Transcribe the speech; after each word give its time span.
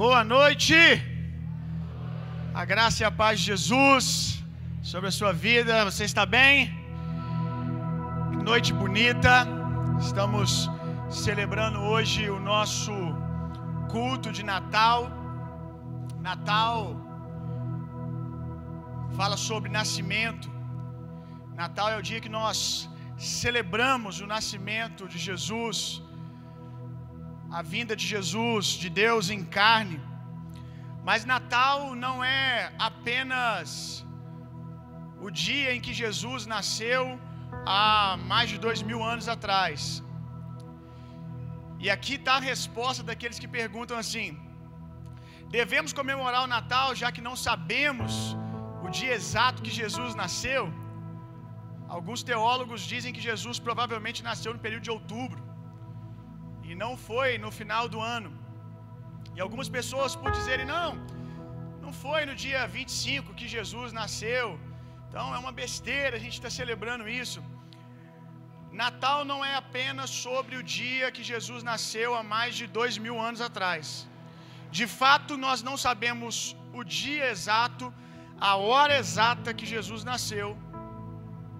Boa 0.00 0.22
noite. 0.24 0.76
A 2.60 2.64
graça 2.70 2.98
e 3.02 3.06
a 3.08 3.12
paz 3.20 3.34
de 3.38 3.44
Jesus 3.50 4.04
sobre 4.90 5.06
a 5.10 5.14
sua 5.18 5.32
vida. 5.44 5.84
Você 5.88 6.02
está 6.10 6.24
bem? 6.36 6.54
Noite 8.48 8.70
bonita. 8.80 9.34
Estamos 10.06 10.68
celebrando 11.08 11.78
hoje 11.92 12.28
o 12.28 12.40
nosso 12.52 12.92
culto 13.92 14.32
de 14.38 14.42
Natal. 14.42 15.00
Natal 16.28 16.78
fala 19.18 19.36
sobre 19.36 19.76
nascimento. 19.80 20.50
Natal 21.62 21.88
é 21.94 21.98
o 22.00 22.06
dia 22.10 22.20
que 22.24 22.34
nós 22.40 22.56
celebramos 23.16 24.20
o 24.24 24.26
nascimento 24.36 25.06
de 25.12 25.20
Jesus, 25.28 26.02
a 27.58 27.62
vinda 27.74 27.94
de 28.00 28.06
Jesus, 28.12 28.66
de 28.82 28.88
Deus 29.02 29.24
em 29.34 29.42
carne. 29.58 29.98
Mas 31.08 31.26
Natal 31.32 31.78
não 32.04 32.16
é 32.24 32.72
apenas 32.88 33.68
o 35.26 35.30
dia 35.42 35.68
em 35.74 35.80
que 35.84 35.94
Jesus 36.02 36.46
nasceu 36.54 37.02
há 37.74 38.16
mais 38.30 38.48
de 38.52 38.58
dois 38.64 38.80
mil 38.88 39.00
anos 39.12 39.28
atrás. 39.36 40.02
E 41.84 41.88
aqui 41.96 42.14
está 42.20 42.34
a 42.38 42.46
resposta 42.52 43.04
daqueles 43.10 43.40
que 43.42 43.50
perguntam 43.60 43.96
assim: 44.04 44.28
devemos 45.58 45.92
comemorar 46.00 46.42
o 46.48 46.52
Natal 46.56 46.88
já 47.02 47.10
que 47.16 47.26
não 47.28 47.36
sabemos 47.48 48.12
o 48.84 48.90
dia 48.98 49.14
exato 49.20 49.64
que 49.64 49.78
Jesus 49.82 50.12
nasceu? 50.24 50.64
Alguns 51.96 52.22
teólogos 52.32 52.82
dizem 52.94 53.14
que 53.16 53.26
Jesus 53.30 53.58
provavelmente 53.68 54.28
nasceu 54.30 54.52
no 54.54 54.64
período 54.66 54.86
de 54.88 54.94
outubro 54.98 55.43
e 56.68 56.74
não 56.82 56.92
foi 57.08 57.30
no 57.44 57.50
final 57.60 57.84
do 57.94 58.00
ano. 58.16 58.30
E 59.36 59.40
algumas 59.46 59.68
pessoas 59.78 60.14
por 60.20 60.30
dizerem 60.38 60.66
não, 60.74 60.90
não 61.84 61.92
foi 62.04 62.20
no 62.30 62.34
dia 62.44 62.66
25 62.66 63.34
que 63.38 63.48
Jesus 63.56 63.92
nasceu. 64.00 64.46
Então 65.08 65.26
é 65.34 65.38
uma 65.44 65.52
besteira 65.62 66.16
a 66.16 66.22
gente 66.24 66.36
está 66.40 66.50
celebrando 66.60 67.08
isso. 67.22 67.40
Natal 68.82 69.20
não 69.30 69.40
é 69.50 69.54
apenas 69.54 70.10
sobre 70.10 70.54
o 70.60 70.62
dia 70.78 71.12
que 71.16 71.22
Jesus 71.32 71.62
nasceu 71.62 72.08
há 72.18 72.22
mais 72.34 72.52
de 72.60 72.66
dois 72.78 72.96
mil 73.04 73.16
anos 73.28 73.40
atrás. 73.48 73.86
De 74.78 74.86
fato, 75.00 75.36
nós 75.36 75.62
não 75.62 75.76
sabemos 75.76 76.56
o 76.72 76.82
dia 76.82 77.26
exato, 77.34 77.94
a 78.50 78.56
hora 78.56 78.98
exata 79.02 79.54
que 79.54 79.66
Jesus 79.74 80.02
nasceu, 80.02 80.48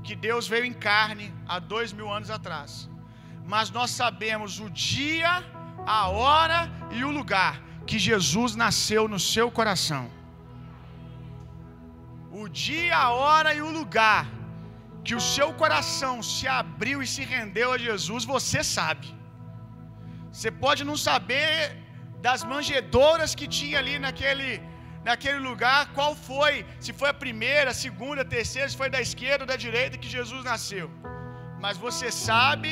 que 0.02 0.16
Deus 0.16 0.48
veio 0.52 0.64
em 0.64 0.76
carne 0.88 1.32
há 1.46 1.60
dois 1.74 1.92
mil 1.92 2.10
anos 2.12 2.30
atrás. 2.38 2.90
Mas 3.52 3.70
nós 3.76 3.90
sabemos 4.00 4.52
o 4.66 4.68
dia, 4.70 5.32
a 5.98 6.02
hora 6.08 6.60
e 6.98 7.00
o 7.08 7.10
lugar 7.18 7.54
que 7.88 7.98
Jesus 8.08 8.50
nasceu 8.64 9.02
no 9.14 9.20
seu 9.32 9.46
coração. 9.58 10.04
O 12.42 12.44
dia, 12.64 12.96
a 13.06 13.10
hora 13.22 13.50
e 13.58 13.60
o 13.68 13.72
lugar 13.80 14.22
que 15.06 15.14
o 15.20 15.24
seu 15.34 15.48
coração 15.62 16.14
se 16.34 16.46
abriu 16.60 16.98
e 17.04 17.08
se 17.14 17.22
rendeu 17.34 17.68
a 17.72 17.78
Jesus, 17.86 18.22
você 18.34 18.60
sabe. 18.76 19.08
Você 20.32 20.50
pode 20.64 20.82
não 20.90 20.96
saber 21.08 21.54
das 22.26 22.42
manjedouras 22.52 23.32
que 23.38 23.46
tinha 23.58 23.78
ali 23.82 23.96
naquele 24.06 24.48
naquele 25.08 25.40
lugar, 25.48 25.80
qual 25.96 26.12
foi, 26.28 26.52
se 26.84 26.92
foi 27.00 27.08
a 27.10 27.20
primeira, 27.24 27.68
a 27.72 27.78
segunda, 27.84 28.20
a 28.22 28.30
terceira, 28.36 28.68
se 28.72 28.78
foi 28.82 28.88
da 28.94 29.00
esquerda 29.06 29.42
ou 29.44 29.50
da 29.52 29.58
direita 29.64 30.00
que 30.02 30.10
Jesus 30.16 30.42
nasceu. 30.50 30.86
Mas 31.64 31.76
você 31.86 32.08
sabe 32.28 32.70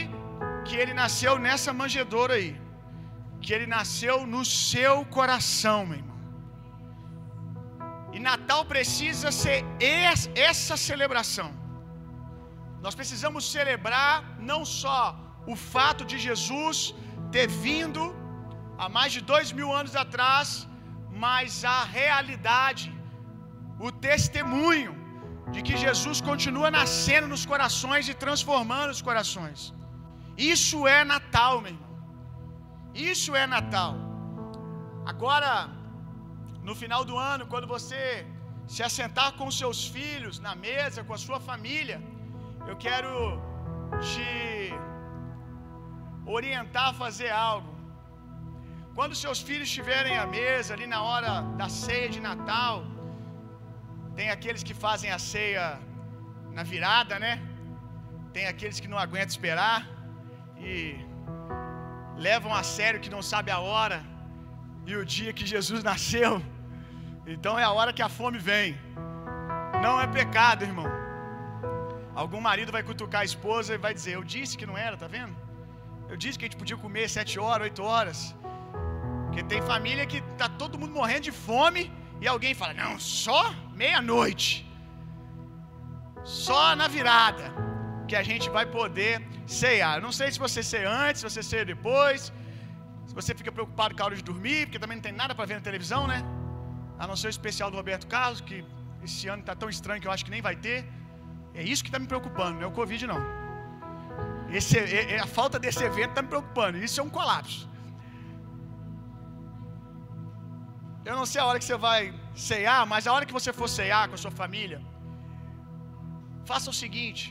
que 0.66 0.77
ele 0.82 0.94
nasceu 1.02 1.34
nessa 1.46 1.72
manjedoura 1.80 2.34
aí. 2.41 2.52
Que 3.44 3.52
ele 3.56 3.68
nasceu 3.77 4.16
no 4.34 4.42
seu 4.44 4.96
coração, 5.19 5.78
meu 5.91 5.98
irmão. 6.00 6.19
E 8.14 8.19
Natal 8.30 8.62
precisa 8.72 9.28
ser 9.41 9.58
essa 10.50 10.77
celebração. 10.88 11.50
Nós 12.84 12.94
precisamos 13.00 13.42
celebrar 13.54 14.14
não 14.50 14.60
só 14.81 15.00
o 15.53 15.54
fato 15.72 16.03
de 16.10 16.16
Jesus 16.26 16.94
ter 17.34 17.47
vindo 17.66 18.03
há 18.81 18.88
mais 18.97 19.12
de 19.16 19.20
dois 19.32 19.50
mil 19.58 19.70
anos 19.81 19.94
atrás, 20.04 20.48
mas 21.25 21.64
a 21.76 21.82
realidade, 22.00 22.88
o 23.87 23.91
testemunho 24.08 24.92
de 25.54 25.60
que 25.66 25.76
Jesus 25.84 26.19
continua 26.31 26.69
nascendo 26.81 27.28
nos 27.32 27.44
corações 27.53 28.08
e 28.12 28.14
transformando 28.25 28.91
os 28.97 29.03
corações. 29.08 29.60
Isso 30.50 30.78
é 30.97 31.00
Natal, 31.12 31.54
meu 31.64 31.72
irmão. 31.75 31.92
Isso 33.12 33.30
é 33.42 33.44
Natal. 33.54 33.94
Agora, 35.12 35.50
no 36.69 36.75
final 36.80 37.03
do 37.10 37.16
ano, 37.32 37.44
quando 37.53 37.66
você 37.75 38.03
se 38.75 38.82
assentar 38.88 39.28
com 39.38 39.56
seus 39.60 39.81
filhos 39.97 40.38
na 40.47 40.54
mesa, 40.66 41.04
com 41.08 41.14
a 41.19 41.22
sua 41.26 41.38
família, 41.48 41.98
eu 42.70 42.76
quero 42.86 43.12
te 44.08 44.31
orientar 46.36 46.88
a 46.91 46.98
fazer 47.04 47.31
algo. 47.50 47.70
Quando 48.97 49.20
seus 49.25 49.41
filhos 49.48 49.69
estiverem 49.70 50.16
à 50.25 50.26
mesa, 50.38 50.70
ali 50.75 50.86
na 50.94 51.02
hora 51.08 51.32
da 51.60 51.69
ceia 51.82 52.08
de 52.14 52.20
Natal, 52.28 52.76
tem 54.19 54.28
aqueles 54.36 54.62
que 54.69 54.75
fazem 54.86 55.10
a 55.16 55.20
ceia 55.32 55.66
na 56.56 56.64
virada, 56.75 57.16
né? 57.25 57.34
Tem 58.36 58.47
aqueles 58.52 58.81
que 58.82 58.91
não 58.92 59.00
aguentam 59.06 59.34
esperar 59.36 59.91
e 60.62 60.97
levam 62.17 62.53
a 62.55 62.62
sério 62.62 63.00
que 63.05 63.11
não 63.15 63.23
sabe 63.33 63.50
a 63.50 63.59
hora 63.59 63.99
e 64.87 64.95
o 64.97 65.05
dia 65.05 65.33
que 65.33 65.47
Jesus 65.55 65.83
nasceu. 65.91 66.33
Então 67.27 67.59
é 67.59 67.65
a 67.65 67.73
hora 67.77 67.93
que 67.93 68.03
a 68.03 68.09
fome 68.09 68.39
vem. 68.39 68.77
Não 69.84 69.95
é 70.00 70.06
pecado, 70.06 70.65
irmão. 70.65 70.91
Algum 72.15 72.41
marido 72.41 72.71
vai 72.77 72.83
cutucar 72.83 73.23
a 73.23 73.25
esposa 73.33 73.75
e 73.75 73.78
vai 73.87 73.93
dizer: 73.99 74.12
Eu 74.15 74.25
disse 74.34 74.56
que 74.59 74.67
não 74.71 74.77
era, 74.87 74.97
tá 74.97 75.09
vendo? 75.17 75.34
Eu 76.09 76.17
disse 76.17 76.39
que 76.39 76.45
a 76.45 76.49
gente 76.49 76.61
podia 76.62 76.77
comer 76.77 77.09
sete 77.09 77.39
horas, 77.44 77.65
oito 77.69 77.83
horas. 77.83 78.37
Porque 79.27 79.43
tem 79.43 79.62
família 79.62 80.05
que 80.12 80.21
tá 80.41 80.49
todo 80.62 80.79
mundo 80.79 80.94
morrendo 81.00 81.25
de 81.31 81.33
fome 81.33 81.91
e 82.21 82.29
alguém 82.29 82.55
fala: 82.55 82.75
"Não, 82.75 82.99
só 83.00 83.43
meia-noite. 83.83 84.50
Só 86.23 86.77
na 86.77 86.87
virada 86.97 87.72
que 88.08 88.16
a 88.16 88.22
gente 88.30 88.48
vai 88.56 88.66
poder 88.78 89.12
ceiar". 89.46 89.96
Eu 89.98 90.02
não 90.02 90.12
sei 90.12 90.30
se 90.30 90.38
você 90.38 90.62
ceia 90.62 90.90
antes, 91.06 91.20
se 91.20 91.28
você 91.30 91.42
ceia 91.42 91.64
depois. 91.64 92.32
Se 93.06 93.14
você 93.20 93.34
fica 93.34 93.52
preocupado 93.58 93.94
com 93.94 94.02
a 94.02 94.06
hora 94.06 94.16
de 94.16 94.22
dormir, 94.22 94.60
porque 94.66 94.78
também 94.78 94.96
não 94.96 95.02
tem 95.02 95.12
nada 95.12 95.34
para 95.34 95.44
ver 95.44 95.56
na 95.56 95.60
televisão, 95.60 96.06
né? 96.06 96.18
A 96.98 97.06
não 97.06 97.16
ser 97.16 97.26
o 97.26 97.34
especial 97.36 97.70
do 97.70 97.76
Roberto 97.76 98.06
Carlos, 98.06 98.40
que 98.40 98.64
esse 99.02 99.28
ano 99.28 99.42
tá 99.42 99.54
tão 99.54 99.68
estranho 99.68 100.00
que 100.00 100.08
eu 100.08 100.12
acho 100.12 100.24
que 100.24 100.30
nem 100.30 100.40
vai 100.40 100.56
ter. 100.56 100.78
É 101.54 101.62
isso 101.62 101.82
que 101.82 101.90
está 101.90 101.98
me 101.98 102.06
preocupando, 102.06 102.54
não 102.58 102.62
é 102.62 102.66
o 102.66 102.72
Covid, 102.80 103.06
não. 103.06 103.20
Esse, 104.58 104.78
é, 104.78 105.14
é, 105.14 105.19
a 105.19 105.26
falta 105.26 105.58
desse 105.58 105.82
evento 105.90 106.10
está 106.10 106.22
me 106.22 106.28
preocupando. 106.28 106.78
Isso 106.78 107.00
é 107.00 107.04
um 107.04 107.10
colapso. 107.10 107.69
Eu 111.04 111.16
não 111.16 111.26
sei 111.26 111.40
a 111.40 111.46
hora 111.46 111.58
que 111.58 111.64
você 111.64 111.76
vai 111.76 112.14
ceiar, 112.34 112.86
mas 112.86 113.06
a 113.06 113.12
hora 113.12 113.26
que 113.26 113.32
você 113.32 113.52
for 113.52 113.69
ceiar 113.69 114.08
com 114.08 114.14
a 114.14 114.22
sua 114.24 114.30
família, 114.30 114.80
faça 116.44 116.70
o 116.70 116.72
seguinte: 116.72 117.22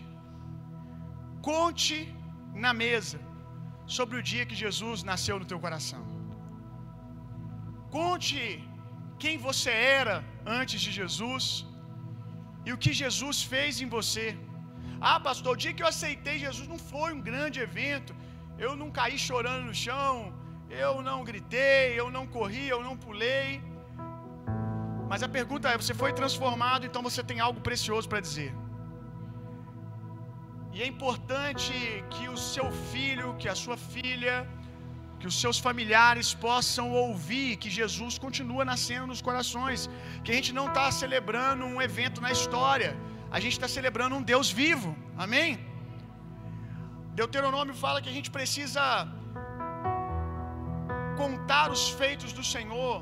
conte 1.49 1.97
na 2.65 2.71
mesa 2.83 3.19
sobre 3.97 4.15
o 4.19 4.23
dia 4.31 4.45
que 4.49 4.57
Jesus 4.63 5.03
nasceu 5.11 5.37
no 5.41 5.49
teu 5.51 5.59
coração. 5.65 6.03
Conte 7.97 8.41
quem 9.23 9.35
você 9.47 9.71
era 10.01 10.15
antes 10.59 10.79
de 10.85 10.91
Jesus 10.99 11.43
e 12.67 12.71
o 12.73 12.79
que 12.83 12.93
Jesus 13.03 13.37
fez 13.53 13.81
em 13.83 13.89
você. 13.97 14.25
Ah, 15.09 15.19
pastor, 15.27 15.51
o 15.53 15.61
dia 15.63 15.73
que 15.75 15.83
eu 15.83 15.91
aceitei 15.93 16.35
Jesus 16.47 16.67
não 16.73 16.79
foi 16.91 17.09
um 17.17 17.21
grande 17.29 17.59
evento. 17.67 18.13
Eu 18.65 18.73
não 18.81 18.89
caí 18.97 19.17
chorando 19.27 19.65
no 19.69 19.75
chão, 19.85 20.13
eu 20.83 20.93
não 21.07 21.19
gritei, 21.29 21.85
eu 22.01 22.07
não 22.15 22.25
corri, 22.35 22.65
eu 22.75 22.81
não 22.87 22.95
pulei. 23.05 23.45
Mas 25.11 25.23
a 25.27 25.29
pergunta 25.37 25.69
é: 25.71 25.77
você 25.83 25.95
foi 26.01 26.11
transformado, 26.19 26.85
então 26.89 27.01
você 27.09 27.21
tem 27.29 27.39
algo 27.47 27.59
precioso 27.69 28.07
para 28.11 28.21
dizer. 28.27 28.51
E 30.75 30.81
é 30.83 30.87
importante 30.93 31.73
que 32.13 32.25
o 32.33 32.37
seu 32.51 32.67
filho, 32.91 33.29
que 33.41 33.49
a 33.53 33.55
sua 33.63 33.77
filha, 33.93 34.35
que 35.19 35.27
os 35.31 35.37
seus 35.43 35.57
familiares 35.67 36.27
possam 36.47 36.85
ouvir 37.05 37.49
que 37.63 37.69
Jesus 37.79 38.13
continua 38.25 38.63
nascendo 38.71 39.07
nos 39.11 39.21
corações, 39.29 39.81
que 40.23 40.31
a 40.33 40.37
gente 40.37 40.51
não 40.59 40.67
está 40.71 40.85
celebrando 41.01 41.65
um 41.73 41.79
evento 41.87 42.19
na 42.25 42.31
história, 42.37 42.91
a 43.35 43.39
gente 43.43 43.55
está 43.57 43.69
celebrando 43.77 44.15
um 44.19 44.23
Deus 44.33 44.49
vivo, 44.61 44.91
amém? 45.25 45.51
Deuteronômio 47.21 47.75
fala 47.85 48.01
que 48.03 48.11
a 48.13 48.17
gente 48.17 48.31
precisa 48.39 48.83
contar 51.21 51.65
os 51.75 51.83
feitos 52.01 52.31
do 52.39 52.45
Senhor, 52.55 52.95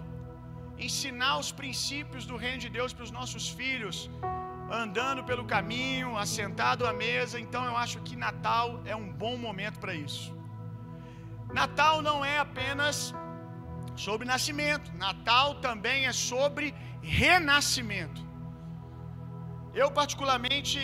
ensinar 0.88 1.36
os 1.44 1.52
princípios 1.62 2.26
do 2.30 2.38
reino 2.46 2.62
de 2.66 2.70
Deus 2.78 2.92
para 2.96 3.06
os 3.08 3.14
nossos 3.20 3.46
filhos, 3.60 3.98
andando 4.72 5.24
pelo 5.24 5.46
caminho, 5.46 6.18
assentado 6.18 6.86
à 6.86 6.94
mesa. 6.94 7.40
Então 7.40 7.66
eu 7.66 7.76
acho 7.76 8.00
que 8.02 8.16
Natal 8.16 8.82
é 8.86 8.96
um 8.96 9.12
bom 9.12 9.38
momento 9.38 9.80
para 9.80 9.94
isso. 9.94 10.36
Natal 11.54 12.02
não 12.02 12.24
é 12.24 12.38
apenas 12.38 13.14
sobre 13.96 14.26
nascimento. 14.26 14.92
Natal 14.96 15.56
também 15.56 16.06
é 16.06 16.14
sobre 16.14 16.74
renascimento. 17.02 18.22
Eu, 19.74 19.92
particularmente, 19.92 20.80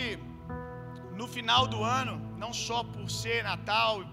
no 1.14 1.26
final 1.26 1.66
do 1.66 1.82
ano, 1.82 2.14
não 2.36 2.52
só 2.52 2.82
por 2.84 3.08
ser 3.10 3.42
Natal, 3.42 4.04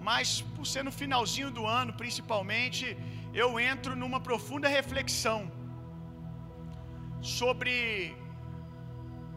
mas 0.00 0.42
por 0.56 0.66
ser 0.66 0.82
no 0.84 0.92
finalzinho 0.92 1.50
do 1.50 1.66
ano, 1.66 1.92
principalmente, 1.92 2.96
eu 3.32 3.58
entro 3.58 3.96
numa 3.96 4.20
profunda 4.20 4.68
reflexão 4.68 5.50
sobre 7.20 8.16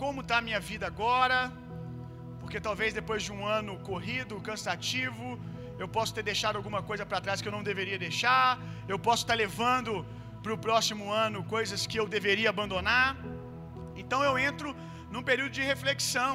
como 0.02 0.22
está 0.24 0.36
a 0.38 0.46
minha 0.48 0.62
vida 0.70 0.86
agora, 0.92 1.38
porque 2.42 2.60
talvez 2.68 2.90
depois 3.00 3.22
de 3.28 3.32
um 3.38 3.42
ano 3.60 3.74
corrido, 3.90 4.44
cansativo, 4.50 5.26
eu 5.84 5.88
posso 5.96 6.12
ter 6.18 6.24
deixado 6.32 6.56
alguma 6.60 6.82
coisa 6.90 7.04
para 7.10 7.24
trás 7.26 7.42
que 7.42 7.50
eu 7.50 7.56
não 7.58 7.64
deveria 7.72 8.00
deixar, 8.08 8.48
eu 8.94 8.98
posso 9.08 9.24
estar 9.24 9.38
tá 9.38 9.44
levando 9.46 9.94
para 10.44 10.54
o 10.56 10.62
próximo 10.68 11.06
ano 11.26 11.40
coisas 11.56 11.82
que 11.90 12.00
eu 12.02 12.08
deveria 12.18 12.50
abandonar. 12.56 13.10
Então 14.02 14.20
eu 14.30 14.34
entro 14.50 14.70
num 15.14 15.24
período 15.30 15.54
de 15.60 15.64
reflexão. 15.74 16.34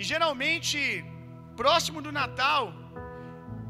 E 0.00 0.02
geralmente, 0.12 0.80
próximo 1.62 2.00
do 2.06 2.12
Natal, 2.20 2.62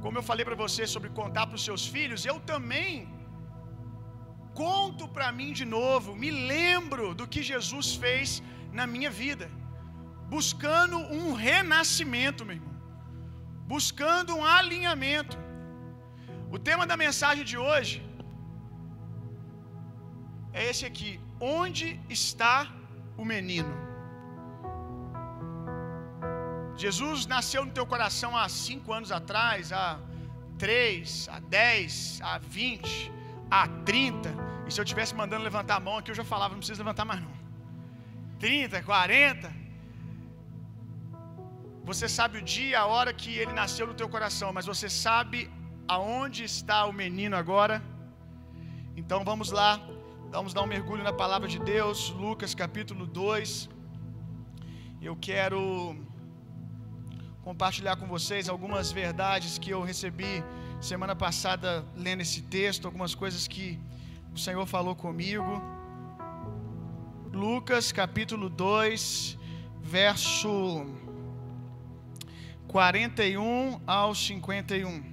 como 0.04 0.18
eu 0.18 0.24
falei 0.30 0.44
para 0.48 0.60
você 0.64 0.82
sobre 0.94 1.10
contar 1.20 1.44
para 1.46 1.58
os 1.60 1.64
seus 1.68 1.84
filhos, 1.94 2.24
eu 2.32 2.38
também 2.52 2.92
conto 4.62 5.06
para 5.16 5.30
mim 5.38 5.50
de 5.60 5.66
novo, 5.78 6.16
me 6.22 6.30
lembro 6.52 7.06
do 7.18 7.26
que 7.32 7.42
Jesus 7.54 7.88
fez 8.04 8.28
na 8.72 8.86
minha 8.86 9.10
vida, 9.10 9.50
buscando 10.28 10.96
um 10.98 11.32
renascimento, 11.32 12.44
meu 12.44 12.56
irmão, 12.56 12.74
buscando 13.66 14.36
um 14.36 14.44
alinhamento. 14.44 15.36
O 16.50 16.58
tema 16.58 16.86
da 16.86 16.96
mensagem 16.96 17.44
de 17.44 17.58
hoje 17.58 17.96
é 20.52 20.64
esse 20.70 20.84
aqui: 20.86 21.20
onde 21.40 22.00
está 22.08 22.68
o 23.16 23.24
menino? 23.24 23.74
Jesus 26.76 27.26
nasceu 27.26 27.64
no 27.64 27.72
teu 27.72 27.84
coração 27.84 28.36
há 28.36 28.48
cinco 28.48 28.92
anos 28.92 29.10
atrás, 29.10 29.72
há 29.72 29.98
três, 30.56 31.28
há 31.28 31.40
dez, 31.40 32.20
há 32.22 32.38
vinte, 32.38 33.12
há 33.50 33.66
trinta. 33.84 34.32
E 34.66 34.72
se 34.72 34.80
eu 34.80 34.84
tivesse 34.84 35.14
mandando 35.14 35.42
levantar 35.42 35.76
a 35.76 35.80
mão 35.80 35.96
aqui, 35.98 36.10
eu 36.10 36.14
já 36.14 36.24
falava, 36.24 36.52
não 36.54 36.58
precisa 36.58 36.82
levantar 36.82 37.04
mais 37.04 37.20
não. 37.20 37.47
30, 38.38 38.82
40. 38.82 39.52
Você 41.84 42.06
sabe 42.08 42.38
o 42.38 42.42
dia, 42.42 42.80
a 42.80 42.86
hora 42.86 43.12
que 43.12 43.30
ele 43.40 43.52
nasceu 43.52 43.86
no 43.86 43.94
teu 43.94 44.08
coração, 44.08 44.52
mas 44.52 44.66
você 44.66 44.88
sabe 44.88 45.50
aonde 45.96 46.44
está 46.44 46.84
o 46.86 46.92
menino 46.92 47.34
agora? 47.36 47.82
Então 48.96 49.24
vamos 49.24 49.50
lá, 49.50 49.80
vamos 50.30 50.52
dar 50.52 50.62
um 50.62 50.66
mergulho 50.66 51.02
na 51.02 51.12
palavra 51.12 51.48
de 51.48 51.58
Deus, 51.58 52.10
Lucas 52.10 52.54
capítulo 52.54 53.06
2. 53.06 53.70
Eu 55.00 55.16
quero 55.16 55.96
compartilhar 57.42 57.96
com 57.96 58.06
vocês 58.06 58.48
algumas 58.48 58.92
verdades 58.92 59.58
que 59.58 59.70
eu 59.70 59.82
recebi 59.82 60.44
semana 60.80 61.16
passada 61.16 61.84
lendo 61.96 62.20
esse 62.20 62.42
texto, 62.42 62.84
algumas 62.86 63.14
coisas 63.14 63.48
que 63.48 63.80
o 64.32 64.38
Senhor 64.38 64.66
falou 64.66 64.94
comigo. 64.94 65.77
Lucas 67.38 67.92
capítulo 67.92 68.48
2, 68.48 69.38
verso 69.80 70.84
41 72.66 73.80
ao 73.86 74.12
51. 74.12 75.04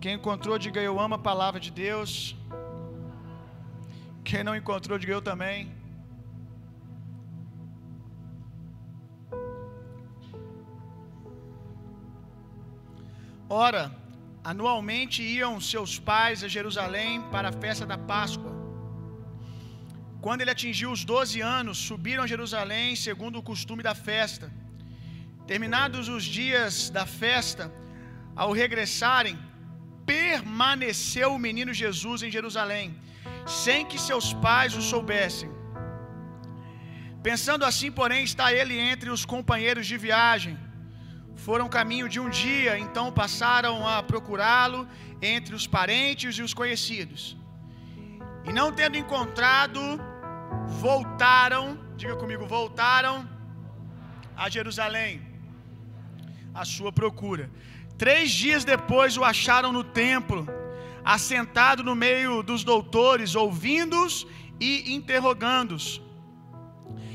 Quem 0.00 0.14
encontrou, 0.14 0.56
diga 0.56 0.80
eu 0.80 1.00
amo 1.00 1.16
a 1.16 1.18
palavra 1.18 1.58
de 1.58 1.72
Deus. 1.72 2.36
Quem 4.22 4.44
não 4.44 4.54
encontrou, 4.54 4.96
diga 4.96 5.14
eu 5.14 5.22
também. 5.30 5.74
Ora, 13.48 13.90
anualmente 14.44 15.20
iam 15.20 15.60
seus 15.60 15.98
pais 15.98 16.44
a 16.44 16.48
Jerusalém 16.48 17.20
para 17.32 17.48
a 17.48 17.52
festa 17.64 17.84
da 17.84 17.98
Páscoa. 17.98 18.57
Quando 20.24 20.40
ele 20.42 20.54
atingiu 20.54 20.90
os 20.90 21.04
doze 21.12 21.40
anos, 21.40 21.78
subiram 21.88 22.24
a 22.24 22.30
Jerusalém 22.34 22.96
segundo 22.96 23.36
o 23.38 23.46
costume 23.50 23.82
da 23.88 23.94
festa. 23.94 24.46
Terminados 25.50 26.08
os 26.08 26.24
dias 26.38 26.90
da 26.90 27.06
festa, 27.06 27.72
ao 28.34 28.50
regressarem, 28.52 29.38
permaneceu 30.14 31.28
o 31.34 31.42
menino 31.46 31.72
Jesus 31.82 32.22
em 32.22 32.30
Jerusalém, 32.36 32.86
sem 33.46 33.86
que 33.86 33.98
seus 34.08 34.28
pais 34.46 34.74
o 34.80 34.82
soubessem. 34.90 35.50
Pensando 37.22 37.64
assim, 37.70 37.90
porém, 38.00 38.22
está 38.24 38.46
ele 38.52 38.76
entre 38.78 39.10
os 39.10 39.24
companheiros 39.24 39.86
de 39.86 39.96
viagem. 40.06 40.54
Foram 41.46 41.74
caminho 41.78 42.08
de 42.08 42.18
um 42.18 42.28
dia, 42.28 42.72
então 42.84 43.12
passaram 43.22 43.74
a 43.86 44.02
procurá-lo 44.02 44.80
entre 45.22 45.54
os 45.54 45.66
parentes 45.66 46.34
e 46.36 46.42
os 46.42 46.54
conhecidos. 46.60 47.37
E 48.48 48.52
não 48.52 48.72
tendo 48.72 48.96
encontrado, 48.96 49.80
voltaram, 50.84 51.78
diga 51.96 52.16
comigo, 52.16 52.46
voltaram 52.46 53.28
a 54.34 54.48
Jerusalém, 54.48 55.20
a 56.54 56.64
sua 56.64 56.90
procura. 56.90 57.50
Três 57.98 58.30
dias 58.30 58.64
depois 58.64 59.18
o 59.18 59.24
acharam 59.24 59.70
no 59.70 59.84
templo, 59.84 60.46
assentado 61.04 61.84
no 61.84 61.94
meio 61.94 62.42
dos 62.42 62.64
doutores, 62.64 63.34
ouvindo-os 63.34 64.26
e 64.58 64.94
interrogando-os. 64.94 66.00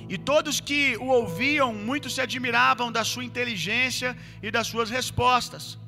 E 0.07 0.17
todos 0.17 0.59
que 0.59 0.97
o 0.97 1.07
ouviam, 1.07 1.73
muito 1.73 2.11
se 2.11 2.21
admiravam 2.21 2.91
da 2.91 3.03
sua 3.03 3.25
inteligência 3.25 4.15
e 4.41 4.51
das 4.51 4.67
suas 4.67 4.89
respostas. 4.91 5.79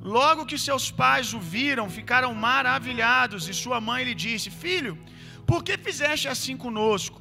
Logo 0.00 0.46
que 0.46 0.56
seus 0.56 0.90
pais 0.90 1.34
o 1.34 1.38
viram, 1.38 1.90
ficaram 1.90 2.34
maravilhados, 2.34 3.48
e 3.48 3.54
sua 3.54 3.80
mãe 3.80 4.04
lhe 4.04 4.14
disse: 4.14 4.50
Filho, 4.50 4.98
por 5.46 5.62
que 5.62 5.76
fizeste 5.76 6.26
assim 6.26 6.56
conosco? 6.56 7.20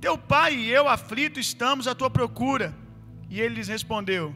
Teu 0.00 0.18
pai 0.18 0.54
e 0.54 0.70
eu, 0.70 0.88
aflito, 0.88 1.38
estamos 1.38 1.86
à 1.86 1.94
tua 1.94 2.10
procura. 2.10 2.74
E 3.30 3.40
ele 3.40 3.56
lhes 3.56 3.68
respondeu: 3.68 4.34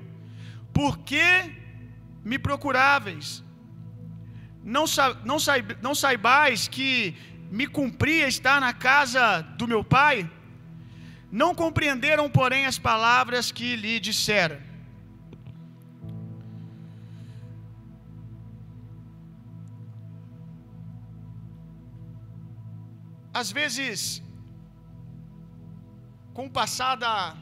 Por 0.73 0.99
que 0.99 1.23
me 2.25 2.39
procuráveis? 2.39 3.43
Não, 4.63 4.87
sa 4.87 5.15
não, 5.25 5.39
não 5.83 5.95
saibais 5.95 6.69
que 6.69 7.17
me 7.51 7.67
cumpria 7.67 8.29
estar 8.29 8.61
na 8.61 8.73
casa 8.73 9.43
do 9.59 9.67
meu 9.67 9.83
pai? 9.83 10.31
Não 11.33 11.55
compreenderam, 11.55 12.31
porém, 12.31 12.67
as 12.67 12.79
palavras 12.79 13.51
que 13.51 13.75
lhe 13.75 13.99
dissera. 13.99 14.70
Às 23.33 23.51
vezes, 23.59 24.23
com 26.35 26.47
o 26.47 26.51
passar 26.51 26.95
da, 26.97 27.37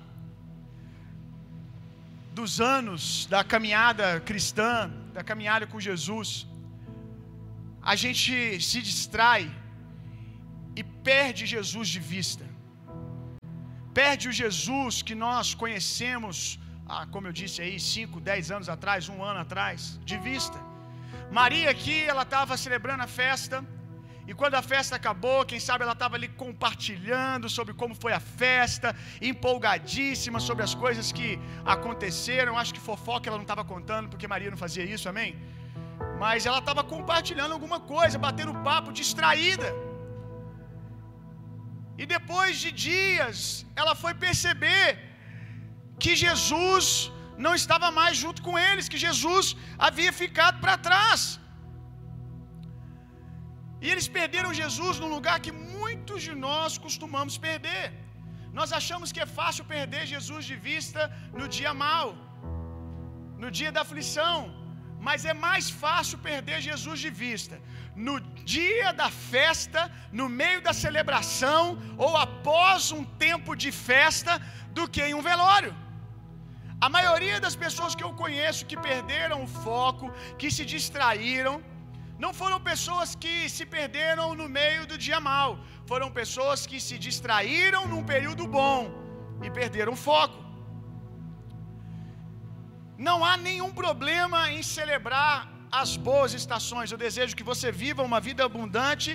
dos 2.39 2.61
anos 2.61 3.27
da 3.27 3.43
caminhada 3.53 4.21
cristã, 4.21 4.91
da 5.17 5.23
caminhada 5.31 5.67
com 5.67 5.81
Jesus, 5.89 6.47
a 7.93 7.95
gente 8.03 8.61
se 8.69 8.83
distrai 8.83 9.43
e 10.77 10.85
perde 11.11 11.47
Jesus 11.47 11.89
de 11.97 12.01
vista. 12.15 12.45
Perde 14.01 14.29
o 14.29 14.33
Jesus 14.43 15.01
que 15.01 15.15
nós 15.15 15.55
conhecemos, 15.63 16.61
ah, 16.87 17.07
como 17.13 17.27
eu 17.29 17.35
disse 17.41 17.59
aí, 17.63 17.81
5, 17.81 18.21
10 18.21 18.51
anos 18.57 18.69
atrás, 18.69 19.09
um 19.09 19.23
ano 19.31 19.41
atrás, 19.47 19.99
de 20.05 20.19
vista. 20.19 20.59
Maria 21.41 21.71
aqui, 21.71 21.99
ela 22.13 22.25
estava 22.29 22.57
celebrando 22.57 23.03
a 23.05 23.11
festa, 23.23 23.65
e 24.31 24.35
quando 24.41 24.57
a 24.59 24.65
festa 24.71 24.95
acabou, 24.99 25.39
quem 25.51 25.61
sabe 25.67 25.83
ela 25.85 25.95
estava 25.99 26.15
ali 26.19 26.29
compartilhando 26.43 27.47
sobre 27.55 27.73
como 27.81 27.95
foi 28.03 28.13
a 28.17 28.21
festa, 28.41 28.89
empolgadíssima 29.29 30.39
sobre 30.49 30.63
as 30.67 30.75
coisas 30.83 31.07
que 31.19 31.29
aconteceram. 31.75 32.59
Acho 32.63 32.75
que 32.77 32.83
fofoca 32.89 33.25
ela 33.29 33.39
não 33.41 33.49
estava 33.49 33.65
contando, 33.73 34.11
porque 34.11 34.33
Maria 34.35 34.51
não 34.55 34.61
fazia 34.65 34.85
isso, 34.97 35.09
amém? 35.13 35.31
Mas 36.23 36.45
ela 36.49 36.61
estava 36.65 36.85
compartilhando 36.95 37.57
alguma 37.57 37.81
coisa, 37.95 38.23
batendo 38.27 38.61
papo, 38.69 38.93
distraída. 39.01 39.71
E 42.03 42.05
depois 42.17 42.53
de 42.65 42.71
dias, 42.89 43.39
ela 43.81 43.95
foi 44.05 44.15
perceber 44.27 44.87
que 46.03 46.15
Jesus 46.27 46.87
não 47.47 47.55
estava 47.63 47.89
mais 48.03 48.15
junto 48.25 48.41
com 48.47 48.57
eles, 48.69 48.91
que 48.93 49.05
Jesus 49.09 49.57
havia 49.89 50.13
ficado 50.23 50.59
para 50.65 50.77
trás. 50.91 51.21
E 53.83 53.87
eles 53.93 54.09
perderam 54.19 54.53
Jesus 54.63 54.95
num 55.03 55.13
lugar 55.17 55.37
que 55.47 55.53
muitos 55.79 56.21
de 56.29 56.35
nós 56.47 56.79
costumamos 56.87 57.37
perder. 57.49 57.85
Nós 58.59 58.71
achamos 58.79 59.13
que 59.15 59.23
é 59.27 59.35
fácil 59.41 59.65
perder 59.75 60.05
Jesus 60.15 60.45
de 60.51 60.57
vista 60.71 61.03
no 61.41 61.47
dia 61.57 61.73
mau, 61.87 62.07
no 63.43 63.51
dia 63.59 63.73
da 63.77 63.83
aflição, 63.87 64.39
Mas 65.07 65.25
é 65.33 65.35
mais 65.47 65.67
fácil 65.83 66.17
perder 66.29 66.57
Jesus 66.69 66.99
de 67.05 67.11
vista 67.25 67.57
no 68.07 68.17
dia 68.55 68.91
da 69.01 69.09
festa, 69.33 69.81
no 70.19 70.27
meio 70.41 70.61
da 70.67 70.73
celebração 70.85 71.63
ou 72.05 72.13
após 72.27 72.93
um 72.97 73.05
tempo 73.27 73.57
de 73.63 73.71
festa 73.91 74.35
do 74.77 74.85
que 74.93 75.03
em 75.07 75.15
um 75.19 75.25
velório. 75.31 75.73
A 76.87 76.89
maioria 76.97 77.39
das 77.45 77.57
pessoas 77.65 77.95
que 77.97 78.05
eu 78.07 78.13
conheço 78.23 78.67
que 78.71 78.79
perderam 78.91 79.39
o 79.45 79.51
foco, 79.65 80.13
que 80.41 80.49
se 80.57 80.65
distraíram, 80.75 81.55
não 82.23 82.33
foram 82.41 82.59
pessoas 82.71 83.11
que 83.23 83.35
se 83.57 83.65
perderam 83.75 84.27
no 84.41 84.47
meio 84.59 84.83
do 84.91 84.97
dia 85.07 85.21
mal, 85.31 85.51
foram 85.91 86.09
pessoas 86.21 86.67
que 86.71 86.79
se 86.87 86.97
distraíram 87.07 87.83
num 87.93 88.05
período 88.13 88.47
bom 88.59 88.81
e 89.47 89.51
perderam 89.59 89.95
foco. 90.09 90.39
Não 93.09 93.19
há 93.29 93.35
nenhum 93.49 93.71
problema 93.83 94.41
em 94.55 94.63
celebrar 94.77 95.37
as 95.81 95.91
boas 96.09 96.33
estações. 96.41 96.91
Eu 96.91 97.01
desejo 97.07 97.37
que 97.39 97.49
você 97.53 97.71
viva 97.85 98.09
uma 98.11 98.21
vida 98.29 98.43
abundante, 98.49 99.11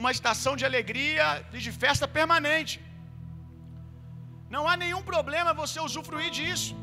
uma 0.00 0.10
estação 0.16 0.54
de 0.60 0.64
alegria 0.70 1.24
e 1.56 1.58
de 1.66 1.72
festa 1.84 2.08
permanente. 2.18 2.74
Não 4.54 4.64
há 4.70 4.76
nenhum 4.84 5.02
problema 5.12 5.58
você 5.62 5.78
usufruir 5.88 6.30
disso. 6.38 6.74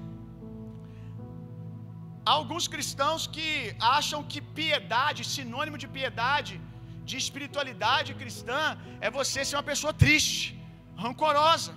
Alguns 2.25 2.65
cristãos 2.73 3.21
que 3.35 3.47
acham 3.97 4.19
que 4.31 4.39
piedade, 4.59 5.21
sinônimo 5.35 5.77
de 5.83 5.87
piedade, 5.95 6.53
de 7.09 7.15
espiritualidade 7.21 8.11
cristã, 8.21 8.61
é 9.05 9.09
você 9.19 9.39
ser 9.43 9.55
uma 9.57 9.69
pessoa 9.71 9.93
triste, 10.03 10.43
rancorosa. 11.05 11.73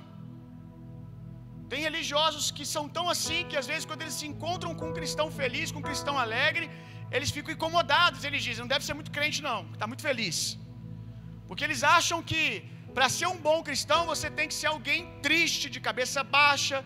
Tem 1.72 1.80
religiosos 1.88 2.44
que 2.56 2.64
são 2.74 2.84
tão 2.96 3.06
assim 3.14 3.40
que 3.50 3.56
às 3.62 3.66
vezes 3.70 3.86
quando 3.88 4.02
eles 4.04 4.18
se 4.20 4.26
encontram 4.32 4.72
com 4.78 4.86
um 4.90 4.96
cristão 4.98 5.28
feliz, 5.40 5.72
com 5.72 5.80
um 5.82 5.88
cristão 5.90 6.16
alegre, 6.24 6.66
eles 7.16 7.32
ficam 7.36 7.52
incomodados. 7.56 8.22
Eles 8.28 8.42
dizem: 8.46 8.62
não 8.64 8.72
deve 8.74 8.86
ser 8.88 8.94
muito 8.98 9.12
crente, 9.18 9.40
não, 9.50 9.58
está 9.74 9.88
muito 9.90 10.04
feliz. 10.10 10.36
Porque 11.48 11.64
eles 11.68 11.82
acham 11.98 12.20
que 12.30 12.42
para 12.96 13.08
ser 13.16 13.26
um 13.34 13.38
bom 13.48 13.58
cristão 13.68 14.00
você 14.12 14.28
tem 14.38 14.46
que 14.50 14.56
ser 14.60 14.68
alguém 14.74 15.00
triste, 15.26 15.66
de 15.74 15.80
cabeça 15.88 16.22
baixa, 16.38 16.78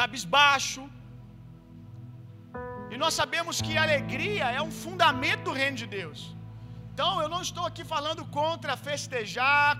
cabisbaixo. 0.00 0.82
E 2.92 2.98
nós 3.02 3.14
sabemos 3.20 3.56
que 3.66 3.74
alegria 3.84 4.46
é 4.58 4.60
um 4.68 4.72
fundamento 4.84 5.44
do 5.48 5.52
reino 5.60 5.78
de 5.82 5.86
Deus. 5.98 6.20
Então 6.92 7.10
eu 7.22 7.28
não 7.34 7.40
estou 7.46 7.64
aqui 7.68 7.84
falando 7.92 8.22
contra 8.38 8.74
festejar, 8.88 9.70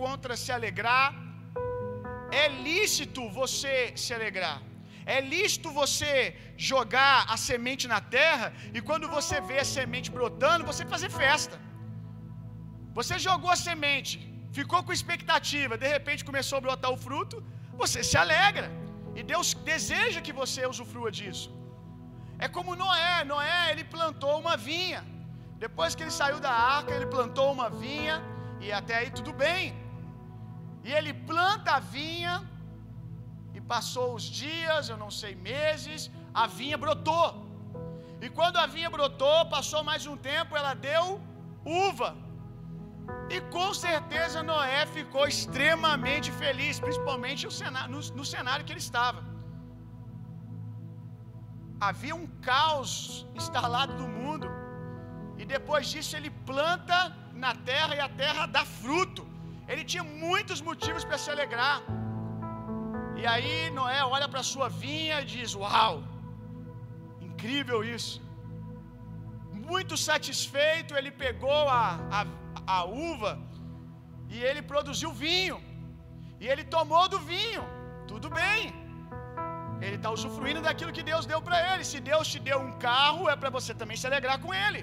contra 0.00 0.34
se 0.42 0.50
alegrar. 0.56 1.06
É 2.42 2.46
lícito 2.66 3.22
você 3.40 3.74
se 4.04 4.12
alegrar. 4.18 4.58
É 5.14 5.18
lícito 5.32 5.70
você 5.80 6.12
jogar 6.70 7.16
a 7.34 7.36
semente 7.46 7.86
na 7.94 8.00
terra 8.18 8.46
e 8.76 8.80
quando 8.88 9.08
você 9.16 9.38
vê 9.48 9.58
a 9.64 9.68
semente 9.76 10.10
brotando, 10.18 10.68
você 10.70 10.84
fazer 10.94 11.10
festa. 11.22 11.56
Você 12.98 13.14
jogou 13.28 13.50
a 13.56 13.60
semente, 13.66 14.16
ficou 14.58 14.82
com 14.86 14.98
expectativa, 15.00 15.82
de 15.84 15.90
repente 15.96 16.28
começou 16.30 16.58
a 16.58 16.64
brotar 16.66 16.92
o 16.96 17.02
fruto, 17.08 17.36
você 17.82 18.00
se 18.10 18.16
alegra. 18.24 18.68
E 19.18 19.22
Deus 19.34 19.48
deseja 19.72 20.20
que 20.26 20.34
você 20.42 20.62
usufrua 20.74 21.10
disso. 21.20 21.50
É 22.38 22.48
como 22.48 22.76
Noé, 22.76 23.24
Noé 23.24 23.70
ele 23.72 23.84
plantou 23.84 24.38
uma 24.38 24.56
vinha. 24.56 25.04
Depois 25.58 25.94
que 25.94 26.02
ele 26.02 26.10
saiu 26.10 26.40
da 26.40 26.50
arca, 26.50 26.92
ele 26.92 27.06
plantou 27.06 27.52
uma 27.52 27.68
vinha 27.70 28.22
e 28.60 28.72
até 28.72 28.94
aí 28.98 29.10
tudo 29.10 29.32
bem. 29.32 29.74
E 30.82 30.92
ele 30.92 31.12
planta 31.14 31.72
a 31.76 31.80
vinha, 31.80 32.34
e 33.56 33.60
passou 33.60 34.14
os 34.14 34.24
dias, 34.42 34.88
eu 34.88 34.96
não 34.96 35.10
sei 35.10 35.34
meses, 35.34 36.10
a 36.42 36.46
vinha 36.58 36.76
brotou. 36.84 37.28
E 38.20 38.28
quando 38.38 38.56
a 38.56 38.66
vinha 38.66 38.90
brotou, 38.90 39.38
passou 39.46 39.82
mais 39.90 40.06
um 40.06 40.16
tempo, 40.16 40.56
ela 40.56 40.74
deu 40.74 41.20
uva. 41.64 42.10
E 43.34 43.40
com 43.54 43.72
certeza 43.72 44.42
Noé 44.42 44.86
ficou 44.86 45.26
extremamente 45.26 46.30
feliz, 46.42 46.80
principalmente 46.80 47.46
no, 48.18 48.24
cenário 48.24 48.64
que 48.64 48.72
ele 48.72 48.80
estava. 48.80 49.33
Havia 51.80 52.14
um 52.14 52.26
caos 52.48 53.26
instalado 53.34 53.94
no 53.94 54.08
mundo, 54.08 54.48
e 55.36 55.44
depois 55.44 55.86
disso 55.86 56.16
ele 56.16 56.30
planta 56.30 56.98
na 57.32 57.54
terra 57.54 57.94
e 57.96 58.00
a 58.00 58.08
terra 58.08 58.46
dá 58.46 58.64
fruto. 58.64 59.26
Ele 59.68 59.84
tinha 59.84 60.04
muitos 60.04 60.60
motivos 60.60 61.04
para 61.04 61.18
se 61.18 61.30
alegrar. 61.30 61.82
E 63.20 63.26
aí 63.26 63.70
Noé 63.70 64.04
olha 64.04 64.28
para 64.28 64.42
sua 64.42 64.68
vinha 64.68 65.20
e 65.22 65.24
diz: 65.24 65.54
Uau, 65.54 66.02
incrível 67.20 67.82
isso. 67.96 68.22
Muito 69.52 69.96
satisfeito, 69.96 70.94
ele 70.94 71.10
pegou 71.10 71.68
a, 71.68 71.98
a, 72.18 72.26
a 72.76 72.84
uva 72.84 73.32
e 74.28 74.38
ele 74.42 74.62
produziu 74.62 75.12
vinho. 75.12 75.58
E 76.40 76.46
ele 76.46 76.64
tomou 76.64 77.08
do 77.08 77.18
vinho. 77.18 77.64
Tudo 78.06 78.28
bem. 78.28 78.83
Ele 79.84 79.96
está 80.00 80.10
usufruindo 80.16 80.60
daquilo 80.66 80.94
que 80.96 81.04
Deus 81.12 81.24
deu 81.32 81.40
para 81.46 81.58
ele. 81.70 81.84
Se 81.92 82.00
Deus 82.10 82.26
te 82.32 82.40
deu 82.48 82.58
um 82.66 82.72
carro, 82.88 83.28
é 83.32 83.36
para 83.42 83.50
você 83.58 83.72
também 83.80 83.96
se 84.00 84.06
alegrar 84.10 84.38
com 84.44 84.52
ele. 84.64 84.82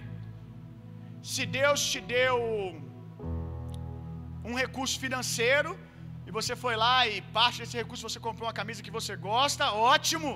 Se 1.33 1.45
Deus 1.59 1.79
te 1.91 2.01
deu 2.15 2.37
um 4.49 4.55
recurso 4.63 4.95
financeiro 5.05 5.71
e 6.27 6.31
você 6.37 6.53
foi 6.63 6.75
lá 6.83 6.97
e 7.07 7.21
parte 7.37 7.59
desse 7.61 7.77
recurso 7.81 8.07
você 8.09 8.19
comprou 8.27 8.47
uma 8.47 8.57
camisa 8.61 8.85
que 8.87 8.95
você 8.99 9.15
gosta, 9.29 9.71
ótimo. 9.95 10.31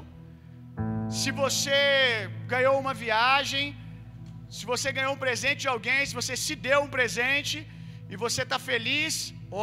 Se 1.20 1.32
você 1.44 1.70
ganhou 2.54 2.76
uma 2.84 2.94
viagem, 3.06 3.66
se 4.58 4.66
você 4.72 4.92
ganhou 4.98 5.14
um 5.14 5.22
presente 5.26 5.62
de 5.66 5.70
alguém, 5.76 6.00
se 6.06 6.16
você 6.20 6.36
se 6.46 6.56
deu 6.68 6.80
um 6.86 6.92
presente 6.98 7.58
e 8.12 8.16
você 8.26 8.42
está 8.46 8.60
feliz, 8.70 9.14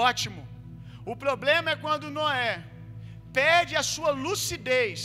ótimo. 0.09 0.43
O 1.13 1.15
problema 1.25 1.71
é 1.71 1.77
quando 1.85 2.15
Noé 2.19 2.53
perde 3.41 3.75
a 3.83 3.85
sua 3.95 4.11
lucidez 4.27 5.01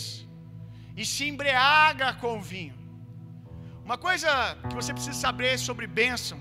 e 0.95 1.05
se 1.05 1.23
embriaga 1.31 2.09
com 2.21 2.33
o 2.39 2.45
vinho. 2.53 2.75
Uma 3.87 3.97
coisa 3.97 4.29
que 4.67 4.75
você 4.79 4.91
precisa 4.95 5.17
saber 5.27 5.53
sobre 5.67 5.85
bênção 6.01 6.39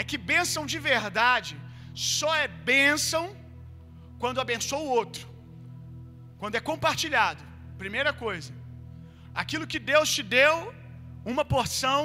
é 0.00 0.02
que 0.10 0.18
bênção 0.32 0.64
de 0.72 0.78
verdade 0.78 1.54
só 1.94 2.30
é 2.34 2.46
bênção 2.48 3.24
quando 4.22 4.40
abençoa 4.40 4.82
o 4.86 4.92
outro, 5.00 5.24
quando 6.40 6.54
é 6.60 6.60
compartilhado. 6.70 7.42
Primeira 7.82 8.12
coisa, 8.24 8.52
aquilo 9.34 9.66
que 9.72 9.80
Deus 9.92 10.08
te 10.14 10.22
deu, 10.22 10.54
uma 11.32 11.44
porção, 11.44 12.00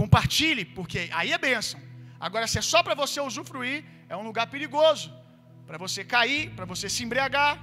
compartilhe, 0.00 0.64
porque 0.64 1.00
aí 1.18 1.32
é 1.32 1.38
bênção. 1.38 1.80
Agora, 2.26 2.46
se 2.46 2.58
é 2.58 2.62
só 2.72 2.82
para 2.82 2.94
você 3.02 3.18
usufruir, 3.20 3.84
é 4.08 4.16
um 4.16 4.26
lugar 4.28 4.46
perigoso 4.54 5.08
para 5.66 5.78
você 5.84 6.04
cair, 6.04 6.50
para 6.56 6.66
você 6.72 6.88
se 6.88 7.02
embriagar. 7.06 7.54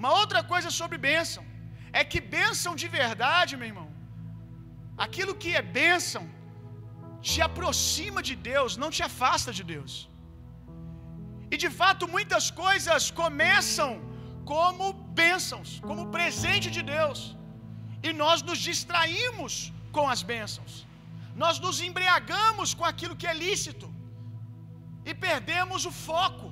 Uma 0.00 0.12
outra 0.20 0.40
coisa 0.52 0.70
sobre 0.80 0.96
bênção 1.10 1.42
é 2.00 2.02
que 2.10 2.20
bênção 2.38 2.72
de 2.82 2.88
verdade, 3.00 3.52
meu 3.60 3.68
irmão, 3.72 3.88
aquilo 5.04 5.34
que 5.42 5.50
é 5.60 5.62
bênção, 5.82 6.24
te 7.28 7.38
aproxima 7.48 8.20
de 8.28 8.34
Deus, 8.50 8.76
não 8.82 8.90
te 8.96 9.02
afasta 9.08 9.50
de 9.58 9.64
Deus. 9.74 9.94
E 11.52 11.56
de 11.64 11.70
fato, 11.78 12.04
muitas 12.16 12.46
coisas 12.64 13.02
começam 13.22 13.90
como 14.52 14.86
bênçãos, 15.22 15.70
como 15.88 16.10
presente 16.16 16.68
de 16.76 16.82
Deus, 16.94 17.20
e 18.06 18.12
nós 18.22 18.42
nos 18.48 18.60
distraímos 18.70 19.54
com 19.96 20.04
as 20.14 20.22
bênçãos, 20.32 20.74
nós 21.42 21.56
nos 21.64 21.78
embriagamos 21.88 22.68
com 22.78 22.86
aquilo 22.92 23.18
que 23.20 23.28
é 23.32 23.36
lícito, 23.46 23.88
e 25.08 25.12
perdemos 25.28 25.82
o 25.90 25.92
foco. 26.08 26.48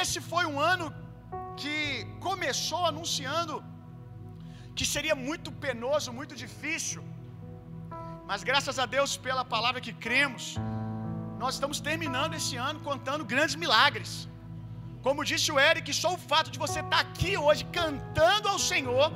Esse 0.00 0.18
foi 0.30 0.44
um 0.52 0.58
ano 0.74 0.86
que 1.60 1.76
começou 2.28 2.82
anunciando 2.92 3.54
que 4.78 4.86
seria 4.94 5.16
muito 5.28 5.50
penoso, 5.64 6.16
muito 6.20 6.34
difícil, 6.44 7.02
mas 8.30 8.42
graças 8.50 8.76
a 8.82 8.86
Deus 8.94 9.10
pela 9.26 9.44
palavra 9.54 9.80
que 9.86 9.94
cremos, 10.06 10.44
nós 11.42 11.54
estamos 11.56 11.78
terminando 11.88 12.34
esse 12.40 12.56
ano 12.68 12.78
contando 12.88 13.28
grandes 13.32 13.56
milagres. 13.64 14.12
Como 15.06 15.26
disse 15.30 15.48
o 15.54 15.58
Eric, 15.70 15.88
só 16.02 16.10
o 16.14 16.22
fato 16.30 16.48
de 16.54 16.58
você 16.64 16.80
estar 16.84 17.00
aqui 17.06 17.32
hoje 17.44 17.62
cantando 17.80 18.48
ao 18.52 18.58
Senhor, 18.70 19.06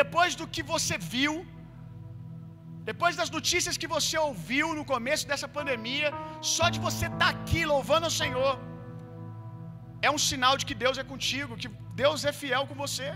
depois 0.00 0.32
do 0.40 0.46
que 0.54 0.62
você 0.72 0.96
viu, 1.14 1.34
depois 2.90 3.14
das 3.20 3.30
notícias 3.36 3.76
que 3.82 3.88
você 3.96 4.16
ouviu 4.28 4.66
no 4.78 4.84
começo 4.92 5.24
dessa 5.30 5.48
pandemia, 5.56 6.08
só 6.54 6.66
de 6.74 6.80
você 6.86 7.06
estar 7.12 7.30
aqui 7.34 7.62
louvando 7.74 8.06
ao 8.08 8.14
Senhor, 8.22 8.52
é 10.02 10.10
um 10.16 10.20
sinal 10.28 10.54
de 10.60 10.66
que 10.68 10.76
Deus 10.84 10.98
é 11.02 11.04
contigo, 11.12 11.56
que 11.62 11.70
Deus 12.02 12.24
é 12.30 12.32
fiel 12.42 12.66
com 12.70 12.76
você. 12.84 13.08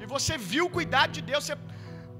E 0.00 0.06
você 0.14 0.34
viu 0.52 0.64
o 0.66 0.74
cuidado 0.78 1.12
de 1.18 1.22
Deus, 1.30 1.44
você 1.44 1.56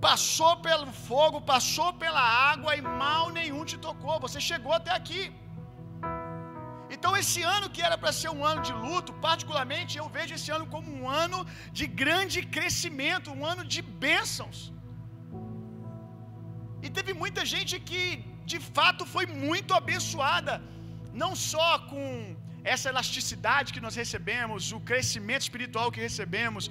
passou 0.07 0.53
pelo 0.67 0.93
fogo, 1.09 1.41
passou 1.55 1.91
pela 2.05 2.23
água 2.53 2.77
e 2.77 2.83
mal 3.03 3.25
nenhum 3.39 3.65
te 3.71 3.79
tocou. 3.87 4.17
Você 4.27 4.41
chegou 4.51 4.73
até 4.81 4.93
aqui. 5.01 5.23
Então, 6.95 7.13
esse 7.21 7.41
ano 7.57 7.69
que 7.75 7.83
era 7.89 7.97
para 8.03 8.13
ser 8.21 8.31
um 8.37 8.43
ano 8.51 8.63
de 8.69 8.73
luto, 8.85 9.13
particularmente 9.29 9.99
eu 10.01 10.09
vejo 10.17 10.35
esse 10.37 10.51
ano 10.57 10.67
como 10.75 10.89
um 10.99 11.09
ano 11.25 11.39
de 11.79 11.87
grande 12.03 12.41
crescimento, 12.57 13.35
um 13.39 13.45
ano 13.53 13.65
de 13.75 13.83
bênçãos. 14.05 14.59
E 16.85 16.89
teve 16.97 17.13
muita 17.23 17.45
gente 17.55 17.75
que 17.91 18.03
de 18.53 18.59
fato 18.77 19.05
foi 19.15 19.27
muito 19.47 19.75
abençoada, 19.81 20.55
não 21.23 21.33
só 21.51 21.69
com 21.91 22.03
essa 22.75 22.89
elasticidade 22.93 23.73
que 23.75 23.83
nós 23.85 23.95
recebemos, 24.03 24.73
o 24.79 24.81
crescimento 24.91 25.45
espiritual 25.47 25.87
que 25.95 26.03
recebemos, 26.09 26.65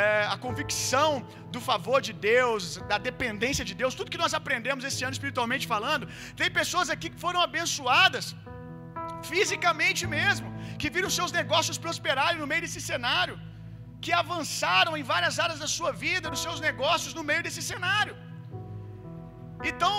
é, 0.00 0.02
a 0.34 0.36
convicção 0.44 1.10
do 1.54 1.60
favor 1.68 1.98
de 2.08 2.12
Deus, 2.30 2.62
da 2.92 2.98
dependência 3.08 3.64
de 3.70 3.74
Deus, 3.80 3.96
tudo 3.98 4.14
que 4.14 4.22
nós 4.24 4.34
aprendemos 4.40 4.84
esse 4.90 5.02
ano 5.06 5.16
espiritualmente 5.18 5.66
falando, 5.74 6.06
tem 6.40 6.50
pessoas 6.60 6.90
aqui 6.94 7.08
que 7.14 7.20
foram 7.26 7.42
abençoadas, 7.48 8.28
fisicamente 9.32 10.04
mesmo, 10.18 10.48
que 10.80 10.90
viram 10.96 11.10
seus 11.18 11.32
negócios 11.40 11.78
prosperarem 11.86 12.40
no 12.42 12.48
meio 12.52 12.62
desse 12.66 12.82
cenário, 12.90 13.36
que 14.04 14.12
avançaram 14.22 14.92
em 14.98 15.04
várias 15.12 15.36
áreas 15.44 15.60
da 15.64 15.70
sua 15.78 15.92
vida, 16.04 16.32
nos 16.34 16.42
seus 16.46 16.60
negócios, 16.68 17.12
no 17.18 17.24
meio 17.30 17.42
desse 17.46 17.62
cenário. 17.72 18.14
Então, 19.70 19.98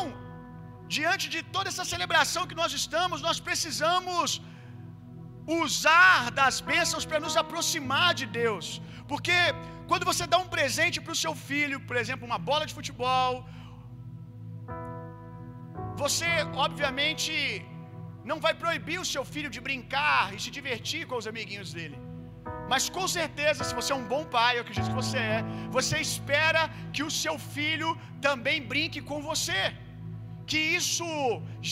diante 0.98 1.26
de 1.34 1.40
toda 1.56 1.68
essa 1.72 1.86
celebração 1.94 2.44
que 2.52 2.60
nós 2.62 2.74
estamos, 2.82 3.26
nós 3.28 3.40
precisamos 3.48 4.28
usar 5.64 6.32
das 6.40 6.56
bênçãos 6.72 7.06
para 7.10 7.20
nos 7.26 7.36
aproximar 7.42 8.10
de 8.20 8.26
Deus. 8.42 8.68
Porque 9.12 9.38
quando 9.90 10.06
você 10.12 10.26
dá 10.34 10.38
um 10.44 10.50
presente 10.58 10.98
para 11.04 11.16
o 11.16 11.22
seu 11.24 11.34
filho, 11.50 11.80
por 11.90 11.98
exemplo, 12.02 12.30
uma 12.32 12.42
bola 12.50 12.66
de 12.70 12.76
futebol, 12.80 13.32
você 16.04 16.30
obviamente 16.68 17.34
não 18.30 18.38
vai 18.46 18.54
proibir 18.64 19.00
o 19.04 19.10
seu 19.14 19.24
filho 19.34 19.50
de 19.56 19.62
brincar 19.68 20.26
e 20.36 20.40
se 20.44 20.52
divertir 20.58 21.02
com 21.10 21.18
os 21.22 21.28
amiguinhos 21.32 21.72
dele. 21.78 21.98
Mas 22.72 22.84
com 22.96 23.06
certeza, 23.18 23.68
se 23.68 23.74
você 23.80 23.92
é 23.94 24.00
um 24.02 24.08
bom 24.14 24.24
pai, 24.38 24.52
eu 24.56 24.64
acredito 24.64 24.90
que 24.92 25.02
você 25.04 25.20
é, 25.38 25.40
você 25.78 25.96
espera 26.08 26.62
que 26.96 27.04
o 27.08 27.12
seu 27.22 27.36
filho 27.56 27.90
também 28.28 28.58
brinque 28.74 29.02
com 29.10 29.20
você. 29.32 29.62
Que 30.52 30.62
isso 30.80 31.08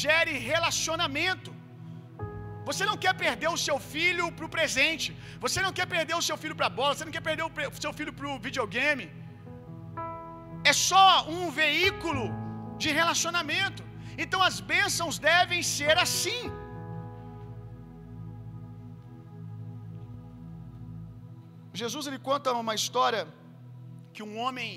gere 0.04 0.34
relacionamento. 0.54 1.52
Você 2.68 2.84
não 2.90 2.98
quer 3.04 3.14
perder 3.24 3.50
o 3.56 3.60
seu 3.66 3.78
filho 3.94 4.26
para 4.38 4.48
o 4.48 4.54
presente. 4.58 5.10
Você 5.46 5.60
não 5.66 5.74
quer 5.78 5.88
perder 5.96 6.16
o 6.22 6.26
seu 6.30 6.38
filho 6.42 6.58
para 6.60 6.70
a 6.70 6.76
bola. 6.80 6.94
Você 6.96 7.08
não 7.08 7.16
quer 7.18 7.26
perder 7.30 7.46
o 7.48 7.82
seu 7.86 7.94
filho 8.00 8.14
para 8.18 8.30
o 8.32 8.40
videogame. 8.48 9.08
É 10.72 10.74
só 10.90 11.08
um 11.36 11.44
veículo 11.62 12.26
de 12.84 12.90
relacionamento. 13.02 13.84
Então 14.24 14.40
as 14.50 14.58
bênçãos 14.74 15.18
devem 15.32 15.62
ser 15.76 15.96
assim. 16.06 16.42
Jesus 21.82 22.04
ele 22.10 22.20
conta 22.30 22.60
uma 22.64 22.76
história 22.80 23.24
que 24.14 24.24
um 24.28 24.36
homem 24.44 24.70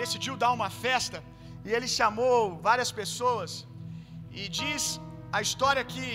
decidiu 0.00 0.34
dar 0.42 0.52
uma 0.58 0.70
festa 0.84 1.18
e 1.66 1.70
ele 1.76 1.88
chamou 1.98 2.38
várias 2.68 2.90
pessoas 3.00 3.52
e 4.40 4.44
diz 4.60 4.84
a 5.38 5.40
história 5.46 5.82
que 5.92 6.06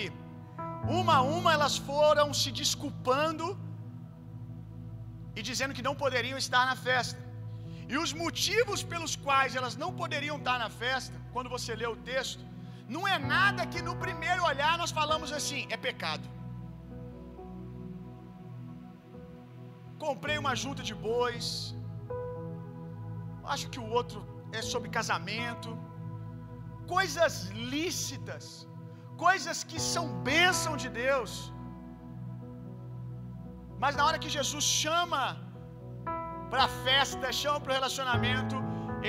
uma 1.00 1.14
a 1.20 1.26
uma 1.36 1.50
elas 1.56 1.76
foram 1.90 2.26
se 2.40 2.50
desculpando 2.60 3.46
e 5.38 5.42
dizendo 5.48 5.74
que 5.76 5.86
não 5.88 5.94
poderiam 6.04 6.38
estar 6.44 6.64
na 6.70 6.76
festa. 6.88 7.20
E 7.92 7.96
os 8.04 8.12
motivos 8.22 8.80
pelos 8.92 9.12
quais 9.24 9.54
elas 9.58 9.74
não 9.82 9.90
poderiam 10.00 10.36
estar 10.40 10.56
na 10.64 10.70
festa, 10.82 11.16
quando 11.34 11.52
você 11.54 11.72
lê 11.82 11.88
o 11.94 11.98
texto, 12.12 12.42
não 12.94 13.02
é 13.14 13.16
nada 13.34 13.66
que 13.72 13.80
no 13.88 13.94
primeiro 14.04 14.42
olhar 14.50 14.74
nós 14.82 14.92
falamos 15.00 15.30
assim, 15.38 15.60
é 15.74 15.78
pecado. 15.88 16.26
Comprei 20.06 20.36
uma 20.44 20.54
junta 20.62 20.82
de 20.90 20.94
bois. 21.08 21.46
Acho 23.54 23.66
que 23.72 23.80
o 23.84 23.88
outro 23.98 24.20
é 24.58 24.62
sobre 24.72 24.96
casamento. 24.98 25.70
Coisas 26.96 27.34
lícitas, 27.76 28.44
coisas 29.26 29.58
que 29.70 29.78
são 29.92 30.04
bênção 30.30 30.72
de 30.82 30.88
Deus. 31.04 31.32
Mas 33.82 33.94
na 33.98 34.04
hora 34.06 34.20
que 34.22 34.30
Jesus 34.38 34.66
chama 34.82 35.22
para 36.50 36.62
a 36.66 36.72
festa, 36.86 37.32
chama 37.42 37.58
para 37.62 37.72
o 37.72 37.78
relacionamento, 37.78 38.56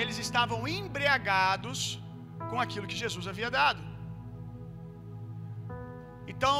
eles 0.00 0.18
estavam 0.26 0.60
embriagados 0.78 1.78
com 2.50 2.58
aquilo 2.64 2.88
que 2.90 2.98
Jesus 3.04 3.26
havia 3.32 3.50
dado. 3.60 3.82
Então, 6.32 6.58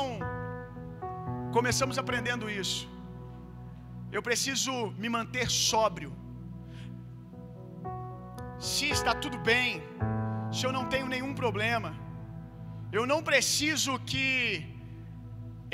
começamos 1.57 1.98
aprendendo 2.03 2.46
isso. 2.62 2.81
Eu 4.16 4.22
preciso 4.29 4.72
me 5.03 5.09
manter 5.16 5.46
sóbrio. 5.70 6.11
Se 8.70 8.87
está 8.96 9.12
tudo 9.25 9.38
bem, 9.53 9.68
se 10.57 10.64
eu 10.66 10.72
não 10.77 10.85
tenho 10.92 11.09
nenhum 11.14 11.33
problema, 11.42 11.90
eu 12.98 13.05
não 13.12 13.20
preciso 13.31 13.92
que 14.11 14.26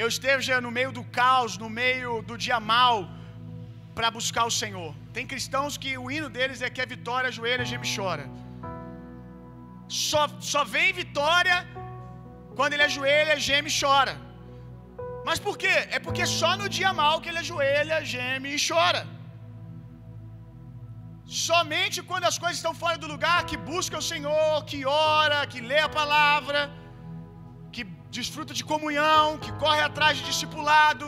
eu 0.03 0.09
esteja 0.15 0.55
no 0.65 0.71
meio 0.79 0.91
do 0.97 1.05
caos, 1.19 1.53
no 1.63 1.69
meio 1.83 2.11
do 2.29 2.35
dia 2.47 2.59
mal, 2.73 2.97
para 3.97 4.09
buscar 4.17 4.45
o 4.51 4.55
Senhor. 4.63 4.91
Tem 5.17 5.27
cristãos 5.33 5.79
que 5.83 5.91
o 6.03 6.07
hino 6.15 6.29
deles 6.37 6.61
é 6.67 6.69
que 6.75 6.83
é 6.85 6.95
vitória, 6.97 7.29
ajoelha, 7.35 7.65
geme 7.71 7.89
chora. 7.97 8.27
Só, 10.09 10.23
só 10.53 10.63
vem 10.75 10.89
vitória 11.03 11.57
quando 12.59 12.75
ele 12.75 12.87
ajoelha, 12.91 13.43
geme 13.49 13.71
e 13.73 13.77
chora. 13.81 14.15
Mas 15.29 15.39
por 15.47 15.55
quê? 15.63 15.75
É 15.97 15.99
porque 16.07 16.25
só 16.41 16.51
no 16.61 16.69
dia 16.79 16.93
mal 17.03 17.15
que 17.23 17.31
ele 17.31 17.43
ajoelha, 17.45 18.05
geme 18.15 18.51
e 18.57 18.63
chora. 18.69 19.03
Somente 21.45 21.99
quando 22.11 22.27
as 22.31 22.39
coisas 22.43 22.59
estão 22.59 22.75
fora 22.83 22.99
do 23.05 23.09
lugar, 23.15 23.39
que 23.51 23.57
busca 23.71 23.97
o 24.03 24.09
Senhor, 24.11 24.57
que 24.71 24.81
ora, 25.15 25.39
que 25.53 25.61
lê 25.71 25.81
a 25.87 25.93
palavra, 26.01 26.61
desfruta 28.19 28.53
de 28.59 28.65
comunhão, 28.73 29.27
que 29.45 29.53
corre 29.65 29.83
atrás 29.89 30.15
de 30.19 30.25
discipulado. 30.31 31.07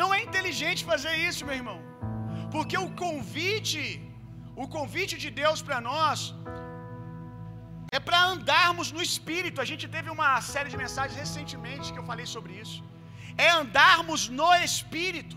Não 0.00 0.08
é 0.16 0.18
inteligente 0.26 0.88
fazer 0.92 1.14
isso, 1.28 1.46
meu 1.48 1.56
irmão. 1.60 1.78
Porque 2.54 2.76
o 2.86 2.90
convite, 3.04 3.82
o 4.64 4.66
convite 4.76 5.14
de 5.24 5.30
Deus 5.40 5.60
para 5.68 5.78
nós 5.90 6.18
é 7.96 8.00
para 8.08 8.20
andarmos 8.34 8.88
no 8.96 9.02
espírito. 9.08 9.60
A 9.64 9.68
gente 9.70 9.86
teve 9.96 10.10
uma 10.16 10.30
série 10.52 10.70
de 10.74 10.78
mensagens 10.84 11.18
recentemente 11.24 11.92
que 11.92 12.00
eu 12.02 12.08
falei 12.12 12.26
sobre 12.36 12.54
isso. 12.62 12.78
É 13.46 13.50
andarmos 13.62 14.22
no 14.40 14.52
espírito. 14.68 15.36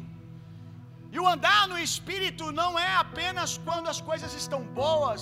E 1.13 1.17
o 1.23 1.27
andar 1.33 1.61
no 1.71 1.77
espírito 1.87 2.45
não 2.61 2.71
é 2.87 2.91
apenas 3.05 3.51
quando 3.67 3.87
as 3.93 3.99
coisas 4.09 4.31
estão 4.41 4.61
boas, 4.81 5.21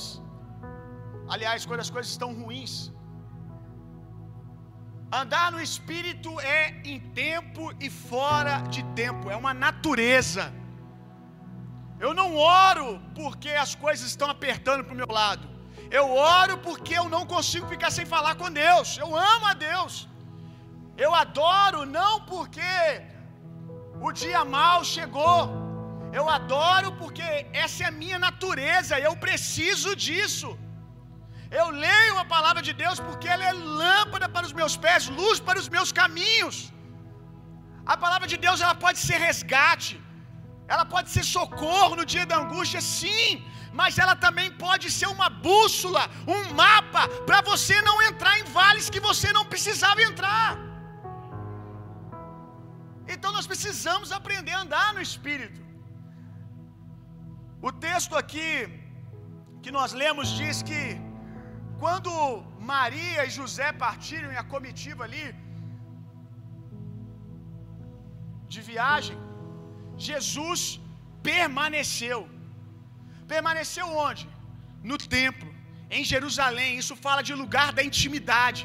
aliás, 1.33 1.65
quando 1.69 1.83
as 1.85 1.91
coisas 1.95 2.11
estão 2.15 2.29
ruins. 2.41 2.73
Andar 5.11 5.51
no 5.53 5.61
espírito 5.61 6.37
é 6.41 6.81
em 6.83 6.99
tempo 6.99 7.73
e 7.79 7.89
fora 7.89 8.55
de 8.69 8.83
tempo, 9.01 9.29
é 9.29 9.35
uma 9.37 9.53
natureza. 9.53 10.53
Eu 11.97 12.13
não 12.13 12.35
oro 12.35 13.01
porque 13.15 13.49
as 13.49 13.73
coisas 13.73 14.05
estão 14.07 14.29
apertando 14.29 14.83
para 14.83 14.93
o 14.93 14.97
meu 14.97 15.07
lado. 15.07 15.47
Eu 15.89 16.05
oro 16.11 16.57
porque 16.57 16.93
eu 17.01 17.07
não 17.07 17.25
consigo 17.25 17.65
ficar 17.67 17.89
sem 17.89 18.05
falar 18.05 18.35
com 18.35 18.51
Deus. 18.51 18.97
Eu 18.97 19.15
amo 19.15 19.45
a 19.45 19.53
Deus. 19.53 20.07
Eu 20.97 21.15
adoro 21.15 21.85
não 21.85 22.13
porque 22.33 22.73
o 24.01 24.11
dia 24.11 24.43
mal 24.43 24.83
chegou. 24.83 25.39
Eu 26.11 26.29
adoro 26.29 26.91
porque 27.01 27.27
essa 27.63 27.83
é 27.83 27.87
a 27.87 27.97
minha 28.03 28.19
natureza. 28.19 28.99
Eu 28.99 29.15
preciso 29.15 29.95
disso. 29.95 30.49
Eu 31.59 31.65
leio 31.85 32.15
a 32.23 32.25
palavra 32.35 32.61
de 32.67 32.73
Deus 32.83 32.97
porque 33.07 33.27
ela 33.33 33.45
é 33.51 33.53
lâmpada 33.83 34.27
para 34.35 34.45
os 34.47 34.53
meus 34.59 34.75
pés, 34.85 35.07
luz 35.19 35.39
para 35.47 35.59
os 35.61 35.69
meus 35.75 35.91
caminhos. 35.99 36.57
A 37.93 37.95
palavra 38.05 38.27
de 38.31 38.37
Deus 38.45 38.59
ela 38.65 38.75
pode 38.85 38.99
ser 39.07 39.17
resgate, 39.27 39.95
ela 40.73 40.85
pode 40.93 41.09
ser 41.15 41.23
socorro 41.37 41.93
no 41.99 42.05
dia 42.13 42.25
da 42.31 42.37
angústia, 42.43 42.81
sim, 42.81 43.27
mas 43.79 43.97
ela 44.03 44.15
também 44.25 44.49
pode 44.65 44.87
ser 44.99 45.07
uma 45.15 45.29
bússola, 45.47 46.03
um 46.35 46.41
mapa 46.61 47.03
para 47.27 47.39
você 47.51 47.75
não 47.89 47.97
entrar 48.09 48.33
em 48.39 48.47
vales 48.59 48.89
que 48.93 49.01
você 49.09 49.31
não 49.37 49.45
precisava 49.53 50.01
entrar. 50.09 50.49
Então 53.13 53.31
nós 53.37 53.47
precisamos 53.53 54.11
aprender 54.19 54.55
a 54.57 54.63
andar 54.65 54.87
no 54.95 55.01
espírito. 55.09 55.61
O 57.67 57.71
texto 57.87 58.15
aqui 58.21 58.51
que 59.63 59.71
nós 59.77 59.93
lemos 60.01 60.27
diz 60.41 60.57
que 60.69 60.81
quando 61.81 62.11
Maria 62.73 63.21
e 63.25 63.35
José 63.39 63.67
partiram 63.85 64.29
em 64.31 64.39
a 64.43 64.45
comitiva 64.53 65.03
ali 65.07 65.27
de 68.53 68.61
viagem, 68.71 69.17
Jesus 70.09 70.61
permaneceu. 71.31 72.19
Permaneceu 73.33 73.87
onde? 74.07 74.23
No 74.91 74.97
templo, 75.17 75.49
em 75.97 76.03
Jerusalém. 76.13 76.71
Isso 76.81 76.95
fala 77.05 77.21
de 77.29 77.33
lugar 77.43 77.69
da 77.77 77.83
intimidade. 77.89 78.63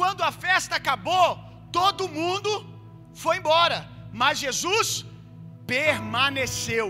Quando 0.00 0.22
a 0.28 0.32
festa 0.44 0.74
acabou, 0.80 1.28
todo 1.78 2.12
mundo 2.20 2.50
foi 3.22 3.34
embora, 3.40 3.78
mas 4.20 4.42
Jesus 4.44 4.88
permaneceu. 5.74 6.88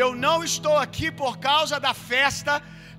Eu 0.00 0.08
não 0.24 0.36
estou 0.50 0.76
aqui 0.84 1.08
por 1.22 1.32
causa 1.48 1.76
da 1.86 1.92
festa, 2.12 2.54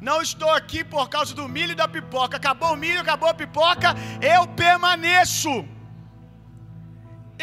Não 0.09 0.17
estou 0.27 0.51
aqui 0.59 0.81
por 0.93 1.05
causa 1.15 1.33
do 1.39 1.47
milho 1.55 1.73
e 1.73 1.79
da 1.81 1.87
pipoca. 1.95 2.37
Acabou 2.37 2.73
o 2.73 2.81
milho, 2.83 3.01
acabou 3.05 3.29
a 3.29 3.39
pipoca, 3.41 3.89
eu 4.35 4.41
permaneço. 4.65 5.53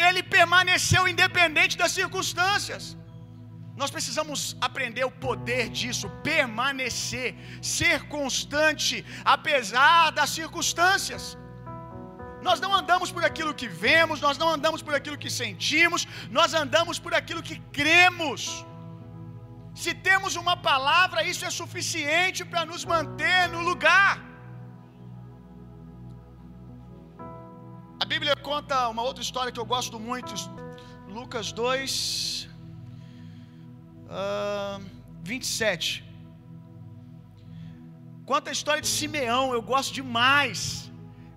Ele 0.07 0.21
permaneceu 0.37 1.07
independente 1.13 1.77
das 1.81 1.93
circunstâncias. 1.99 2.83
Nós 3.81 3.91
precisamos 3.95 4.39
aprender 4.67 5.05
o 5.09 5.11
poder 5.25 5.65
disso, 5.79 6.07
permanecer, 6.31 7.29
ser 7.79 7.97
constante, 8.15 9.05
apesar 9.35 10.11
das 10.17 10.31
circunstâncias. 10.39 11.23
Nós 12.47 12.59
não 12.63 12.71
andamos 12.79 13.09
por 13.15 13.23
aquilo 13.29 13.53
que 13.59 13.69
vemos, 13.85 14.19
nós 14.25 14.37
não 14.41 14.49
andamos 14.49 14.81
por 14.81 14.93
aquilo 14.99 15.17
que 15.23 15.31
sentimos, 15.41 16.05
nós 16.37 16.53
andamos 16.53 16.99
por 17.05 17.13
aquilo 17.13 17.41
que 17.49 17.57
cremos. 17.79 18.65
Se 19.81 19.91
temos 20.07 20.33
uma 20.41 20.55
palavra, 20.69 21.19
isso 21.31 21.43
é 21.49 21.51
suficiente 21.59 22.39
para 22.51 22.61
nos 22.69 22.81
manter 22.93 23.41
no 23.53 23.61
lugar. 23.67 24.13
A 28.03 28.05
Bíblia 28.11 28.33
conta 28.49 28.75
uma 28.93 29.03
outra 29.09 29.23
história 29.27 29.53
que 29.53 29.61
eu 29.63 29.67
gosto 29.75 29.97
muito, 30.07 30.31
Lucas 31.17 31.47
2, 31.61 32.49
uh, 34.17 34.79
27. 35.31 35.87
Conta 38.31 38.49
a 38.51 38.55
história 38.57 38.83
de 38.87 38.91
Simeão, 38.99 39.45
eu 39.57 39.61
gosto 39.73 39.93
demais. 40.01 40.59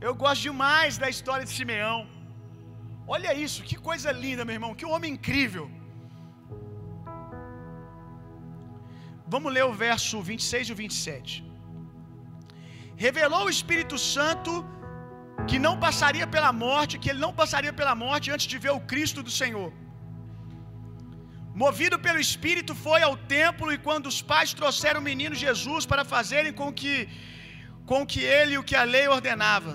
Eu 0.08 0.14
gosto 0.24 0.42
demais 0.50 0.98
da 1.04 1.10
história 1.14 1.44
de 1.48 1.54
Simeão. 1.58 2.00
Olha 3.16 3.32
isso, 3.46 3.60
que 3.68 3.78
coisa 3.90 4.10
linda, 4.24 4.44
meu 4.44 4.56
irmão, 4.58 4.74
que 4.80 4.88
homem 4.94 5.12
incrível. 5.18 5.66
Vamos 9.34 9.52
ler 9.56 9.64
o 9.70 9.74
verso 9.86 10.16
26 10.30 10.68
e 10.68 10.72
o 10.74 10.78
27. 10.82 11.30
Revelou 13.04 13.44
o 13.46 13.52
Espírito 13.56 13.96
Santo 14.14 14.52
que 15.50 15.58
não 15.66 15.74
passaria 15.84 16.26
pela 16.34 16.50
morte, 16.64 16.98
que 17.02 17.10
ele 17.12 17.22
não 17.26 17.32
passaria 17.40 17.72
pela 17.80 17.94
morte 18.06 18.26
antes 18.34 18.46
de 18.52 18.58
ver 18.64 18.72
o 18.78 18.82
Cristo 18.90 19.20
do 19.26 19.32
Senhor. 19.40 19.70
Movido 21.62 21.96
pelo 22.06 22.20
Espírito, 22.26 22.74
foi 22.86 23.00
ao 23.08 23.14
templo 23.36 23.70
e 23.74 23.78
quando 23.86 24.06
os 24.12 24.20
pais 24.32 24.52
trouxeram 24.58 25.00
o 25.00 25.08
menino 25.10 25.42
Jesus 25.46 25.84
para 25.92 26.04
fazerem 26.14 26.52
com 26.60 26.70
que 26.80 26.94
com 27.90 28.00
que 28.10 28.20
ele 28.38 28.56
o 28.58 28.66
que 28.68 28.76
a 28.82 28.84
lei 28.94 29.06
ordenava, 29.16 29.72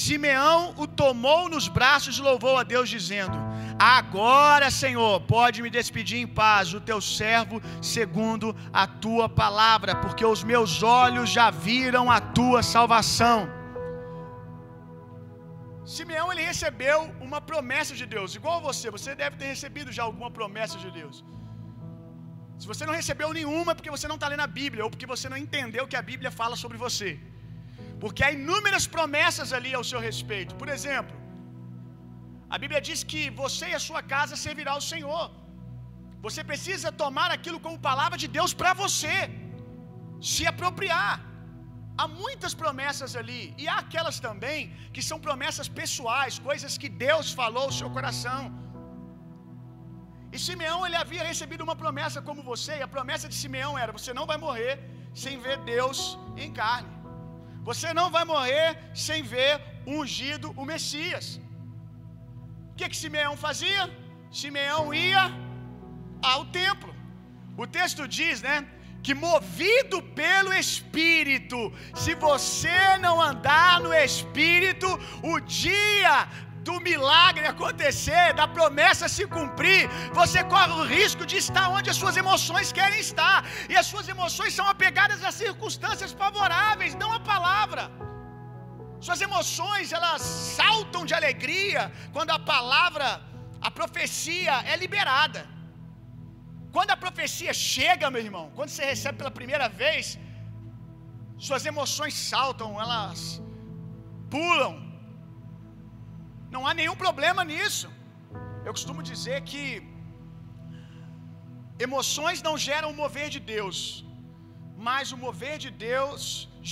Simeão 0.00 0.60
o 0.82 0.86
tomou 1.02 1.42
nos 1.54 1.66
braços 1.76 2.18
e 2.18 2.26
louvou 2.30 2.56
a 2.58 2.64
Deus 2.74 2.88
dizendo: 2.96 3.38
Agora, 3.78 4.68
Senhor, 4.70 5.20
pode 5.34 5.62
me 5.62 5.70
despedir 5.70 6.18
em 6.20 6.26
paz, 6.26 6.74
o 6.74 6.80
teu 6.80 7.00
servo, 7.00 7.62
segundo 7.80 8.56
a 8.72 8.86
tua 9.04 9.28
palavra, 9.28 9.94
porque 10.04 10.24
os 10.24 10.42
meus 10.42 10.82
olhos 10.82 11.30
já 11.30 11.48
viram 11.50 12.10
a 12.10 12.20
tua 12.38 12.60
salvação. 12.62 13.38
Simeão 15.96 16.26
ele 16.32 16.42
recebeu 16.42 16.98
uma 17.26 17.40
promessa 17.40 17.94
de 18.00 18.04
Deus, 18.14 18.34
igual 18.34 18.60
você, 18.60 18.90
você 18.90 19.14
deve 19.14 19.36
ter 19.36 19.46
recebido 19.54 19.92
já 19.98 20.02
alguma 20.02 20.30
promessa 20.38 20.76
de 20.84 20.90
Deus. 20.90 21.24
Se 22.58 22.66
você 22.70 22.84
não 22.84 22.98
recebeu 23.00 23.28
nenhuma, 23.38 23.70
é 23.72 23.74
porque 23.78 23.94
você 23.96 24.08
não 24.10 24.16
está 24.16 24.28
lendo 24.32 24.46
a 24.48 24.52
Bíblia, 24.60 24.84
ou 24.84 24.90
porque 24.90 25.06
você 25.14 25.28
não 25.32 25.36
entendeu 25.44 25.84
o 25.84 25.88
que 25.92 26.00
a 26.02 26.06
Bíblia 26.10 26.32
fala 26.40 26.56
sobre 26.64 26.76
você. 26.86 27.10
Porque 28.02 28.22
há 28.24 28.32
inúmeras 28.38 28.86
promessas 28.96 29.52
ali 29.58 29.72
ao 29.78 29.84
seu 29.90 30.00
respeito. 30.08 30.54
Por 30.56 30.68
exemplo, 30.76 31.14
a 32.54 32.58
Bíblia 32.62 32.80
diz 32.88 33.00
que 33.10 33.22
você 33.42 33.66
e 33.70 33.78
a 33.78 33.84
sua 33.88 34.02
casa 34.14 34.34
servirá 34.44 34.72
ao 34.76 34.84
Senhor. 34.92 35.24
Você 36.26 36.42
precisa 36.50 36.90
tomar 37.02 37.30
aquilo 37.36 37.58
como 37.64 37.86
palavra 37.90 38.16
de 38.22 38.28
Deus 38.36 38.52
para 38.60 38.72
você, 38.82 39.16
se 40.30 40.44
apropriar. 40.52 41.14
Há 42.00 42.06
muitas 42.22 42.52
promessas 42.62 43.12
ali, 43.20 43.42
e 43.62 43.64
há 43.70 43.76
aquelas 43.84 44.18
também 44.26 44.58
que 44.94 45.02
são 45.08 45.18
promessas 45.26 45.68
pessoais, 45.80 46.34
coisas 46.50 46.74
que 46.82 46.90
Deus 47.06 47.28
falou 47.40 47.64
ao 47.68 47.76
seu 47.80 47.90
coração. 47.96 48.42
E 50.34 50.38
Simeão 50.46 50.78
ele 50.86 50.98
havia 51.02 51.24
recebido 51.30 51.64
uma 51.66 51.76
promessa 51.82 52.20
como 52.28 52.46
você, 52.52 52.72
e 52.78 52.84
a 52.86 52.92
promessa 52.96 53.26
de 53.32 53.36
Simeão 53.42 53.72
era: 53.82 53.96
você 53.98 54.12
não 54.18 54.26
vai 54.30 54.38
morrer 54.46 54.74
sem 55.24 55.36
ver 55.46 55.58
Deus 55.74 56.00
em 56.44 56.52
carne. 56.60 56.92
Você 57.70 57.88
não 57.98 58.08
vai 58.16 58.24
morrer 58.32 58.68
sem 59.06 59.20
ver 59.34 59.52
ungido, 59.96 60.48
o 60.62 60.64
Messias. 60.72 61.26
Que 62.78 62.88
que 62.90 62.98
Simeão 63.04 63.36
fazia? 63.46 63.84
Simeão 64.40 64.82
ia 64.94 65.24
ao 66.32 66.42
templo. 66.60 66.92
O 67.62 67.66
texto 67.78 68.02
diz, 68.16 68.36
né, 68.48 68.56
que 69.04 69.14
movido 69.28 69.96
pelo 70.20 70.52
Espírito, 70.64 71.58
se 72.02 72.12
você 72.26 72.80
não 73.04 73.14
andar 73.30 73.74
no 73.84 73.92
Espírito, 73.92 74.88
o 75.32 75.34
dia 75.40 76.16
do 76.68 76.76
milagre 76.88 77.46
acontecer, 77.52 78.26
da 78.40 78.46
promessa 78.56 79.08
se 79.16 79.26
cumprir, 79.36 79.82
você 80.20 80.40
corre 80.54 80.74
o 80.80 80.84
risco 80.96 81.26
de 81.30 81.36
estar 81.44 81.66
onde 81.76 81.90
as 81.92 81.98
suas 82.02 82.16
emoções 82.24 82.70
querem 82.78 83.00
estar, 83.00 83.38
e 83.72 83.74
as 83.82 83.86
suas 83.86 84.08
emoções 84.16 84.54
são 84.58 84.68
apegadas 84.74 85.24
às 85.24 85.34
circunstâncias 85.44 86.12
favoráveis, 86.12 86.94
não 87.02 87.10
à 87.18 87.20
palavra. 87.32 87.84
Suas 89.06 89.20
emoções, 89.26 89.92
elas 89.98 90.22
saltam 90.58 91.02
de 91.08 91.14
alegria 91.18 91.82
quando 92.14 92.32
a 92.36 92.40
palavra, 92.54 93.08
a 93.68 93.70
profecia 93.78 94.54
é 94.72 94.76
liberada. 94.84 95.42
Quando 96.76 96.90
a 96.94 96.98
profecia 97.04 97.52
chega, 97.72 98.12
meu 98.14 98.22
irmão, 98.28 98.46
quando 98.56 98.70
você 98.72 98.84
recebe 98.92 99.18
pela 99.20 99.34
primeira 99.40 99.68
vez, 99.82 100.06
suas 101.46 101.64
emoções 101.72 102.14
saltam, 102.30 102.70
elas 102.84 103.20
pulam. 104.34 104.74
Não 106.54 106.62
há 106.66 106.74
nenhum 106.80 106.96
problema 107.06 107.42
nisso. 107.52 107.88
Eu 108.66 108.72
costumo 108.76 109.02
dizer 109.12 109.38
que 109.50 109.62
emoções 111.86 112.38
não 112.48 112.54
geram 112.68 112.90
o 112.90 112.98
mover 113.02 113.28
de 113.34 113.40
Deus, 113.54 113.78
mas 114.88 115.12
o 115.14 115.18
mover 115.26 115.56
de 115.64 115.70
Deus 115.88 116.20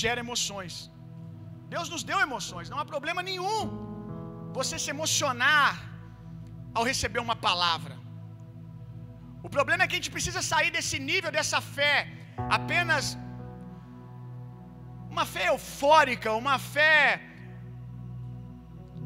gera 0.03 0.21
emoções. 0.27 0.75
Deus 1.75 1.89
nos 1.95 2.05
deu 2.11 2.19
emoções, 2.27 2.71
não 2.73 2.81
há 2.81 2.87
problema 2.95 3.23
nenhum 3.31 3.61
você 4.59 4.77
se 4.83 4.91
emocionar 4.97 5.73
ao 6.77 6.85
receber 6.91 7.21
uma 7.27 7.37
palavra. 7.49 7.95
O 9.47 9.51
problema 9.57 9.83
é 9.83 9.87
que 9.87 9.97
a 9.97 10.01
gente 10.01 10.15
precisa 10.17 10.41
sair 10.53 10.71
desse 10.77 10.99
nível, 11.11 11.31
dessa 11.39 11.61
fé, 11.77 11.95
apenas 12.59 13.05
uma 15.15 15.25
fé 15.35 15.45
eufórica, 15.55 16.39
uma 16.43 16.57
fé 16.77 17.01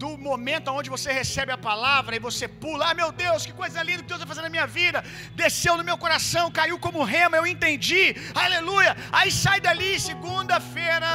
do 0.03 0.11
momento 0.29 0.73
onde 0.79 0.93
você 0.95 1.11
recebe 1.21 1.53
a 1.57 1.59
palavra 1.71 2.13
e 2.17 2.25
você 2.29 2.47
pula, 2.63 2.87
ah 2.91 2.95
meu 3.01 3.11
Deus, 3.25 3.45
que 3.47 3.55
coisa 3.63 3.83
linda 3.89 4.03
que 4.03 4.11
Deus 4.13 4.23
vai 4.23 4.31
fazer 4.33 4.45
na 4.47 4.53
minha 4.55 4.67
vida, 4.79 4.99
desceu 5.43 5.75
no 5.81 5.85
meu 5.89 5.99
coração, 6.05 6.45
caiu 6.61 6.79
como 6.87 7.09
rema, 7.17 7.37
eu 7.37 7.47
entendi, 7.55 8.05
aleluia. 8.45 8.93
Aí 9.19 9.31
sai 9.43 9.59
dali, 9.67 9.93
segunda-feira, 10.11 11.11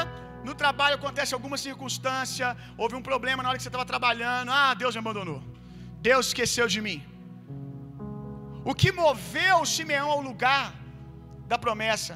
no 0.50 0.56
trabalho 0.64 0.96
acontece 1.00 1.34
alguma 1.38 1.58
circunstância, 1.66 2.48
houve 2.82 2.96
um 3.00 3.06
problema 3.10 3.42
na 3.42 3.50
hora 3.50 3.58
que 3.60 3.66
você 3.66 3.74
estava 3.74 3.92
trabalhando, 3.94 4.52
ah, 4.62 4.74
Deus 4.82 4.96
me 4.96 5.02
abandonou, 5.04 5.42
Deus 6.10 6.24
esqueceu 6.32 6.68
de 6.76 6.82
mim. 6.88 7.00
O 8.70 8.74
que 8.82 8.92
moveu 9.02 9.58
Simeão 9.74 10.10
ao 10.16 10.22
lugar 10.30 10.66
da 11.52 11.58
promessa 11.66 12.14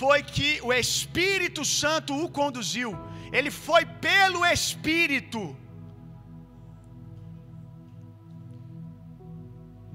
foi 0.00 0.18
que 0.34 0.48
o 0.68 0.72
Espírito 0.84 1.62
Santo 1.80 2.12
o 2.24 2.28
conduziu. 2.40 2.90
Ele 3.36 3.50
foi 3.66 3.82
pelo 4.06 4.40
Espírito. 4.56 5.42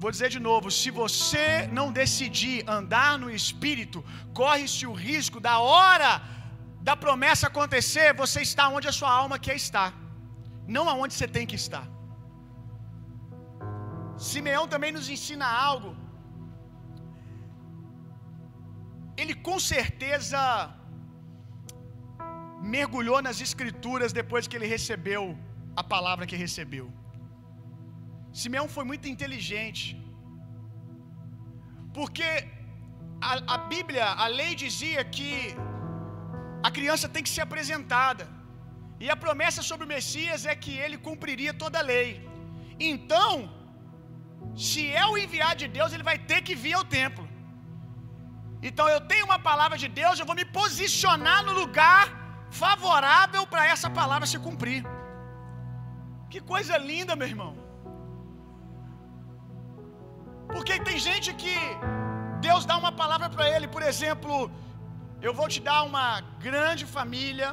Vou 0.02 0.10
dizer 0.14 0.30
de 0.36 0.40
novo: 0.48 0.66
se 0.80 0.90
você 1.02 1.46
não 1.78 1.86
decidir 2.00 2.58
andar 2.78 3.12
no 3.22 3.30
Espírito, 3.40 3.98
corre-se 4.40 4.84
o 4.90 4.94
risco 5.08 5.38
da 5.48 5.56
hora 5.70 6.12
da 6.88 6.94
promessa 7.04 7.46
acontecer, 7.50 8.08
você 8.22 8.40
está 8.48 8.64
onde 8.76 8.88
a 8.92 8.96
sua 8.98 9.12
alma 9.22 9.38
quer 9.46 9.56
estar, 9.62 9.90
não 10.76 10.84
aonde 10.92 11.14
você 11.14 11.28
tem 11.36 11.46
que 11.50 11.58
estar. 11.62 11.86
Simeão 14.30 14.64
também 14.72 14.92
nos 14.96 15.08
ensina 15.14 15.46
algo. 15.68 15.90
Ele 19.20 19.34
com 19.48 19.58
certeza 19.72 20.40
mergulhou 22.76 23.20
nas 23.26 23.38
escrituras 23.46 24.12
depois 24.20 24.46
que 24.48 24.56
ele 24.58 24.68
recebeu 24.76 25.22
a 25.80 25.84
palavra 25.94 26.28
que 26.30 26.42
recebeu. 26.44 26.86
Simeão 28.40 28.66
foi 28.76 28.84
muito 28.90 29.06
inteligente. 29.14 29.86
Porque 31.98 32.30
a, 33.30 33.32
a, 33.54 33.58
Bíblia, 33.72 34.06
a 34.24 34.26
lei 34.40 34.52
dizia 34.64 35.02
que 35.16 35.30
a 36.66 36.70
criança 36.76 37.08
tem 37.14 37.24
que 37.26 37.32
ser 37.36 37.44
apresentada. 37.48 38.24
E 39.04 39.08
a 39.14 39.16
promessa 39.24 39.60
sobre 39.68 39.84
o 39.86 39.92
Messias 39.96 40.40
é 40.52 40.54
que 40.62 40.74
ele 40.84 40.98
cumpriria 41.08 41.52
toda 41.62 41.78
a 41.80 41.88
lei. 41.92 42.10
Então, 42.92 43.32
se 44.66 44.82
é 45.02 45.04
o 45.12 45.16
enviado 45.24 45.58
de 45.62 45.68
Deus, 45.78 45.92
ele 45.92 46.08
vai 46.10 46.18
ter 46.30 46.40
que 46.46 46.54
vir 46.64 46.74
ao 46.78 46.84
templo. 46.98 47.26
Então 48.68 48.86
eu 48.94 49.00
tenho 49.10 49.24
uma 49.30 49.38
palavra 49.50 49.76
de 49.82 49.88
Deus, 50.00 50.18
eu 50.18 50.28
vou 50.30 50.38
me 50.40 50.46
posicionar 50.60 51.40
no 51.48 51.52
lugar 51.60 52.04
favorável 52.62 53.42
para 53.52 53.62
essa 53.74 53.88
palavra 54.00 54.26
se 54.32 54.38
cumprir. 54.46 54.82
Que 56.32 56.40
coisa 56.52 56.76
linda, 56.90 57.16
meu 57.20 57.28
irmão. 57.34 57.52
Porque 60.52 60.74
tem 60.88 60.98
gente 61.08 61.30
que 61.42 61.56
Deus 62.46 62.64
dá 62.70 62.76
uma 62.82 62.92
palavra 63.02 63.28
para 63.34 63.46
ele, 63.54 63.66
por 63.74 63.82
exemplo, 63.90 64.34
eu 65.26 65.32
vou 65.38 65.48
te 65.54 65.60
dar 65.68 65.80
uma 65.90 66.06
grande 66.46 66.84
família, 66.96 67.48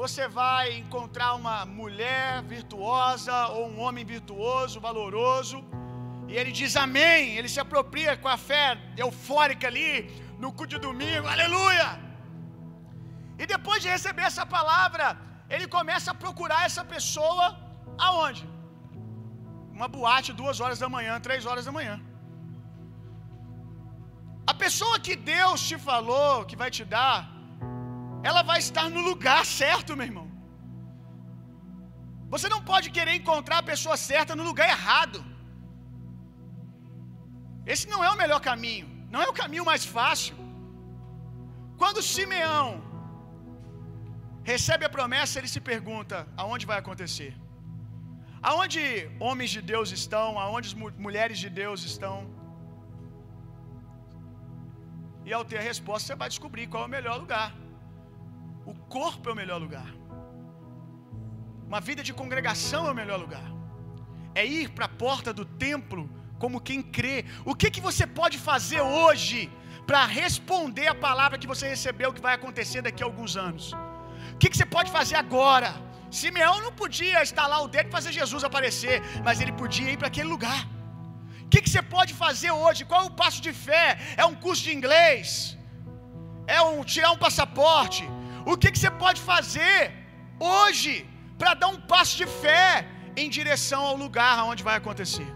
você 0.00 0.24
vai 0.40 0.64
encontrar 0.82 1.30
uma 1.40 1.56
mulher 1.80 2.42
virtuosa 2.54 3.36
ou 3.56 3.62
um 3.72 3.78
homem 3.84 4.04
virtuoso, 4.14 4.82
valoroso, 4.88 5.58
e 6.28 6.36
ele 6.40 6.52
diz 6.60 6.76
amém, 6.84 7.36
ele 7.36 7.48
se 7.54 7.60
apropria 7.64 8.12
com 8.22 8.30
a 8.36 8.38
fé 8.50 8.66
eufórica 9.04 9.66
ali, 9.72 9.90
no 10.42 10.50
culto 10.52 10.74
de 10.74 10.80
domingo, 10.88 11.26
aleluia. 11.34 11.88
E 13.40 13.44
depois 13.54 13.82
de 13.82 13.88
receber 13.96 14.24
essa 14.30 14.46
palavra, 14.56 15.06
ele 15.54 15.66
começa 15.76 16.08
a 16.12 16.20
procurar 16.24 16.62
essa 16.68 16.84
pessoa 16.94 17.46
aonde? 18.06 18.44
Uma 19.76 19.88
boate 19.96 20.38
duas 20.42 20.60
horas 20.60 20.78
da 20.84 20.88
manhã, 20.96 21.20
três 21.28 21.44
horas 21.44 21.64
da 21.68 21.72
manhã. 21.78 21.96
A 24.50 24.54
pessoa 24.62 24.96
que 25.06 25.14
Deus 25.34 25.60
te 25.68 25.76
falou, 25.88 26.44
que 26.50 26.56
vai 26.62 26.70
te 26.76 26.84
dar, 26.96 27.16
ela 28.28 28.42
vai 28.50 28.58
estar 28.66 28.86
no 28.94 29.02
lugar 29.10 29.40
certo, 29.60 29.96
meu 29.96 30.06
irmão. 30.10 30.28
Você 32.34 32.48
não 32.54 32.60
pode 32.70 32.88
querer 32.96 33.14
encontrar 33.20 33.58
a 33.60 33.68
pessoa 33.72 33.96
certa 34.10 34.34
no 34.38 34.44
lugar 34.50 34.68
errado. 34.76 35.18
Esse 37.72 37.86
não 37.92 38.00
é 38.06 38.10
o 38.10 38.20
melhor 38.22 38.40
caminho, 38.50 38.86
não 39.12 39.22
é 39.24 39.28
o 39.32 39.38
caminho 39.42 39.66
mais 39.70 39.84
fácil. 39.96 40.36
Quando 41.80 42.06
Simeão 42.14 42.66
recebe 44.52 44.84
a 44.86 44.94
promessa, 44.96 45.38
ele 45.38 45.50
se 45.54 45.60
pergunta: 45.72 46.16
aonde 46.42 46.66
vai 46.70 46.78
acontecer? 46.82 47.32
Aonde 48.50 48.82
homens 49.26 49.50
de 49.56 49.62
Deus 49.72 49.88
estão? 50.00 50.28
Aonde 50.44 50.68
mulheres 51.06 51.38
de 51.44 51.50
Deus 51.62 51.80
estão? 51.92 52.16
E 55.24 55.32
ao 55.32 55.44
ter 55.44 55.58
a 55.58 55.62
resposta, 55.72 56.08
você 56.08 56.14
vai 56.22 56.28
descobrir 56.28 56.66
qual 56.66 56.82
é 56.84 56.86
o 56.86 56.94
melhor 56.96 57.16
lugar. 57.24 57.54
O 58.64 58.74
corpo 58.96 59.28
é 59.28 59.32
o 59.32 59.36
melhor 59.36 59.60
lugar. 59.60 59.90
Uma 61.66 61.80
vida 61.80 62.02
de 62.08 62.12
congregação 62.20 62.86
é 62.86 62.90
o 62.90 62.94
melhor 62.94 63.18
lugar. 63.24 63.48
É 64.34 64.44
ir 64.44 64.68
para 64.76 64.86
a 64.86 64.94
porta 65.04 65.32
do 65.32 65.44
templo 65.66 66.02
como 66.42 66.60
quem 66.68 66.82
crê. 66.82 67.24
O 67.44 67.54
que 67.54 67.70
que 67.74 67.80
você 67.88 68.04
pode 68.20 68.36
fazer 68.50 68.80
hoje 68.80 69.40
para 69.86 70.04
responder 70.22 70.88
a 70.88 70.94
palavra 71.06 71.38
que 71.38 71.50
você 71.52 71.68
recebeu 71.74 72.12
que 72.12 72.26
vai 72.28 72.34
acontecer 72.34 72.82
daqui 72.82 73.02
a 73.02 73.06
alguns 73.06 73.36
anos? 73.36 73.72
O 74.34 74.38
que 74.40 74.50
que 74.50 74.56
você 74.56 74.66
pode 74.76 74.90
fazer 74.98 75.16
agora? 75.24 75.70
Simeão 76.20 76.56
não 76.66 76.72
podia 76.82 77.22
estalar 77.22 77.62
o 77.62 77.68
dedo 77.74 77.88
e 77.88 77.96
fazer 77.98 78.12
Jesus 78.20 78.44
aparecer, 78.44 78.96
mas 79.26 79.40
ele 79.40 79.52
podia 79.52 79.90
ir 79.92 79.96
para 79.96 80.08
aquele 80.08 80.28
lugar. 80.28 80.60
Que, 81.52 81.60
que 81.64 81.72
você 81.72 81.82
pode 81.96 82.12
fazer 82.22 82.50
hoje? 82.64 82.86
Qual 82.90 83.00
é 83.04 83.08
o 83.08 83.16
passo 83.22 83.40
de 83.46 83.52
fé? 83.66 83.86
É 84.22 84.24
um 84.30 84.36
curso 84.44 84.62
de 84.66 84.72
inglês? 84.78 85.24
É 86.56 86.60
um 86.68 86.78
tirar 86.92 87.10
um 87.16 87.20
passaporte? 87.24 88.02
O 88.50 88.54
que, 88.60 88.70
que 88.72 88.80
você 88.82 88.92
pode 89.02 89.20
fazer 89.32 89.76
hoje 90.52 90.92
para 91.40 91.52
dar 91.60 91.68
um 91.74 91.80
passo 91.92 92.14
de 92.20 92.26
fé 92.44 92.66
em 93.22 93.28
direção 93.38 93.82
ao 93.90 93.96
lugar 94.04 94.34
onde 94.50 94.66
vai 94.68 94.76
acontecer? 94.80 95.28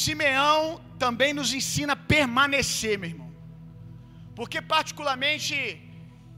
Simeão 0.00 0.58
também 1.04 1.30
nos 1.38 1.52
ensina 1.60 1.92
a 1.98 2.02
permanecer, 2.16 2.96
meu 3.02 3.10
irmão. 3.14 3.30
Porque, 4.38 4.58
particularmente, 4.74 5.56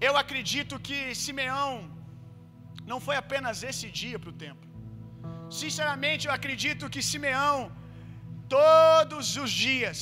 eu 0.08 0.14
acredito 0.24 0.84
que 0.86 0.98
Simeão 1.24 1.70
não 2.92 3.00
foi 3.06 3.16
apenas 3.24 3.62
esse 3.70 3.88
dia 4.02 4.18
para 4.22 4.32
o 4.34 4.38
templo. 4.46 4.73
Sinceramente, 5.62 6.22
eu 6.26 6.32
acredito 6.36 6.90
que 6.92 7.00
Simeão, 7.10 7.58
todos 8.56 9.26
os 9.42 9.50
dias, 9.64 9.98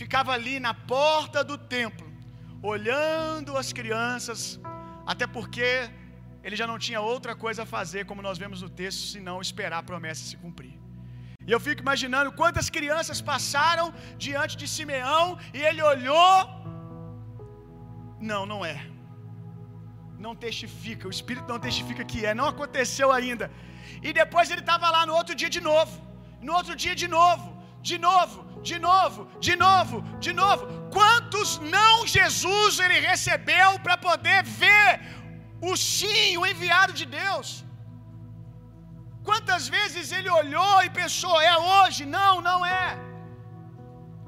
ficava 0.00 0.30
ali 0.36 0.56
na 0.66 0.72
porta 0.96 1.40
do 1.50 1.56
templo, 1.76 2.06
olhando 2.72 3.56
as 3.62 3.70
crianças, 3.78 4.40
até 5.12 5.26
porque 5.36 5.68
ele 6.44 6.56
já 6.60 6.66
não 6.70 6.78
tinha 6.86 7.00
outra 7.12 7.34
coisa 7.44 7.60
a 7.64 7.70
fazer, 7.76 8.02
como 8.10 8.26
nós 8.28 8.38
vemos 8.42 8.60
no 8.64 8.70
texto, 8.80 9.02
senão 9.14 9.36
esperar 9.46 9.78
a 9.80 9.88
promessa 9.90 10.22
se 10.30 10.36
cumprir. 10.44 10.74
E 11.48 11.50
eu 11.54 11.60
fico 11.66 11.82
imaginando 11.86 12.30
quantas 12.40 12.68
crianças 12.76 13.20
passaram 13.32 13.86
diante 14.26 14.56
de 14.60 14.68
Simeão 14.76 15.26
e 15.56 15.60
ele 15.68 15.82
olhou. 15.92 16.34
Não, 18.30 18.42
não 18.52 18.60
é. 18.74 18.78
Não 20.26 20.34
testifica, 20.44 21.08
o 21.08 21.14
Espírito 21.16 21.48
não 21.52 21.60
testifica 21.66 22.04
que 22.12 22.20
é, 22.28 22.32
não 22.40 22.48
aconteceu 22.54 23.10
ainda. 23.18 23.48
E 24.08 24.12
depois 24.20 24.50
ele 24.50 24.64
estava 24.66 24.90
lá 24.96 25.02
no 25.08 25.14
outro 25.20 25.34
dia 25.40 25.50
de 25.56 25.62
novo, 25.70 25.94
no 26.46 26.52
outro 26.58 26.74
dia 26.82 26.94
de 27.02 27.08
novo, 27.18 27.48
de 27.90 27.98
novo, 28.08 28.38
de 28.68 28.78
novo, 28.88 29.20
de 29.46 29.54
novo, 29.64 29.96
de 30.26 30.32
novo. 30.42 30.62
Quantos 30.98 31.48
não 31.76 31.94
Jesus 32.16 32.78
ele 32.84 32.98
recebeu 33.10 33.70
para 33.86 33.96
poder 34.08 34.40
ver 34.62 34.90
o 35.70 35.74
sim, 35.76 36.36
o 36.40 36.46
enviado 36.52 36.92
de 37.00 37.06
Deus? 37.20 37.48
Quantas 39.28 39.64
vezes 39.76 40.06
ele 40.16 40.30
olhou 40.40 40.76
e 40.86 40.90
pensou, 41.02 41.34
é 41.52 41.54
hoje? 41.70 42.02
Não, 42.18 42.34
não 42.48 42.58
é. 42.64 42.86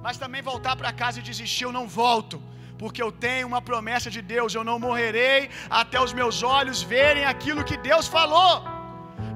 Mas 0.05 0.19
também 0.23 0.43
voltar 0.51 0.75
para 0.81 0.93
casa 1.03 1.19
e 1.21 1.29
desistir, 1.31 1.65
eu 1.65 1.73
não 1.79 1.87
volto, 2.03 2.37
porque 2.81 3.03
eu 3.05 3.11
tenho 3.27 3.47
uma 3.51 3.63
promessa 3.71 4.11
de 4.17 4.21
Deus, 4.35 4.55
eu 4.55 4.65
não 4.71 4.79
morrerei 4.87 5.41
até 5.83 5.99
os 6.07 6.13
meus 6.21 6.37
olhos 6.59 6.79
verem 6.95 7.25
aquilo 7.33 7.67
que 7.71 7.79
Deus 7.91 8.07
falou. 8.19 8.55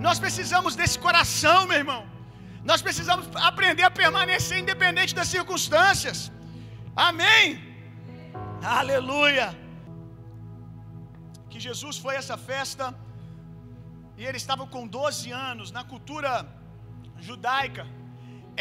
Nós 0.06 0.18
precisamos 0.24 0.72
desse 0.78 0.98
coração, 1.06 1.58
meu 1.68 1.78
irmão. 1.82 2.02
Nós 2.70 2.80
precisamos 2.86 3.24
aprender 3.50 3.84
a 3.88 3.92
permanecer 4.02 4.58
independente 4.62 5.14
das 5.18 5.28
circunstâncias. 5.36 6.18
Amém. 7.08 7.44
Aleluia. 8.80 9.46
Que 11.50 11.60
Jesus 11.66 11.96
foi 12.04 12.14
essa 12.20 12.36
festa 12.50 12.84
e 14.18 14.24
ele 14.28 14.40
estava 14.42 14.66
com 14.74 14.84
12 15.00 15.30
anos 15.48 15.70
na 15.76 15.84
cultura 15.92 16.32
judaica. 17.28 17.86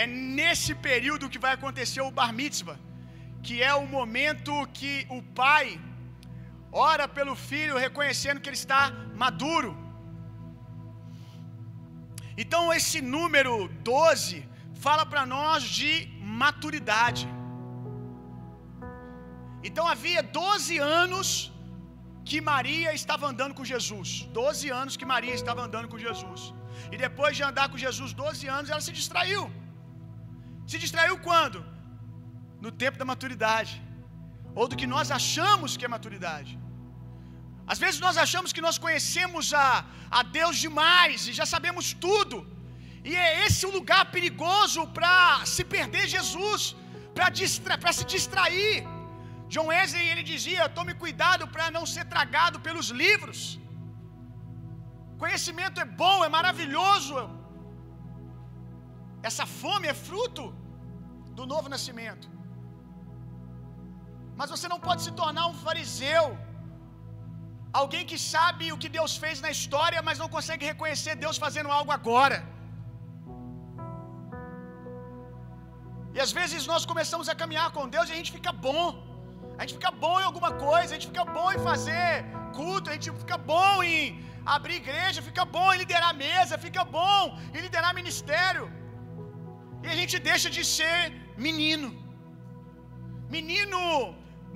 É 0.02 0.08
nesse 0.40 0.74
período 0.90 1.32
que 1.34 1.44
vai 1.46 1.54
acontecer 1.60 2.02
o 2.02 2.12
bar 2.20 2.32
mitzvah, 2.42 2.80
que 3.46 3.56
é 3.72 3.74
o 3.84 3.86
momento 3.98 4.52
que 4.80 4.94
o 5.18 5.22
pai 5.44 5.66
ora 6.72 7.08
pelo 7.18 7.36
filho, 7.36 7.84
reconhecendo 7.88 8.42
que 8.42 8.50
ele 8.52 8.64
está 8.66 8.82
maduro. 9.24 9.83
Então, 12.41 12.62
esse 12.78 13.00
número 13.15 13.54
12 13.93 14.48
fala 14.86 15.06
para 15.06 15.24
nós 15.26 15.63
de 15.80 15.91
maturidade. 16.41 17.28
Então, 19.67 19.86
havia 19.93 20.22
12 20.24 20.78
anos 21.02 21.30
que 22.30 22.39
Maria 22.52 22.91
estava 23.00 23.26
andando 23.32 23.54
com 23.58 23.65
Jesus. 23.74 24.10
12 24.41 24.69
anos 24.82 24.98
que 25.00 25.08
Maria 25.13 25.36
estava 25.41 25.62
andando 25.67 25.88
com 25.91 26.00
Jesus. 26.08 26.41
E 26.91 26.98
depois 27.06 27.34
de 27.38 27.43
andar 27.50 27.67
com 27.72 27.84
Jesus 27.86 28.12
12 28.24 28.48
anos, 28.58 28.69
ela 28.74 28.84
se 28.88 28.93
distraiu. 29.00 29.43
Se 30.72 30.78
distraiu 30.84 31.15
quando? 31.28 31.60
No 32.65 32.72
tempo 32.84 32.98
da 33.02 33.06
maturidade. 33.13 33.76
Ou 34.60 34.67
do 34.67 34.76
que 34.82 34.88
nós 34.96 35.10
achamos 35.19 35.78
que 35.78 35.86
é 35.86 35.96
maturidade. 35.98 36.52
Às 37.71 37.80
vezes 37.84 37.99
nós 38.06 38.17
achamos 38.23 38.52
que 38.56 38.65
nós 38.67 38.78
conhecemos 38.86 39.54
a, 39.65 39.67
a 40.19 40.21
Deus 40.39 40.56
demais 40.65 41.28
e 41.30 41.34
já 41.39 41.45
sabemos 41.54 41.86
tudo. 42.06 42.38
E 43.10 43.13
é 43.26 43.45
esse 43.45 43.62
o 43.69 43.73
lugar 43.78 44.04
perigoso 44.15 44.82
para 44.97 45.13
se 45.54 45.63
perder 45.76 46.06
Jesus, 46.15 46.62
para 47.15 47.30
distra 47.39 47.93
se 47.97 48.06
distrair. 48.13 48.76
John 49.54 49.67
Wesley 49.71 50.08
ele 50.12 50.23
dizia: 50.34 50.69
tome 50.80 50.93
cuidado 51.04 51.45
para 51.56 51.65
não 51.78 51.86
ser 51.93 52.06
tragado 52.13 52.60
pelos 52.67 52.89
livros. 53.04 53.41
Conhecimento 55.23 55.80
é 55.84 55.88
bom, 56.04 56.17
é 56.28 56.30
maravilhoso. 56.38 57.17
Essa 59.30 59.45
fome 59.62 59.88
é 59.93 59.95
fruto 60.08 60.45
do 61.38 61.43
novo 61.54 61.67
nascimento. 61.73 62.28
Mas 64.39 64.49
você 64.54 64.67
não 64.73 64.80
pode 64.88 65.02
se 65.06 65.12
tornar 65.21 65.45
um 65.52 65.58
fariseu, 65.65 66.26
alguém 67.82 68.04
que 68.10 68.18
sabe 68.34 68.66
o 68.74 68.80
que 68.82 68.90
Deus 68.98 69.14
fez 69.24 69.38
na 69.46 69.52
história, 69.56 70.02
mas 70.08 70.20
não 70.24 70.30
consegue 70.36 70.66
reconhecer 70.72 71.14
Deus 71.26 71.38
fazendo 71.46 71.72
algo 71.78 71.92
agora. 72.00 72.38
E 76.16 76.20
às 76.26 76.32
vezes 76.40 76.68
nós 76.72 76.84
começamos 76.92 77.28
a 77.32 77.36
caminhar 77.42 77.70
com 77.76 77.92
Deus 77.96 78.08
e 78.10 78.14
a 78.16 78.20
gente 78.20 78.34
fica 78.38 78.52
bom. 78.68 78.88
A 79.58 79.62
gente 79.62 79.76
fica 79.80 79.92
bom 80.04 80.16
em 80.20 80.28
alguma 80.30 80.52
coisa, 80.68 80.90
a 80.92 80.96
gente 80.96 81.10
fica 81.12 81.26
bom 81.38 81.48
em 81.56 81.62
fazer 81.70 82.08
culto, 82.60 82.90
a 82.92 82.96
gente 82.96 83.10
fica 83.24 83.38
bom 83.54 83.74
em 83.92 84.02
abrir 84.56 84.78
igreja, 84.84 85.28
fica 85.30 85.44
bom 85.58 85.68
em 85.74 85.80
liderar 85.84 86.14
mesa, 86.26 86.64
fica 86.68 86.84
bom 86.98 87.20
em 87.56 87.62
liderar 87.66 87.92
ministério. 88.02 88.66
E 89.84 89.88
a 89.94 89.96
gente 90.00 90.16
deixa 90.32 90.50
de 90.56 90.64
ser 90.78 91.00
menino, 91.48 91.90
menino 93.36 93.80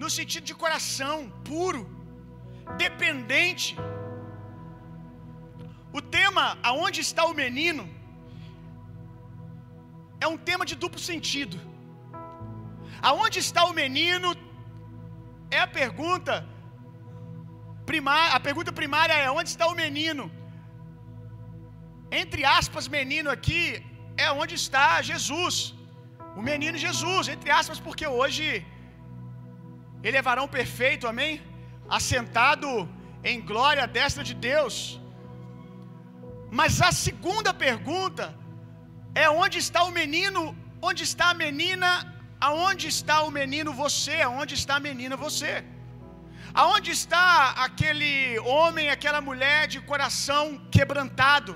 no 0.01 0.09
sentido 0.17 0.45
de 0.51 0.55
coração 0.63 1.15
puro, 1.49 1.81
dependente. 2.83 3.69
O 5.97 6.01
tema 6.17 6.45
aonde 6.69 6.99
está 7.07 7.23
o 7.31 7.37
menino 7.43 7.85
é 10.25 10.27
um 10.33 10.37
tema 10.49 10.65
de 10.69 10.75
duplo 10.83 11.01
sentido. 11.11 11.57
Aonde 13.09 13.39
está 13.39 13.63
o 13.65 13.73
menino 13.81 14.29
é 15.57 15.59
a 15.65 15.69
pergunta 15.81 16.35
primária, 17.89 18.31
a 18.37 18.39
pergunta 18.47 18.71
primária 18.79 19.17
é 19.25 19.29
onde 19.39 19.49
está 19.53 19.67
o 19.73 19.77
menino? 19.83 20.25
Entre 22.21 22.43
aspas, 22.59 22.93
menino 22.97 23.29
aqui 23.35 23.61
é 24.25 24.27
onde 24.41 24.55
está 24.61 24.85
Jesus. 25.11 25.55
O 26.39 26.41
menino 26.49 26.77
Jesus, 26.85 27.27
entre 27.35 27.49
aspas, 27.59 27.79
porque 27.85 28.07
hoje 28.19 28.47
ele 30.05 30.17
é 30.19 30.27
varão 30.29 30.47
perfeito, 30.57 31.05
amém? 31.11 31.33
Assentado 31.89 32.69
em 33.23 33.39
glória 33.51 33.83
à 33.83 33.89
destra 33.99 34.23
de 34.29 34.35
Deus. 34.49 34.75
Mas 36.59 36.81
a 36.89 36.91
segunda 37.07 37.53
pergunta 37.53 38.25
é 39.23 39.29
onde 39.43 39.57
está 39.65 39.81
o 39.89 39.91
menino? 40.01 40.41
Onde 40.89 41.03
está 41.09 41.25
a 41.31 41.39
menina? 41.45 41.89
Aonde 42.47 42.87
está 42.95 43.15
o 43.27 43.31
menino 43.39 43.71
você? 43.83 44.17
Aonde 44.27 44.53
está 44.59 44.75
a 44.77 44.85
menina 44.89 45.15
você? 45.27 45.53
Aonde 46.61 46.89
está 46.99 47.25
aquele 47.65 48.39
homem, 48.55 48.85
aquela 48.89 49.21
mulher 49.29 49.59
de 49.73 49.79
coração 49.91 50.43
quebrantado, 50.75 51.53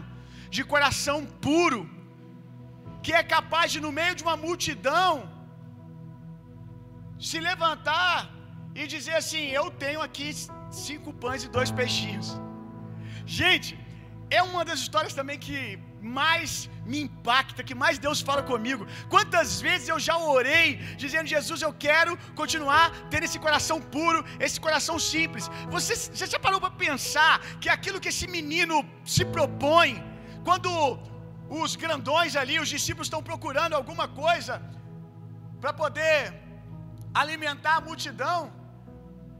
de 0.55 0.63
coração 0.73 1.17
puro, 1.45 1.81
que 3.03 3.13
é 3.19 3.23
capaz 3.35 3.67
de, 3.73 3.79
no 3.85 3.91
meio 3.99 4.15
de 4.19 4.23
uma 4.27 4.37
multidão, 4.45 5.11
se 7.27 7.39
levantar 7.49 8.15
e 8.79 8.87
dizer 8.95 9.15
assim: 9.21 9.43
Eu 9.59 9.65
tenho 9.83 10.01
aqui 10.07 10.27
cinco 10.87 11.11
pães 11.23 11.43
e 11.43 11.49
dois 11.57 11.71
peixinhos. 11.79 12.29
Gente, 13.39 13.71
é 14.37 14.41
uma 14.49 14.63
das 14.67 14.79
histórias 14.85 15.13
também 15.19 15.37
que 15.45 15.57
mais 16.19 16.51
me 16.91 16.99
impacta, 17.05 17.65
que 17.69 17.75
mais 17.83 17.97
Deus 18.05 18.19
fala 18.29 18.41
comigo. 18.51 18.83
Quantas 19.13 19.49
vezes 19.65 19.87
eu 19.93 19.99
já 20.07 20.15
orei 20.17 20.67
dizendo: 21.03 21.33
Jesus, 21.35 21.61
eu 21.67 21.73
quero 21.87 22.13
continuar 22.41 22.85
tendo 23.11 23.25
esse 23.29 23.39
coração 23.45 23.77
puro, 23.95 24.23
esse 24.47 24.59
coração 24.67 24.97
simples. 25.13 25.49
Você, 25.75 25.95
você 25.95 26.27
já 26.33 26.39
parou 26.45 26.59
para 26.65 26.73
pensar 26.85 27.33
que 27.61 27.69
aquilo 27.75 28.01
que 28.03 28.11
esse 28.13 28.27
menino 28.37 28.77
se 29.15 29.25
propõe, 29.37 29.91
quando 30.47 30.71
os 31.63 31.75
grandões 31.83 32.35
ali, 32.41 32.57
os 32.59 32.69
discípulos 32.75 33.07
estão 33.07 33.21
procurando 33.29 33.73
alguma 33.79 34.07
coisa 34.23 34.53
para 35.59 35.73
poder 35.81 36.15
alimentar 37.13 37.75
a 37.77 37.81
multidão, 37.89 38.39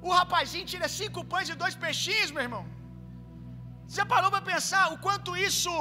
o 0.08 0.12
rapazinho 0.18 0.70
tira 0.72 0.88
cinco 1.00 1.22
pães 1.32 1.50
e 1.54 1.56
dois 1.64 1.76
peixinhos, 1.84 2.32
meu 2.36 2.44
irmão. 2.48 2.64
Você 3.88 4.04
parou 4.14 4.30
para 4.34 4.50
pensar 4.54 4.84
o 4.94 4.98
quanto 5.06 5.32
isso, 5.50 5.74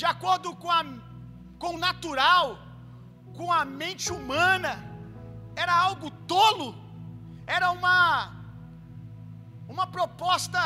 de 0.00 0.06
acordo 0.12 0.48
com, 0.62 0.70
a, 0.78 0.82
com 1.62 1.70
o 1.76 1.82
natural, 1.88 2.46
com 3.38 3.48
a 3.58 3.62
mente 3.82 4.08
humana, 4.16 4.72
era 5.62 5.74
algo 5.86 6.08
tolo, 6.32 6.68
era 7.56 7.68
uma, 7.78 7.94
uma 9.74 9.86
proposta 9.96 10.62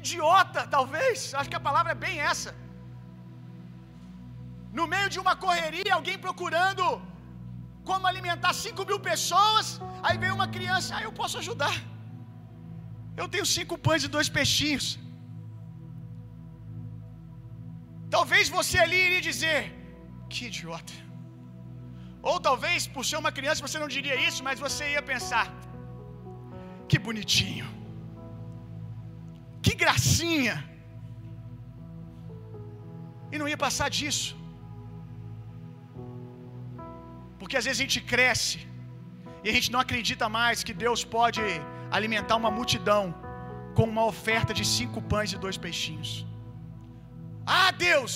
idiota, 0.00 0.62
talvez, 0.76 1.34
acho 1.38 1.50
que 1.52 1.60
a 1.60 1.66
palavra 1.68 1.92
é 1.96 2.02
bem 2.06 2.16
essa. 2.32 2.52
No 4.78 4.86
meio 4.94 5.08
de 5.14 5.18
uma 5.24 5.34
correria, 5.44 5.94
alguém 5.94 6.18
procurando 6.26 6.84
como 7.88 8.10
alimentar 8.10 8.52
5 8.64 8.88
mil 8.90 9.00
pessoas, 9.10 9.66
aí 10.06 10.16
vem 10.22 10.32
uma 10.38 10.48
criança, 10.56 10.90
ah, 10.96 11.04
eu 11.06 11.12
posso 11.20 11.36
ajudar. 11.42 11.76
Eu 13.20 13.26
tenho 13.32 13.46
cinco 13.56 13.76
pães 13.86 14.02
e 14.06 14.10
dois 14.16 14.28
peixinhos. 14.36 14.86
Talvez 18.14 18.44
você 18.56 18.76
ali 18.84 18.98
iria 19.06 19.22
dizer: 19.30 19.60
Que 20.30 20.42
idiota. 20.50 20.96
Ou 22.30 22.36
talvez, 22.48 22.86
por 22.94 23.04
ser 23.08 23.18
uma 23.22 23.32
criança, 23.38 23.66
você 23.66 23.78
não 23.82 23.90
diria 23.96 24.16
isso, 24.28 24.40
mas 24.48 24.62
você 24.66 24.84
ia 24.94 25.04
pensar: 25.12 25.46
Que 26.90 26.98
bonitinho. 27.08 27.68
Que 29.66 29.74
gracinha. 29.84 30.56
E 33.32 33.38
não 33.40 33.48
ia 33.52 33.60
passar 33.66 33.88
disso. 33.98 34.37
Porque 37.38 37.56
às 37.58 37.64
vezes 37.66 37.80
a 37.80 37.84
gente 37.86 38.00
cresce 38.12 38.58
e 39.44 39.48
a 39.50 39.54
gente 39.56 39.70
não 39.74 39.80
acredita 39.84 40.26
mais 40.38 40.64
que 40.68 40.74
Deus 40.84 41.02
pode 41.16 41.42
alimentar 41.96 42.36
uma 42.42 42.50
multidão 42.58 43.02
com 43.76 43.84
uma 43.92 44.04
oferta 44.12 44.52
de 44.58 44.64
cinco 44.78 45.00
pães 45.12 45.32
e 45.34 45.38
dois 45.44 45.56
peixinhos. 45.66 46.10
Ah, 47.58 47.70
Deus, 47.88 48.12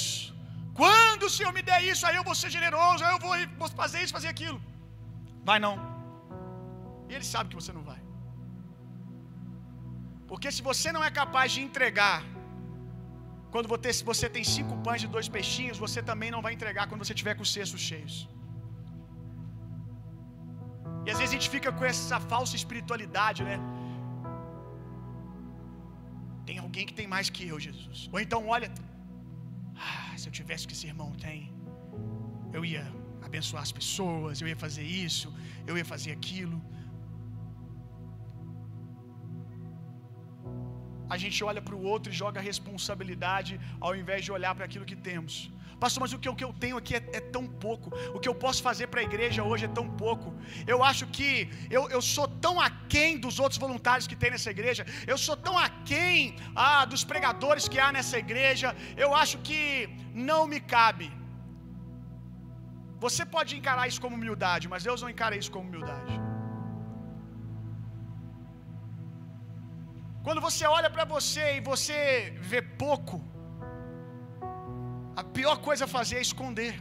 quando 0.80 1.24
o 1.28 1.32
Senhor 1.36 1.52
me 1.58 1.62
der 1.70 1.80
isso, 1.92 2.04
aí 2.08 2.16
eu 2.20 2.24
vou 2.28 2.36
ser 2.42 2.50
generoso, 2.56 3.04
aí 3.04 3.12
eu 3.14 3.20
vou 3.60 3.68
fazer 3.82 4.00
isso, 4.02 4.18
fazer 4.18 4.30
aquilo. 4.34 4.58
Vai 5.50 5.58
não. 5.66 5.74
E 7.08 7.14
Ele 7.14 7.28
sabe 7.32 7.48
que 7.50 7.58
você 7.60 7.72
não 7.78 7.84
vai. 7.90 8.00
Porque 10.30 10.50
se 10.56 10.62
você 10.68 10.90
não 10.96 11.04
é 11.08 11.10
capaz 11.22 11.48
de 11.54 11.60
entregar, 11.68 12.20
quando 13.52 13.68
você 14.10 14.26
tem 14.36 14.44
cinco 14.56 14.74
pães 14.86 15.02
e 15.06 15.08
dois 15.16 15.28
peixinhos, 15.36 15.78
você 15.86 16.00
também 16.10 16.30
não 16.34 16.42
vai 16.46 16.52
entregar 16.58 16.84
quando 16.88 17.04
você 17.04 17.14
tiver 17.20 17.34
com 17.38 17.44
os 17.46 17.52
cestos 17.56 17.82
cheios. 17.88 18.14
E 21.04 21.10
às 21.10 21.18
vezes 21.18 21.30
a 21.30 21.36
gente 21.36 21.50
fica 21.54 21.70
com 21.78 21.84
essa 21.92 22.18
falsa 22.32 22.54
espiritualidade, 22.60 23.42
né? 23.48 23.56
Tem 26.48 26.58
alguém 26.64 26.84
que 26.88 26.94
tem 27.00 27.08
mais 27.14 27.28
que 27.34 27.44
eu, 27.52 27.58
Jesus. 27.68 27.98
Ou 28.12 28.20
então, 28.24 28.40
olha, 28.56 28.68
ah, 29.88 30.12
se 30.20 30.26
eu 30.28 30.34
tivesse 30.40 30.64
o 30.64 30.68
que 30.68 30.76
esse 30.78 30.88
irmão 30.92 31.10
tem, 31.26 31.40
eu 32.56 32.62
ia 32.72 32.84
abençoar 33.28 33.62
as 33.68 33.72
pessoas, 33.80 34.40
eu 34.42 34.48
ia 34.52 34.58
fazer 34.66 34.86
isso, 35.06 35.28
eu 35.66 35.76
ia 35.80 35.86
fazer 35.92 36.12
aquilo. 36.18 36.58
A 41.14 41.18
gente 41.22 41.38
olha 41.50 41.62
para 41.66 41.76
o 41.78 41.82
outro 41.92 42.08
e 42.12 42.16
joga 42.22 42.38
a 42.40 42.44
responsabilidade 42.50 43.52
ao 43.86 43.92
invés 44.00 44.20
de 44.26 44.32
olhar 44.36 44.52
para 44.56 44.66
aquilo 44.68 44.86
que 44.90 44.98
temos. 45.10 45.34
Pastor, 45.82 46.00
mas 46.02 46.12
o 46.16 46.18
que, 46.22 46.28
o 46.32 46.36
que 46.38 46.46
eu 46.46 46.52
tenho 46.64 46.76
aqui 46.80 46.94
é, 46.98 47.02
é 47.18 47.22
tão 47.34 47.44
pouco. 47.64 47.88
O 48.16 48.20
que 48.22 48.28
eu 48.30 48.36
posso 48.44 48.60
fazer 48.66 48.86
para 48.90 49.00
a 49.02 49.06
igreja 49.08 49.46
hoje 49.50 49.64
é 49.68 49.72
tão 49.78 49.86
pouco. 50.02 50.28
Eu 50.72 50.78
acho 50.90 51.04
que 51.16 51.30
eu, 51.76 51.82
eu 51.96 52.02
sou 52.14 52.26
tão 52.44 52.54
aquém 52.68 53.18
dos 53.24 53.38
outros 53.44 53.58
voluntários 53.64 54.06
que 54.10 54.18
tem 54.22 54.30
nessa 54.34 54.50
igreja. 54.56 54.84
Eu 55.12 55.18
sou 55.24 55.36
tão 55.46 55.56
aquém 55.68 56.36
ah, 56.66 56.84
dos 56.92 57.04
pregadores 57.12 57.66
que 57.72 57.80
há 57.84 57.90
nessa 57.96 58.18
igreja. 58.24 58.70
Eu 59.04 59.10
acho 59.22 59.38
que 59.48 59.62
não 60.30 60.40
me 60.52 60.60
cabe. 60.74 61.08
Você 63.04 63.24
pode 63.36 63.52
encarar 63.58 63.86
isso 63.90 64.02
como 64.04 64.16
humildade, 64.20 64.68
mas 64.72 64.84
Deus 64.88 65.02
não 65.02 65.10
encara 65.14 65.40
isso 65.40 65.52
como 65.56 65.68
humildade. 65.68 66.14
Quando 70.26 70.40
você 70.48 70.64
olha 70.78 70.90
para 70.96 71.06
você 71.16 71.44
e 71.56 71.62
você 71.72 71.96
vê 72.50 72.60
pouco, 72.84 73.16
a 75.16 75.24
pior 75.24 75.56
coisa 75.68 75.84
a 75.84 75.88
fazer 75.88 76.16
é 76.16 76.22
esconder. 76.22 76.74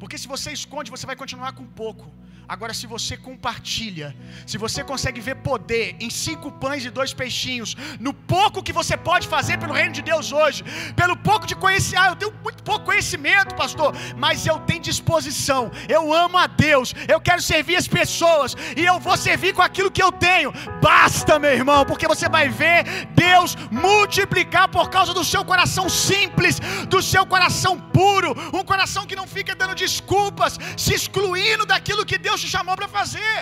Porque 0.00 0.16
se 0.16 0.28
você 0.28 0.52
esconde, 0.52 0.90
você 0.90 1.06
vai 1.06 1.16
continuar 1.16 1.52
com 1.52 1.66
pouco. 1.66 2.06
Agora, 2.48 2.72
se 2.72 2.86
você 2.86 3.14
compartilha, 3.14 4.16
se 4.46 4.56
você 4.56 4.82
consegue 4.82 5.20
ver 5.20 5.34
poder 5.48 5.96
em 6.00 6.08
cinco 6.08 6.50
pães 6.50 6.82
e 6.82 6.88
dois 6.88 7.12
peixinhos, 7.12 7.76
no 8.00 8.14
pouco 8.14 8.62
que 8.62 8.72
você 8.72 8.96
pode 8.96 9.28
fazer 9.28 9.58
pelo 9.58 9.74
reino 9.74 9.92
de 9.92 10.00
Deus 10.00 10.32
hoje, 10.32 10.64
pelo 10.96 11.14
pouco 11.14 11.46
de 11.46 11.54
conhecimento, 11.54 12.02
ah, 12.02 12.08
eu 12.08 12.16
tenho 12.16 12.32
muito 12.42 12.62
pouco 12.62 12.86
conhecimento, 12.86 13.54
pastor, 13.54 13.94
mas 14.16 14.46
eu 14.46 14.58
tenho 14.60 14.80
disposição, 14.80 15.70
eu 15.90 16.10
amo 16.10 16.38
a 16.38 16.46
Deus, 16.46 16.94
eu 17.06 17.20
quero 17.20 17.42
servir 17.42 17.76
as 17.76 17.86
pessoas, 17.86 18.56
e 18.74 18.82
eu 18.82 18.98
vou 18.98 19.18
servir 19.18 19.52
com 19.52 19.60
aquilo 19.60 19.90
que 19.90 20.02
eu 20.02 20.10
tenho. 20.10 20.50
Basta, 20.80 21.38
meu 21.38 21.52
irmão, 21.52 21.84
porque 21.84 22.08
você 22.08 22.30
vai 22.30 22.48
ver 22.48 23.06
Deus 23.14 23.56
multiplicar 23.70 24.68
por 24.68 24.88
causa 24.88 25.12
do 25.12 25.22
seu 25.22 25.44
coração 25.44 25.86
simples, 25.86 26.58
do 26.88 27.02
seu 27.02 27.26
coração 27.26 27.78
puro, 27.78 28.34
um 28.54 28.64
coração 28.64 29.04
que 29.04 29.14
não 29.14 29.26
fica 29.26 29.54
dando 29.54 29.74
desculpas, 29.74 30.58
se 30.78 30.94
excluindo 30.94 31.66
daquilo 31.66 32.06
que 32.06 32.16
Deus 32.16 32.37
te 32.44 32.48
chamou 32.54 32.76
para 32.80 32.88
fazer. 32.98 33.34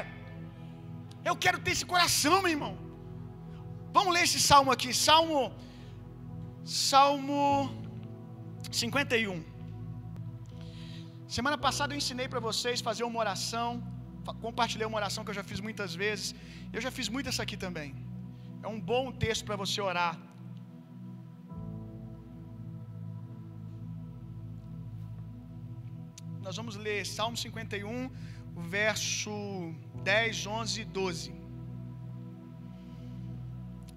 Eu 1.28 1.36
quero 1.44 1.58
ter 1.64 1.72
esse 1.76 1.86
coração, 1.92 2.36
meu 2.42 2.52
irmão. 2.56 2.74
Vamos 3.96 4.12
ler 4.14 4.24
esse 4.28 4.40
salmo 4.50 4.70
aqui, 4.74 4.90
Salmo 5.08 5.40
Salmo 6.66 7.38
51. 8.70 9.36
Semana 11.36 11.58
passada 11.66 11.92
eu 11.92 11.98
ensinei 12.02 12.26
para 12.32 12.40
vocês 12.48 12.80
fazer 12.88 13.04
uma 13.08 13.20
oração, 13.24 13.68
compartilhei 14.46 14.86
uma 14.88 14.98
oração 15.02 15.24
que 15.24 15.30
eu 15.32 15.38
já 15.40 15.44
fiz 15.50 15.60
muitas 15.68 15.94
vezes. 16.02 16.34
Eu 16.76 16.80
já 16.86 16.90
fiz 16.96 17.08
muito 17.14 17.28
essa 17.32 17.42
aqui 17.44 17.56
também. 17.66 17.90
É 18.64 18.68
um 18.74 18.80
bom 18.92 19.04
texto 19.24 19.44
para 19.48 19.56
você 19.62 19.80
orar. 19.90 20.14
Nós 26.46 26.56
vamos 26.60 26.74
ler 26.86 26.98
Salmo 27.16 27.36
51, 27.36 27.86
o 28.06 28.10
verso 28.56 29.74
10, 30.02 30.46
11 30.46 30.80
e 30.80 30.84
12. 30.84 31.34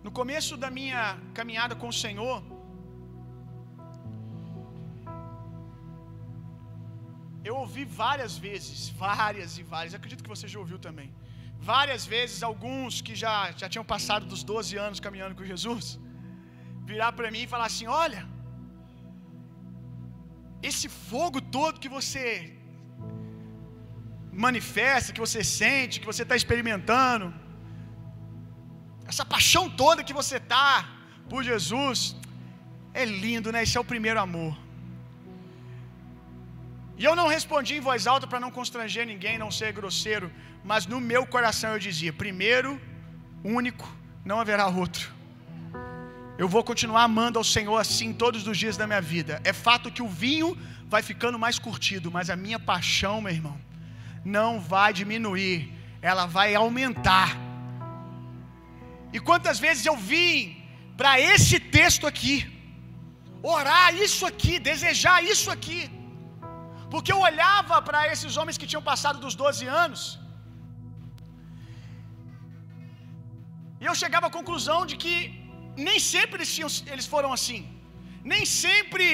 No 0.03 0.11
começo 0.11 0.57
da 0.57 0.69
minha 0.69 1.17
caminhada 1.33 1.75
com 1.75 1.87
o 1.87 1.93
Senhor, 1.93 2.43
eu 7.43 7.55
ouvi 7.55 7.85
várias 7.85 8.37
vezes, 8.37 8.89
várias 8.89 9.57
e 9.57 9.63
várias, 9.63 9.93
acredito 9.93 10.23
que 10.23 10.29
você 10.35 10.47
já 10.47 10.59
ouviu 10.59 10.77
também. 10.77 11.13
Várias 11.59 12.05
vezes, 12.05 12.43
alguns 12.43 13.01
que 13.01 13.15
já, 13.15 13.51
já 13.51 13.67
tinham 13.67 13.83
passado 13.83 14.25
dos 14.25 14.43
12 14.43 14.77
anos 14.77 14.99
caminhando 14.99 15.35
com 15.35 15.43
Jesus, 15.43 15.99
virar 16.85 17.11
para 17.11 17.31
mim 17.31 17.43
e 17.43 17.47
falar 17.47 17.65
assim: 17.65 17.87
Olha, 17.87 18.25
esse 20.61 20.87
fogo 20.87 21.41
todo 21.41 21.79
que 21.79 21.89
você 21.89 22.58
manifesta, 24.45 25.13
que 25.15 25.25
você 25.25 25.41
sente, 25.43 25.99
que 26.01 26.09
você 26.11 26.23
está 26.23 26.35
experimentando, 26.41 27.27
essa 29.11 29.25
paixão 29.33 29.63
toda 29.83 30.07
que 30.07 30.17
você 30.21 30.39
tá 30.39 30.71
por 31.31 31.41
Jesus, 31.49 31.99
é 33.01 33.03
lindo, 33.05 33.51
né? 33.53 33.63
Esse 33.63 33.77
é 33.77 33.81
o 33.81 33.91
primeiro 33.93 34.19
amor. 34.27 34.53
E 37.01 37.03
eu 37.09 37.15
não 37.19 37.27
respondi 37.35 37.73
em 37.75 37.85
voz 37.89 38.07
alta 38.13 38.27
para 38.31 38.41
não 38.45 38.51
constranger 38.59 39.05
ninguém, 39.11 39.37
não 39.43 39.51
ser 39.59 39.71
grosseiro, 39.79 40.27
mas 40.63 40.85
no 40.85 40.99
meu 41.11 41.23
coração 41.35 41.71
eu 41.73 41.79
dizia: 41.87 42.11
primeiro, 42.23 42.71
único, 43.43 43.87
não 44.29 44.39
haverá 44.39 44.67
outro. 44.67 45.05
Eu 46.37 46.47
vou 46.47 46.63
continuar 46.63 47.03
amando 47.03 47.37
ao 47.37 47.43
Senhor 47.55 47.77
assim 47.77 48.11
todos 48.23 48.47
os 48.47 48.57
dias 48.57 48.77
da 48.77 48.85
minha 48.87 49.01
vida. 49.01 49.41
É 49.43 49.53
fato 49.67 49.91
que 49.95 50.01
o 50.01 50.07
vinho 50.07 50.57
vai 50.93 51.01
ficando 51.01 51.37
mais 51.45 51.57
curtido, 51.59 52.11
mas 52.11 52.29
a 52.29 52.35
minha 52.35 52.59
paixão, 52.59 53.21
meu 53.21 53.33
irmão, 53.33 53.57
não 54.37 54.59
vai 54.73 54.89
diminuir, 55.01 55.57
ela 56.01 56.25
vai 56.37 56.49
aumentar. 56.63 57.29
E 59.15 59.19
quantas 59.27 59.59
vezes 59.65 59.85
eu 59.85 59.97
vim 60.11 60.35
para 60.99 61.13
esse 61.33 61.57
texto 61.77 62.05
aqui, 62.11 62.37
orar 63.55 63.87
isso 64.05 64.25
aqui, 64.31 64.53
desejar 64.71 65.17
isso 65.33 65.49
aqui, 65.55 65.81
porque 66.93 67.11
eu 67.15 67.19
olhava 67.29 67.75
para 67.87 67.99
esses 68.13 68.35
homens 68.37 68.57
que 68.59 68.69
tinham 68.71 68.85
passado 68.91 69.19
dos 69.25 69.35
12 69.43 69.65
anos, 69.83 70.01
e 73.81 73.85
eu 73.89 73.95
chegava 74.03 74.27
à 74.27 74.35
conclusão 74.39 74.79
de 74.89 74.95
que 75.03 75.15
nem 75.87 75.99
sempre 76.13 76.37
eles, 76.39 76.53
tinham, 76.55 76.71
eles 76.93 77.07
foram 77.13 77.31
assim, 77.37 77.61
nem 78.33 78.43
sempre 78.45 79.05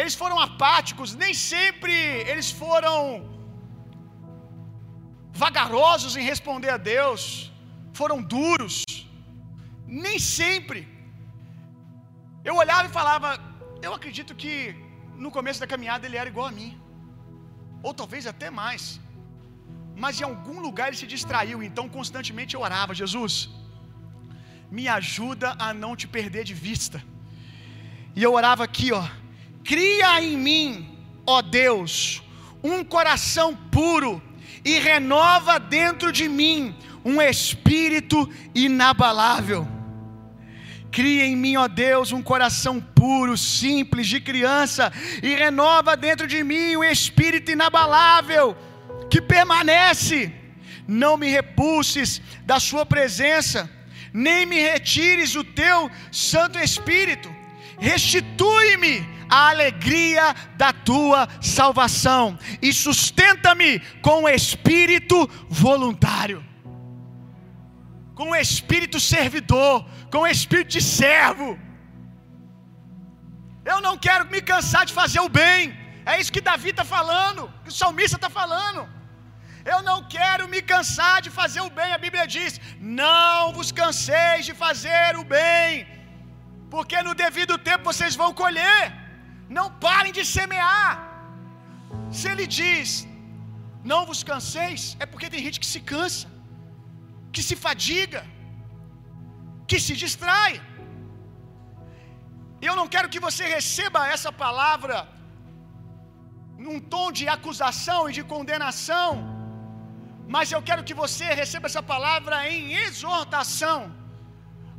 eles 0.00 0.14
foram 0.22 0.38
apáticos, 0.46 1.10
nem 1.22 1.32
sempre 1.52 1.94
eles 2.30 2.50
foram 2.62 2.96
vagarosos 5.42 6.14
em 6.16 6.24
responder 6.32 6.70
a 6.76 6.80
Deus, 6.94 7.22
foram 8.00 8.18
duros, 8.34 8.76
nem 10.04 10.18
sempre. 10.18 10.80
Eu 12.48 12.56
olhava 12.62 12.86
e 12.88 12.96
falava, 13.00 13.28
eu 13.86 13.92
acredito 13.98 14.32
que 14.42 14.52
no 15.24 15.30
começo 15.36 15.60
da 15.62 15.68
caminhada 15.72 16.06
ele 16.06 16.20
era 16.22 16.30
igual 16.32 16.46
a 16.48 16.56
mim, 16.60 16.72
ou 17.82 17.92
talvez 18.00 18.26
até 18.32 18.48
mais, 18.62 19.00
mas 20.02 20.20
em 20.20 20.24
algum 20.30 20.58
lugar 20.66 20.88
ele 20.88 21.02
se 21.02 21.08
distraiu, 21.14 21.58
então 21.68 21.88
constantemente 21.96 22.54
eu 22.54 22.62
orava: 22.68 22.98
Jesus, 23.02 23.34
me 24.76 24.86
ajuda 24.88 25.48
a 25.66 25.68
não 25.82 25.92
te 26.00 26.06
perder 26.16 26.44
de 26.50 26.54
vista. 26.68 26.98
E 28.16 28.22
eu 28.22 28.32
orava 28.40 28.62
aqui, 28.68 28.88
ó, 28.92 29.04
cria 29.70 30.10
em 30.22 30.36
mim, 30.48 30.66
ó 31.26 31.40
Deus, 31.42 32.22
um 32.72 32.78
coração 32.96 33.48
puro 33.76 34.12
e 34.64 34.78
renova 34.78 35.58
dentro 35.58 36.12
de 36.12 36.28
mim 36.28 36.74
um 37.04 37.20
espírito 37.20 38.28
inabalável. 38.54 39.66
Cria 40.90 41.24
em 41.26 41.34
mim, 41.34 41.56
ó 41.56 41.66
Deus, 41.66 42.12
um 42.12 42.22
coração 42.22 42.80
puro, 42.80 43.36
simples, 43.36 44.06
de 44.06 44.20
criança, 44.20 44.92
e 45.22 45.34
renova 45.34 45.96
dentro 45.96 46.26
de 46.26 46.44
mim 46.44 46.76
um 46.76 46.84
espírito 46.84 47.50
inabalável 47.50 48.56
que 49.10 49.20
permanece. 49.20 50.32
Não 50.86 51.16
me 51.16 51.28
repulses 51.28 52.22
da 52.44 52.60
Sua 52.60 52.86
presença, 52.86 53.68
nem 54.12 54.46
me 54.46 54.60
retires 54.60 55.34
o 55.34 55.42
Teu 55.42 55.90
Santo 56.12 56.58
Espírito. 56.58 57.28
Restitui-me 57.78 59.13
a 59.28 59.50
alegria 59.50 60.34
da 60.56 60.72
tua 60.72 61.28
salvação 61.40 62.38
e 62.60 62.72
sustenta-me 62.72 63.80
com 64.02 64.24
o 64.24 64.28
espírito 64.28 65.28
voluntário 65.48 66.44
com 68.14 68.30
o 68.30 68.36
espírito 68.36 68.98
servidor, 69.00 69.74
com 70.12 70.20
o 70.24 70.26
espírito 70.34 70.70
de 70.76 70.82
servo. 70.98 71.48
Eu 73.72 73.78
não 73.86 73.94
quero 74.06 74.24
me 74.34 74.40
cansar 74.52 74.84
de 74.88 74.94
fazer 75.00 75.20
o 75.20 75.28
bem. 75.28 75.62
É 76.10 76.20
isso 76.20 76.34
que 76.34 76.46
Davi 76.50 76.70
está 76.70 76.84
falando, 76.96 77.42
que 77.64 77.70
o 77.74 77.78
salmista 77.82 78.16
está 78.18 78.30
falando. 78.40 78.82
Eu 79.72 79.80
não 79.88 79.98
quero 80.16 80.46
me 80.54 80.60
cansar 80.72 81.16
de 81.26 81.30
fazer 81.40 81.62
o 81.68 81.70
bem. 81.78 81.92
A 81.92 82.02
Bíblia 82.06 82.26
diz: 82.36 82.60
Não 83.02 83.52
vos 83.56 83.70
canseis 83.72 84.44
de 84.48 84.54
fazer 84.64 85.16
o 85.22 85.24
bem, 85.36 85.86
porque 86.74 86.98
no 87.06 87.14
devido 87.24 87.56
tempo 87.70 87.90
vocês 87.92 88.14
vão 88.22 88.32
colher. 88.42 88.82
Não 89.48 89.66
parem 89.86 90.12
de 90.18 90.24
semear. 90.36 90.92
Se 92.18 92.28
ele 92.32 92.46
diz: 92.60 93.06
Não 93.92 94.00
vos 94.10 94.22
canseis, 94.32 94.96
é 95.02 95.06
porque 95.06 95.32
tem 95.34 95.44
gente 95.46 95.60
que 95.64 95.70
se 95.74 95.80
cansa 95.92 96.26
que 97.34 97.42
se 97.48 97.56
fadiga, 97.66 98.22
que 99.70 99.78
se 99.86 99.94
distrai. 100.04 100.52
Eu 102.68 102.74
não 102.80 102.86
quero 102.94 103.10
que 103.14 103.24
você 103.26 103.44
receba 103.56 104.00
essa 104.14 104.30
palavra 104.44 104.96
num 106.64 106.78
tom 106.92 107.06
de 107.18 107.24
acusação 107.36 108.00
e 108.08 108.14
de 108.18 108.22
condenação, 108.34 109.10
mas 110.34 110.52
eu 110.54 110.62
quero 110.68 110.86
que 110.88 110.96
você 111.02 111.26
receba 111.42 111.66
essa 111.70 111.84
palavra 111.94 112.36
em 112.54 112.62
exortação. 112.86 113.78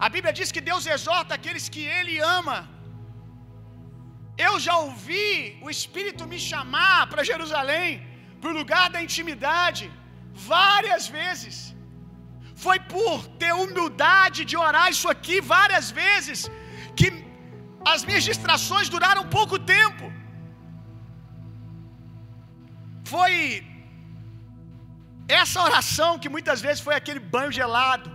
A 0.06 0.08
Bíblia 0.14 0.34
diz 0.40 0.50
que 0.56 0.64
Deus 0.70 0.86
exorta 0.96 1.34
aqueles 1.40 1.68
que 1.76 1.84
Ele 1.98 2.16
ama. 2.38 2.58
Eu 4.38 4.54
já 4.66 4.76
ouvi 4.88 5.58
o 5.66 5.70
Espírito 5.76 6.30
me 6.34 6.40
chamar 6.50 7.08
para 7.12 7.30
Jerusalém, 7.32 7.90
para 8.42 8.52
o 8.52 8.58
lugar 8.62 8.86
da 8.96 9.02
intimidade, 9.08 9.86
várias 10.54 11.06
vezes 11.20 11.56
foi 12.64 12.78
por 12.96 13.18
ter 13.42 13.54
humildade 13.64 14.40
de 14.50 14.56
orar 14.66 14.88
isso 14.96 15.08
aqui 15.14 15.38
várias 15.56 15.88
vezes 16.02 16.40
que 16.98 17.08
as 17.94 18.04
minhas 18.08 18.26
distrações 18.30 18.88
duraram 18.94 19.24
pouco 19.38 19.58
tempo. 19.76 20.06
Foi 23.14 23.32
essa 25.42 25.60
oração 25.70 26.12
que 26.22 26.34
muitas 26.36 26.62
vezes 26.66 26.82
foi 26.88 26.96
aquele 27.00 27.22
banho 27.36 27.52
gelado. 27.60 28.10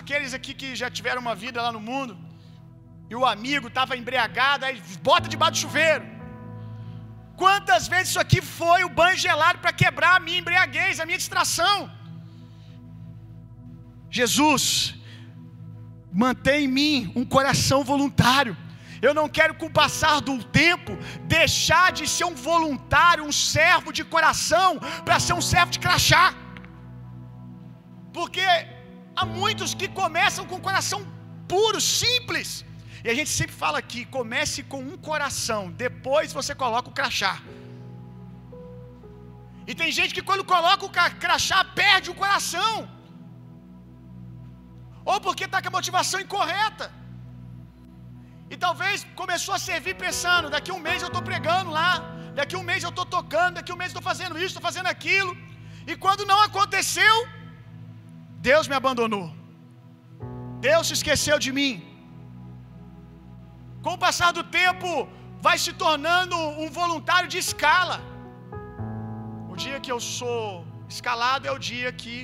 Aqueles 0.00 0.32
aqui 0.38 0.52
que 0.60 0.70
já 0.80 0.88
tiveram 0.98 1.20
uma 1.26 1.36
vida 1.44 1.62
lá 1.66 1.70
no 1.76 1.82
mundo, 1.90 2.14
e 3.10 3.14
o 3.20 3.24
amigo 3.34 3.68
estava 3.68 3.96
embriagado, 3.96 4.64
aí 4.66 4.82
bota 5.02 5.28
debaixo 5.34 5.52
do 5.52 5.62
chuveiro. 5.64 6.04
Quantas 7.42 7.82
vezes 7.92 8.08
isso 8.10 8.20
aqui 8.24 8.40
foi 8.58 8.80
o 8.84 8.94
banho 9.00 9.18
gelado 9.26 9.58
para 9.64 9.72
quebrar 9.82 10.14
a 10.16 10.22
minha 10.26 10.40
embriaguez, 10.42 11.00
a 11.00 11.06
minha 11.06 11.20
distração? 11.22 11.76
Jesus, 14.18 14.94
mantém 16.24 16.64
em 16.64 16.72
mim 16.78 17.12
um 17.20 17.24
coração 17.36 17.80
voluntário. 17.92 18.54
Eu 19.06 19.12
não 19.18 19.26
quero, 19.36 19.54
com 19.54 19.66
o 19.66 19.76
passar 19.82 20.16
do 20.28 20.36
tempo, 20.62 20.92
deixar 21.36 21.86
de 21.98 22.04
ser 22.14 22.26
um 22.30 22.34
voluntário, 22.50 23.24
um 23.30 23.36
servo 23.54 23.92
de 23.98 24.04
coração, 24.14 24.70
para 25.04 25.20
ser 25.26 25.34
um 25.40 25.44
servo 25.52 25.70
de 25.76 25.80
crachá. 25.84 26.26
Porque 28.12 28.46
há 29.14 29.24
muitos 29.40 29.72
que 29.80 29.88
começam 30.02 30.44
com 30.50 30.56
o 30.56 30.66
coração 30.68 31.00
puro, 31.52 31.80
simples, 31.80 32.64
e 33.08 33.10
a 33.12 33.16
gente 33.18 33.30
sempre 33.38 33.54
fala 33.62 33.76
aqui: 33.82 34.00
comece 34.16 34.60
com 34.72 34.80
um 34.92 34.98
coração, 35.10 35.62
depois 35.84 36.34
você 36.38 36.52
coloca 36.62 36.90
o 36.90 36.96
crachá. 36.98 37.34
E 39.68 39.74
tem 39.80 39.90
gente 39.98 40.12
que 40.16 40.24
quando 40.28 40.44
coloca 40.52 40.84
o 40.88 40.92
crachá 41.22 41.60
perde 41.80 42.10
o 42.12 42.18
coração. 42.22 42.74
Ou 45.12 45.18
porque 45.26 45.46
está 45.48 45.58
com 45.62 45.70
a 45.72 45.76
motivação 45.78 46.20
incorreta. 46.26 46.86
E 48.52 48.58
talvez 48.66 49.06
começou 49.22 49.54
a 49.56 49.62
servir 49.70 49.96
pensando: 50.04 50.52
daqui 50.56 50.72
um 50.76 50.84
mês 50.90 51.00
eu 51.02 51.10
estou 51.12 51.24
pregando 51.30 51.72
lá, 51.80 51.90
daqui 52.40 52.56
um 52.60 52.66
mês 52.70 52.82
eu 52.88 52.92
estou 52.94 53.08
tocando, 53.18 53.56
daqui 53.60 53.74
um 53.76 53.80
mês 53.82 53.90
estou 53.92 54.06
fazendo 54.10 54.36
isso, 54.36 54.52
estou 54.52 54.68
fazendo 54.70 54.90
aquilo. 54.96 55.34
E 55.90 55.96
quando 56.04 56.30
não 56.32 56.40
aconteceu, 56.48 57.16
Deus 58.52 58.68
me 58.68 58.78
abandonou. 58.82 59.28
Deus 60.70 60.86
se 60.88 60.96
esqueceu 61.00 61.38
de 61.46 61.52
mim. 61.60 61.87
Com 63.84 63.94
o 63.94 64.02
passar 64.06 64.30
do 64.38 64.44
tempo, 64.60 64.88
vai 65.46 65.56
se 65.64 65.72
tornando 65.84 66.36
um 66.36 66.70
voluntário 66.80 67.28
de 67.34 67.38
escala. 67.46 67.98
dia 69.64 69.78
que 69.84 69.92
eu 69.94 70.00
sou 70.16 70.66
escalado 70.94 71.46
é 71.48 71.52
o 71.56 71.62
dia 71.70 71.90
que 72.00 72.16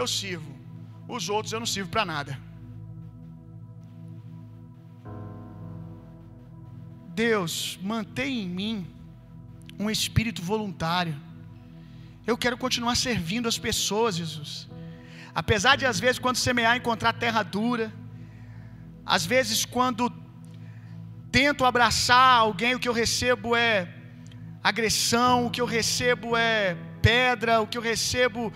eu 0.00 0.06
sirvo. 0.18 0.52
Os 1.16 1.24
outros 1.34 1.52
eu 1.54 1.60
não 1.64 1.70
sirvo 1.74 1.90
para 1.94 2.04
nada. 2.14 2.32
Deus, 7.24 7.52
mantém 7.92 8.32
em 8.44 8.50
mim 8.60 8.76
um 9.84 9.88
espírito 9.96 10.40
voluntário. 10.52 11.14
Eu 12.30 12.36
quero 12.42 12.56
continuar 12.64 12.94
servindo 13.08 13.48
as 13.52 13.58
pessoas, 13.68 14.16
Jesus. 14.22 14.52
Apesar 15.42 15.74
de 15.80 15.84
às 15.92 15.98
vezes 16.04 16.18
quando 16.24 16.44
semear 16.48 16.76
encontrar 16.76 17.12
terra 17.24 17.42
dura, 17.42 17.86
às 19.16 19.24
vezes 19.34 19.64
quando 19.76 20.04
tento 21.30 21.64
abraçar 21.64 22.38
alguém, 22.38 22.74
o 22.74 22.78
que 22.78 22.88
eu 22.88 22.92
recebo 22.92 23.54
é 23.54 23.88
agressão, 24.62 25.46
o 25.46 25.50
que 25.50 25.60
eu 25.60 25.66
recebo 25.66 26.36
é 26.36 26.76
pedra, 27.02 27.60
o 27.60 27.66
que 27.66 27.78
eu 27.78 27.82
recebo 27.82 28.52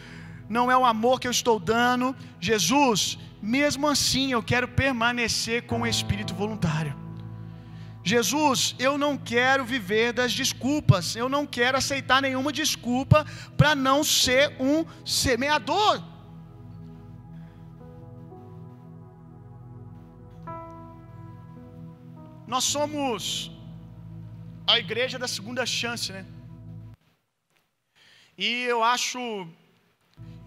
não 0.49 0.70
é 0.70 0.77
o 0.77 0.85
amor 0.85 1.20
que 1.20 1.27
eu 1.27 1.31
estou 1.31 1.59
dando. 1.59 2.14
Jesus, 2.41 3.18
mesmo 3.41 3.89
assim 3.89 4.33
eu 4.33 4.43
quero 4.43 4.68
permanecer 4.68 5.62
com 5.62 5.81
o 5.83 5.87
espírito 5.87 6.35
voluntário. 6.35 6.95
Jesus, 8.05 8.75
eu 8.79 8.99
não 8.99 9.16
quero 9.16 9.64
viver 9.64 10.12
das 10.12 10.33
desculpas, 10.33 11.14
eu 11.14 11.29
não 11.29 11.47
quero 11.47 11.79
aceitar 11.79 12.20
nenhuma 12.20 12.53
desculpa 12.53 13.25
para 13.57 13.75
não 13.75 14.03
ser 14.03 14.57
um 14.59 14.85
semeador. 15.05 16.12
Nós 22.53 22.64
somos 22.76 23.14
a 24.72 24.74
igreja 24.84 25.16
da 25.22 25.28
segunda 25.34 25.64
chance, 25.78 26.09
né? 26.16 26.22
E 28.46 28.48
eu 28.72 28.78
acho 28.94 29.20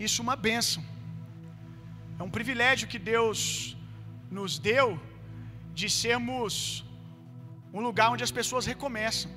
isso 0.05 0.17
uma 0.25 0.35
bênção. 0.47 0.81
É 2.19 2.23
um 2.27 2.33
privilégio 2.37 2.89
que 2.91 2.99
Deus 3.13 3.39
nos 4.37 4.59
deu 4.69 4.87
de 5.79 5.87
sermos 6.01 6.49
um 7.77 7.81
lugar 7.87 8.09
onde 8.13 8.25
as 8.27 8.35
pessoas 8.39 8.67
recomeçam, 8.73 9.31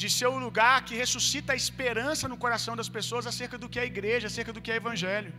de 0.00 0.08
ser 0.16 0.28
um 0.36 0.40
lugar 0.46 0.76
que 0.86 1.00
ressuscita 1.02 1.52
a 1.54 1.60
esperança 1.64 2.32
no 2.32 2.40
coração 2.44 2.74
das 2.80 2.90
pessoas 2.98 3.30
acerca 3.32 3.58
do 3.62 3.70
que 3.70 3.80
é 3.80 3.84
a 3.84 3.92
igreja, 3.94 4.26
acerca 4.32 4.54
do 4.56 4.62
que 4.64 4.72
é 4.72 4.76
o 4.76 4.82
evangelho. 4.84 5.32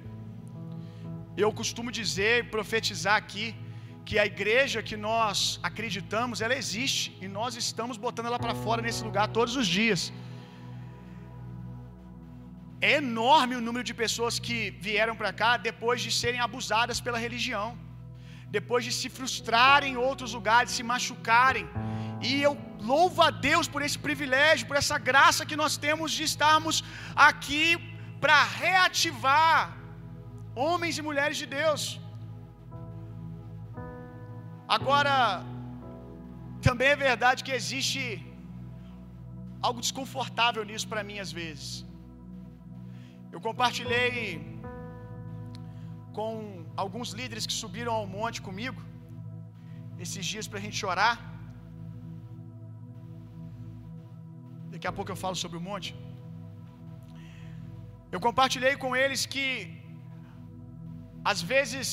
Eu 1.43 1.51
costumo 1.61 1.91
dizer 2.01 2.33
e 2.39 2.49
profetizar 2.55 3.17
aqui 3.23 3.45
que 4.07 4.15
a 4.23 4.25
igreja 4.33 4.79
que 4.89 4.97
nós 5.09 5.37
acreditamos, 5.69 6.41
ela 6.45 6.55
existe 6.63 7.05
e 7.23 7.27
nós 7.39 7.55
estamos 7.63 7.97
botando 8.05 8.29
ela 8.31 8.41
para 8.45 8.55
fora 8.65 8.81
nesse 8.87 9.03
lugar 9.09 9.27
todos 9.39 9.55
os 9.61 9.67
dias. 9.79 10.01
É 12.89 12.93
enorme 13.03 13.55
o 13.59 13.63
número 13.67 13.85
de 13.89 13.95
pessoas 14.03 14.37
que 14.45 14.57
vieram 14.87 15.15
para 15.21 15.31
cá 15.41 15.51
depois 15.69 15.99
de 16.05 16.11
serem 16.21 16.41
abusadas 16.47 16.99
pela 17.07 17.19
religião 17.27 17.69
depois 18.57 18.81
de 18.87 18.91
se 18.99 19.07
frustrarem 19.17 19.91
em 19.93 20.01
outros 20.09 20.31
lugares, 20.37 20.75
se 20.77 20.83
machucarem. 20.91 21.65
E 22.29 22.31
eu 22.47 22.53
louvo 22.91 23.19
a 23.27 23.31
Deus 23.49 23.67
por 23.73 23.81
esse 23.87 23.99
privilégio, 24.07 24.67
por 24.69 24.77
essa 24.81 24.97
graça 25.09 25.47
que 25.49 25.59
nós 25.61 25.75
temos 25.85 26.11
de 26.17 26.23
estarmos 26.31 26.77
aqui 27.29 27.65
para 28.23 28.37
reativar 28.63 29.57
homens 30.65 30.97
e 30.99 31.07
mulheres 31.09 31.37
de 31.41 31.47
Deus. 31.59 31.83
Agora, 34.75 35.15
também 36.67 36.89
é 36.95 36.97
verdade 37.07 37.39
que 37.45 37.53
existe 37.59 38.03
algo 39.67 39.79
desconfortável 39.85 40.63
nisso 40.69 40.87
para 40.91 41.01
mim 41.07 41.17
às 41.23 41.31
vezes. 41.39 41.69
Eu 43.33 43.39
compartilhei 43.47 44.21
com 46.17 46.29
alguns 46.83 47.09
líderes 47.19 47.47
que 47.49 47.57
subiram 47.63 47.93
ao 47.97 48.07
monte 48.15 48.39
comigo, 48.47 48.79
esses 50.05 50.25
dias 50.31 50.47
para 50.49 50.59
a 50.61 50.65
gente 50.65 50.79
chorar. 50.83 51.15
Daqui 54.73 54.87
a 54.91 54.95
pouco 54.97 55.11
eu 55.13 55.19
falo 55.25 55.37
sobre 55.43 55.59
o 55.59 55.65
monte. 55.69 55.91
Eu 58.15 58.21
compartilhei 58.27 58.73
com 58.85 58.93
eles 59.03 59.21
que, 59.35 59.49
às 61.33 61.41
vezes, 61.53 61.89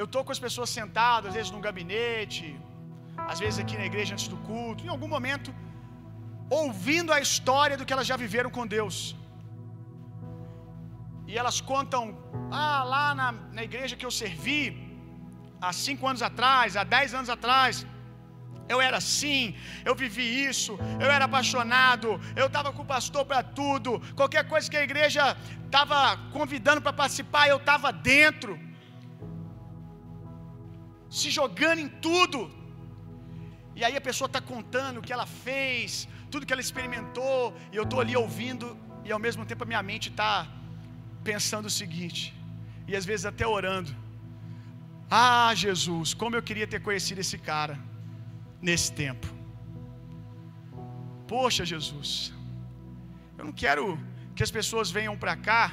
eu 0.00 0.04
estou 0.08 0.22
com 0.24 0.32
as 0.36 0.42
pessoas 0.46 0.70
sentadas, 0.78 1.28
às 1.30 1.36
vezes 1.38 1.50
no 1.56 1.60
gabinete, 1.66 2.46
às 3.32 3.38
vezes 3.42 3.58
aqui 3.62 3.76
na 3.82 3.86
igreja 3.90 4.12
antes 4.14 4.28
do 4.32 4.38
culto, 4.48 4.84
em 4.84 4.90
algum 4.94 5.08
momento, 5.16 5.50
ouvindo 6.60 7.10
a 7.16 7.20
história 7.26 7.76
do 7.78 7.86
que 7.86 7.94
elas 7.94 8.08
já 8.10 8.16
viveram 8.24 8.50
com 8.56 8.66
Deus. 8.66 8.96
E 11.30 11.32
elas 11.40 11.60
contam, 11.72 12.02
ah, 12.62 12.82
lá 12.92 13.06
na, 13.20 13.28
na 13.56 13.62
igreja 13.68 13.96
que 13.96 14.06
eu 14.08 14.14
servi, 14.22 14.60
há 15.60 15.72
cinco 15.86 16.06
anos 16.10 16.22
atrás, 16.30 16.76
há 16.76 16.84
dez 16.96 17.14
anos 17.14 17.30
atrás, 17.36 17.86
eu 18.68 18.80
era 18.80 18.98
assim, 18.98 19.42
eu 19.84 19.94
vivi 19.94 20.26
isso, 20.50 20.72
eu 21.00 21.10
era 21.16 21.24
apaixonado, 21.24 22.20
eu 22.34 22.46
estava 22.48 22.70
com 22.76 22.82
o 22.82 22.92
pastor 22.94 23.24
para 23.24 23.42
tudo, 23.42 24.00
qualquer 24.20 24.44
coisa 24.52 24.70
que 24.70 24.76
a 24.76 24.82
igreja 24.82 25.24
estava 25.64 26.16
convidando 26.36 26.82
para 26.82 26.92
participar, 26.92 27.48
eu 27.48 27.56
estava 27.56 27.90
dentro, 27.92 28.65
se 31.10 31.30
jogando 31.30 31.80
em 31.80 31.88
tudo. 31.88 32.50
E 33.74 33.84
aí 33.84 33.96
a 33.96 34.00
pessoa 34.00 34.26
está 34.26 34.40
contando 34.40 34.98
o 34.98 35.02
que 35.02 35.12
ela 35.12 35.26
fez, 35.26 36.08
tudo 36.30 36.46
que 36.46 36.52
ela 36.52 36.62
experimentou, 36.62 37.54
e 37.72 37.76
eu 37.76 37.82
estou 37.82 38.00
ali 38.00 38.16
ouvindo, 38.16 38.76
e 39.04 39.12
ao 39.12 39.18
mesmo 39.18 39.44
tempo 39.44 39.64
a 39.64 39.66
minha 39.66 39.82
mente 39.82 40.08
está 40.08 40.48
pensando 41.22 41.66
o 41.66 41.70
seguinte, 41.70 42.34
e 42.88 42.96
às 42.96 43.04
vezes 43.04 43.26
até 43.26 43.46
orando: 43.46 43.94
Ah, 45.10 45.52
Jesus, 45.54 46.14
como 46.14 46.36
eu 46.36 46.42
queria 46.42 46.66
ter 46.66 46.80
conhecido 46.80 47.20
esse 47.20 47.38
cara 47.38 47.78
nesse 48.60 48.92
tempo. 48.92 49.26
Poxa, 51.26 51.64
Jesus, 51.64 52.32
eu 53.36 53.44
não 53.44 53.52
quero 53.52 53.98
que 54.34 54.42
as 54.42 54.50
pessoas 54.50 54.90
venham 54.90 55.16
para 55.16 55.36
cá 55.36 55.64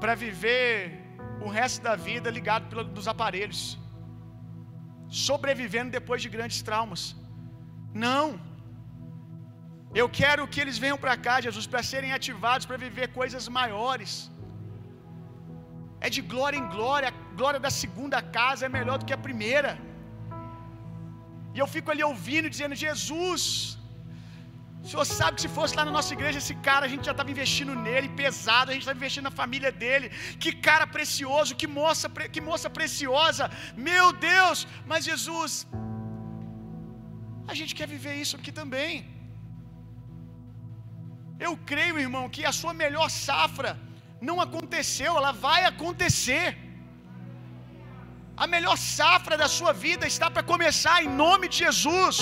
para 0.00 0.14
viver 0.14 1.01
o 1.46 1.52
resto 1.58 1.80
da 1.88 1.94
vida 2.08 2.34
ligado 2.38 2.64
pelos 2.70 3.08
aparelhos, 3.14 3.62
sobrevivendo 5.26 5.96
depois 5.98 6.20
de 6.24 6.30
grandes 6.36 6.60
traumas. 6.68 7.02
Não. 8.06 8.26
Eu 10.00 10.06
quero 10.20 10.50
que 10.52 10.60
eles 10.62 10.78
venham 10.84 10.98
para 11.04 11.16
cá, 11.26 11.34
Jesus, 11.46 11.66
para 11.72 11.82
serem 11.92 12.12
ativados, 12.18 12.66
para 12.68 12.82
viver 12.86 13.08
coisas 13.18 13.46
maiores. 13.58 14.12
É 16.06 16.08
de 16.16 16.22
glória 16.32 16.58
em 16.62 16.68
glória, 16.76 17.08
a 17.10 17.16
glória 17.40 17.60
da 17.66 17.72
segunda 17.82 18.20
casa 18.38 18.62
é 18.66 18.76
melhor 18.78 18.96
do 18.98 19.06
que 19.08 19.16
a 19.18 19.24
primeira. 19.28 19.72
E 21.54 21.58
eu 21.62 21.68
fico 21.74 21.90
ali 21.92 22.02
ouvindo, 22.10 22.52
dizendo: 22.54 22.82
Jesus, 22.86 23.42
o 24.84 24.88
Senhor 24.90 25.04
sabe 25.18 25.34
que 25.36 25.44
se 25.44 25.50
fosse 25.56 25.74
lá 25.78 25.84
na 25.88 25.94
nossa 25.96 26.12
igreja, 26.16 26.38
esse 26.42 26.54
cara, 26.68 26.84
a 26.86 26.90
gente 26.92 27.04
já 27.08 27.12
estava 27.14 27.30
investindo 27.34 27.74
nele, 27.84 28.08
pesado, 28.20 28.70
a 28.70 28.74
gente 28.74 28.84
estava 28.84 29.00
investindo 29.00 29.28
na 29.28 29.34
família 29.42 29.70
dele. 29.82 30.08
Que 30.42 30.50
cara 30.68 30.86
precioso, 30.96 31.58
que 31.60 31.68
moça, 31.80 32.08
que 32.34 32.42
moça 32.50 32.68
preciosa. 32.78 33.46
Meu 33.90 34.06
Deus, 34.30 34.66
mas 34.90 35.08
Jesus, 35.10 35.52
a 37.52 37.54
gente 37.58 37.74
quer 37.78 37.88
viver 37.94 38.16
isso 38.24 38.36
aqui 38.40 38.52
também. 38.60 38.92
Eu 41.46 41.52
creio, 41.70 42.02
irmão, 42.06 42.24
que 42.34 42.42
a 42.50 42.54
sua 42.60 42.74
melhor 42.82 43.08
safra 43.28 43.70
não 44.28 44.36
aconteceu, 44.46 45.12
ela 45.20 45.32
vai 45.46 45.60
acontecer. 45.72 46.46
A 48.44 48.46
melhor 48.54 48.76
safra 48.96 49.36
da 49.42 49.48
sua 49.58 49.72
vida 49.86 50.04
está 50.12 50.28
para 50.34 50.48
começar 50.52 50.96
em 51.04 51.10
nome 51.24 51.46
de 51.52 51.58
Jesus. 51.64 52.18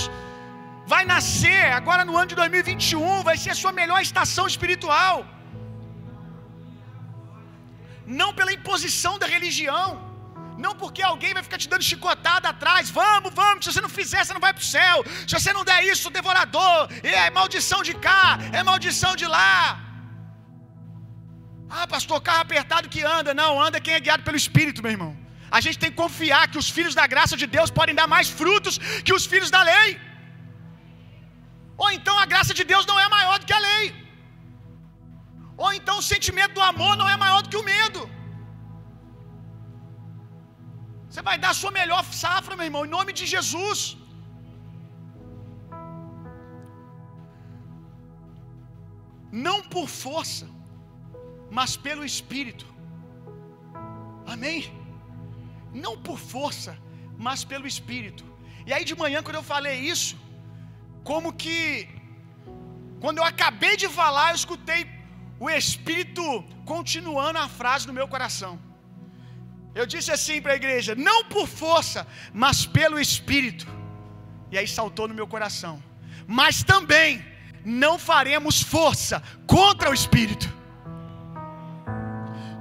Vai 0.93 1.03
nascer 1.15 1.63
agora 1.79 2.03
no 2.09 2.15
ano 2.21 2.31
de 2.33 2.37
2021, 2.43 3.23
vai 3.29 3.37
ser 3.43 3.51
a 3.55 3.59
sua 3.63 3.73
melhor 3.81 3.99
estação 4.09 4.45
espiritual. 4.53 5.17
Não 8.21 8.31
pela 8.39 8.53
imposição 8.59 9.13
da 9.23 9.27
religião, 9.35 9.89
não 10.65 10.73
porque 10.81 11.03
alguém 11.11 11.33
vai 11.37 11.45
ficar 11.47 11.61
te 11.63 11.69
dando 11.73 11.89
chicotada 11.91 12.49
atrás. 12.55 12.91
Vamos, 13.01 13.31
vamos. 13.43 13.61
Se 13.65 13.69
você 13.71 13.83
não 13.87 13.93
fizer, 14.01 14.21
você 14.23 14.35
não 14.37 14.45
vai 14.47 14.53
para 14.57 14.67
o 14.67 14.71
céu. 14.77 14.97
Se 15.29 15.35
você 15.39 15.53
não 15.59 15.65
der 15.71 15.81
isso, 15.93 16.17
devorador. 16.19 16.77
É 17.21 17.31
maldição 17.39 17.81
de 17.89 17.95
cá, 18.09 18.25
é 18.59 18.63
maldição 18.71 19.15
de 19.23 19.29
lá. 19.37 19.55
Ah, 21.79 21.87
pastor, 21.95 22.21
carro 22.29 22.45
apertado 22.49 22.93
que 22.95 23.03
anda. 23.17 23.33
Não, 23.43 23.53
anda 23.67 23.85
quem 23.87 23.95
é 23.99 24.05
guiado 24.07 24.25
pelo 24.29 24.43
Espírito, 24.45 24.83
meu 24.85 24.95
irmão. 24.99 25.13
A 25.59 25.61
gente 25.65 25.79
tem 25.83 25.91
que 25.93 26.01
confiar 26.05 26.45
que 26.51 26.61
os 26.63 26.69
filhos 26.77 26.95
da 27.01 27.07
graça 27.15 27.37
de 27.43 27.47
Deus 27.57 27.71
podem 27.81 27.95
dar 28.01 28.09
mais 28.17 28.29
frutos 28.41 28.77
que 29.07 29.15
os 29.19 29.27
filhos 29.33 29.53
da 29.57 29.63
lei. 29.73 29.91
Ou 31.83 31.89
então 31.97 32.15
a 32.23 32.27
graça 32.33 32.55
de 32.59 32.65
Deus 32.73 32.87
não 32.91 32.99
é 33.05 33.09
maior 33.17 33.37
do 33.41 33.47
que 33.49 33.57
a 33.59 33.65
lei. 33.69 33.87
Ou 35.65 35.71
então 35.79 35.97
o 36.01 36.07
sentimento 36.13 36.55
do 36.59 36.65
amor 36.73 36.93
não 37.01 37.09
é 37.15 37.17
maior 37.25 37.41
do 37.43 37.51
que 37.53 37.61
o 37.63 37.69
medo. 37.75 38.03
Você 41.09 41.23
vai 41.29 41.37
dar 41.45 41.51
a 41.55 41.59
sua 41.63 41.73
melhor 41.81 42.03
safra, 42.25 42.57
meu 42.59 42.69
irmão, 42.71 42.85
em 42.87 42.95
nome 42.99 43.13
de 43.21 43.27
Jesus. 43.35 43.81
não 49.33 49.63
por 49.75 49.89
força, 49.89 50.47
mas 51.51 51.77
pelo 51.77 52.05
Espírito. 52.05 52.67
Amém? 54.27 54.61
Não 55.73 55.97
por 56.07 56.19
força, 56.19 56.77
mas 57.17 57.45
pelo 57.45 57.67
Espírito. 57.67 58.25
E 58.67 58.73
aí 58.73 58.85
de 58.85 58.97
manhã, 59.03 59.23
quando 59.23 59.37
eu 59.37 59.43
falei 59.43 59.79
isso, 59.79 60.17
como 61.05 61.33
que, 61.33 61.89
quando 63.01 63.19
eu 63.19 63.25
acabei 63.25 63.77
de 63.77 63.89
falar, 63.89 64.31
eu 64.31 64.37
escutei 64.37 64.87
o 65.39 65.49
Espírito 65.49 66.45
continuando 66.65 67.39
a 67.39 67.49
frase 67.49 67.87
no 67.87 67.93
meu 67.93 68.07
coração. 68.07 68.59
Eu 69.75 69.87
disse 69.87 70.11
assim 70.11 70.41
para 70.43 70.53
a 70.53 70.57
igreja: 70.57 70.95
não 70.95 71.25
por 71.25 71.47
força, 71.47 72.07
mas 72.33 72.67
pelo 72.67 72.99
Espírito. 72.99 73.67
E 74.51 74.59
aí 74.59 74.69
saltou 74.69 75.07
no 75.09 75.15
meu 75.15 75.27
coração. 75.27 75.83
Mas 76.27 76.63
também 76.63 77.25
não 77.65 77.99
faremos 77.99 78.61
força 78.61 79.23
contra 79.47 79.91
o 79.91 79.95
Espírito. 79.95 80.49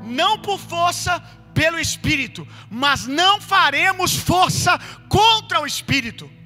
Não 0.03 0.39
por 0.39 0.59
força 0.59 1.19
pelo 1.53 1.79
Espírito, 1.79 2.47
mas 2.69 3.05
não 3.05 3.41
faremos 3.41 4.15
força 4.15 4.79
contra 5.07 5.59
o 5.59 5.67
Espírito. 5.67 6.38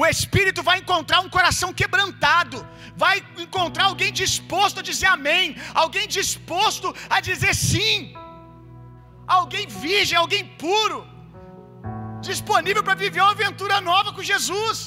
O 0.00 0.04
Espírito 0.12 0.60
vai 0.68 0.76
encontrar 0.82 1.20
um 1.24 1.30
coração 1.36 1.70
quebrantado, 1.80 2.58
vai 3.04 3.16
encontrar 3.44 3.84
alguém 3.88 4.10
disposto 4.22 4.78
a 4.80 4.86
dizer 4.90 5.08
amém, 5.16 5.56
alguém 5.82 6.06
disposto 6.18 6.88
a 7.14 7.20
dizer 7.28 7.54
sim, 7.54 7.96
alguém 9.38 9.66
virgem, 9.84 10.16
alguém 10.22 10.44
puro, 10.64 11.00
disponível 12.30 12.82
para 12.86 13.00
viver 13.04 13.22
uma 13.24 13.36
aventura 13.36 13.78
nova 13.90 14.12
com 14.16 14.30
Jesus. 14.32 14.78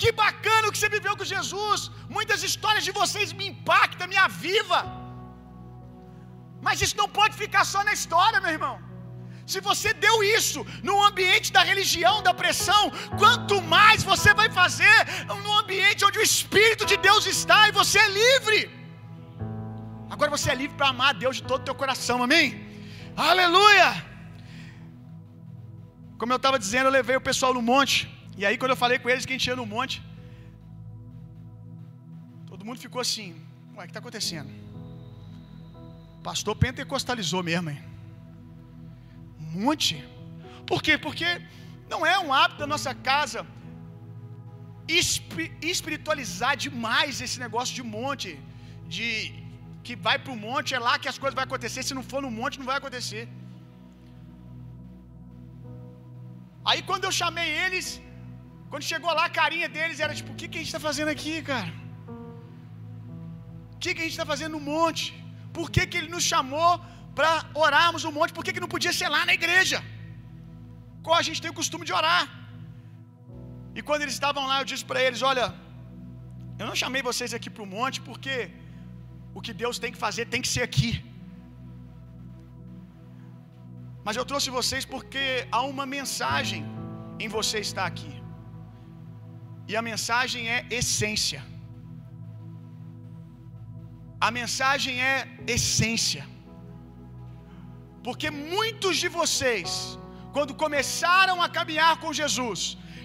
Que 0.00 0.10
bacana 0.22 0.68
o 0.68 0.72
que 0.72 0.80
você 0.80 0.88
viveu 0.96 1.14
com 1.18 1.32
Jesus. 1.36 1.80
Muitas 2.16 2.40
histórias 2.48 2.84
de 2.88 2.92
vocês 3.00 3.28
me 3.38 3.46
impactam, 3.52 4.08
me 4.12 4.18
aviva. 4.28 4.80
Mas 6.66 6.80
isso 6.84 6.96
não 7.02 7.08
pode 7.18 7.36
ficar 7.42 7.64
só 7.72 7.80
na 7.88 7.92
história, 7.98 8.40
meu 8.40 8.52
irmão. 8.56 8.74
Se 9.46 9.60
você 9.60 9.92
deu 9.92 10.22
isso 10.22 10.64
no 10.82 11.02
ambiente 11.02 11.52
da 11.52 11.62
religião, 11.62 12.22
da 12.22 12.32
pressão, 12.32 12.82
quanto 13.18 13.60
mais 13.60 14.02
você 14.02 14.32
vai 14.32 14.48
fazer 14.50 14.96
no 15.44 15.52
ambiente 15.58 16.04
onde 16.04 16.18
o 16.18 16.22
Espírito 16.22 16.86
de 16.86 16.96
Deus 16.96 17.26
está 17.26 17.68
e 17.68 17.72
você 17.72 17.98
é 17.98 18.08
livre. 18.08 18.70
Agora 20.08 20.30
você 20.30 20.50
é 20.50 20.54
livre 20.54 20.76
para 20.76 20.88
amar 20.88 21.10
a 21.10 21.18
Deus 21.24 21.36
de 21.36 21.42
todo 21.42 21.60
o 21.62 21.64
teu 21.64 21.74
coração, 21.74 22.22
amém? 22.22 22.46
Aleluia! 23.16 23.90
Como 26.18 26.32
eu 26.32 26.36
estava 26.36 26.58
dizendo, 26.58 26.86
eu 26.86 26.92
levei 26.92 27.16
o 27.16 27.20
pessoal 27.20 27.52
no 27.52 27.62
monte. 27.62 27.96
E 28.36 28.46
aí, 28.46 28.56
quando 28.56 28.70
eu 28.70 28.76
falei 28.76 28.98
com 28.98 29.10
eles 29.10 29.26
que 29.26 29.32
a 29.32 29.36
gente 29.36 29.46
ia 29.48 29.56
no 29.56 29.66
monte, 29.66 30.02
todo 32.46 32.64
mundo 32.64 32.78
ficou 32.78 33.00
assim: 33.00 33.34
Ué, 33.76 33.80
o 33.80 33.86
que 33.86 33.90
está 33.90 33.98
acontecendo? 33.98 34.50
Pastor 36.22 36.54
pentecostalizou 36.54 37.42
mesmo, 37.42 37.70
hein? 37.70 37.91
Monte? 39.54 39.96
Por 40.70 40.80
quê? 40.84 40.94
Porque 41.06 41.28
não 41.92 42.00
é 42.12 42.14
um 42.26 42.32
hábito 42.38 42.60
da 42.62 42.68
nossa 42.74 42.92
casa 43.10 43.40
espiritualizar 45.72 46.54
demais 46.64 47.20
esse 47.26 47.38
negócio 47.44 47.74
de 47.78 47.84
monte, 47.96 48.30
de 48.94 49.08
que 49.84 49.94
vai 50.06 50.16
para 50.24 50.34
o 50.34 50.40
monte, 50.46 50.74
é 50.76 50.80
lá 50.88 50.94
que 51.02 51.10
as 51.12 51.18
coisas 51.22 51.36
vão 51.38 51.46
acontecer. 51.48 51.82
Se 51.82 51.94
não 51.98 52.04
for 52.10 52.20
no 52.26 52.32
monte, 52.38 52.58
não 52.60 52.70
vai 52.72 52.78
acontecer. 52.80 53.24
Aí 56.70 56.80
quando 56.88 57.04
eu 57.08 57.12
chamei 57.20 57.48
eles, 57.64 57.86
quando 58.70 58.90
chegou 58.92 59.12
lá 59.18 59.24
a 59.28 59.36
carinha 59.40 59.68
deles, 59.76 60.00
era 60.04 60.14
tipo: 60.18 60.32
o 60.32 60.38
que, 60.40 60.48
que 60.48 60.58
a 60.58 60.60
gente 60.60 60.72
está 60.72 60.82
fazendo 60.88 61.10
aqui, 61.16 61.34
cara? 61.52 61.72
O 63.74 63.78
que, 63.82 63.90
que 63.94 64.00
a 64.02 64.06
gente 64.06 64.16
está 64.18 64.28
fazendo 64.32 64.52
no 64.58 64.64
monte? 64.72 65.04
Por 65.56 65.66
que, 65.74 65.82
que 65.90 65.98
ele 66.00 66.10
nos 66.14 66.24
chamou 66.32 66.70
para 67.18 67.30
orarmos 67.64 68.04
no 68.06 68.12
monte? 68.18 68.34
Por 68.36 68.44
que, 68.44 68.54
que 68.54 68.64
não 68.64 68.72
podia 68.76 68.92
ser 69.00 69.08
lá 69.16 69.22
na 69.28 69.34
igreja? 69.40 69.78
Qual 71.06 71.16
a 71.20 71.24
gente 71.26 71.42
tem 71.42 71.52
o 71.52 71.58
costume 71.60 71.84
de 71.88 71.94
orar? 72.00 72.24
E 73.78 73.82
quando 73.88 74.02
eles 74.04 74.16
estavam 74.18 74.44
lá, 74.50 74.56
eu 74.60 74.68
disse 74.72 74.84
para 74.90 75.02
eles: 75.06 75.22
Olha, 75.30 75.46
eu 76.60 76.66
não 76.70 76.76
chamei 76.82 77.02
vocês 77.10 77.32
aqui 77.38 77.50
para 77.54 77.64
o 77.66 77.70
monte 77.76 77.98
porque 78.08 78.34
o 79.38 79.42
que 79.44 79.54
Deus 79.62 79.78
tem 79.82 79.92
que 79.94 80.02
fazer 80.06 80.24
tem 80.34 80.42
que 80.44 80.52
ser 80.54 80.64
aqui. 80.68 80.92
Mas 84.06 84.16
eu 84.18 84.24
trouxe 84.30 84.48
vocês 84.58 84.84
porque 84.94 85.24
há 85.56 85.62
uma 85.72 85.86
mensagem 85.96 86.62
em 87.22 87.28
você 87.36 87.58
estar 87.68 87.86
aqui. 87.92 88.12
E 89.70 89.76
a 89.80 89.82
mensagem 89.90 90.44
é 90.56 90.58
essência. 90.80 91.40
A 94.26 94.30
mensagem 94.40 94.96
é 95.12 95.16
essência. 95.54 96.24
Porque 98.06 98.28
muitos 98.30 98.96
de 99.02 99.08
vocês, 99.18 99.98
quando 100.34 100.54
começaram 100.64 101.36
a 101.46 101.48
caminhar 101.58 101.94
com 102.02 102.12
Jesus, 102.20 102.60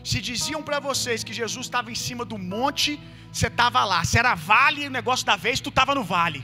se 0.10 0.20
diziam 0.30 0.62
para 0.68 0.80
vocês 0.90 1.24
que 1.28 1.34
Jesus 1.42 1.66
estava 1.68 1.92
em 1.94 2.00
cima 2.06 2.24
do 2.32 2.38
monte, 2.54 2.92
você 3.32 3.48
estava 3.54 3.82
lá. 3.92 4.00
Se 4.10 4.18
era 4.22 4.34
vale, 4.52 4.88
o 4.88 4.96
negócio 5.00 5.26
da 5.32 5.36
vez, 5.46 5.60
tu 5.66 5.72
estava 5.74 5.94
no 6.00 6.04
vale. 6.16 6.42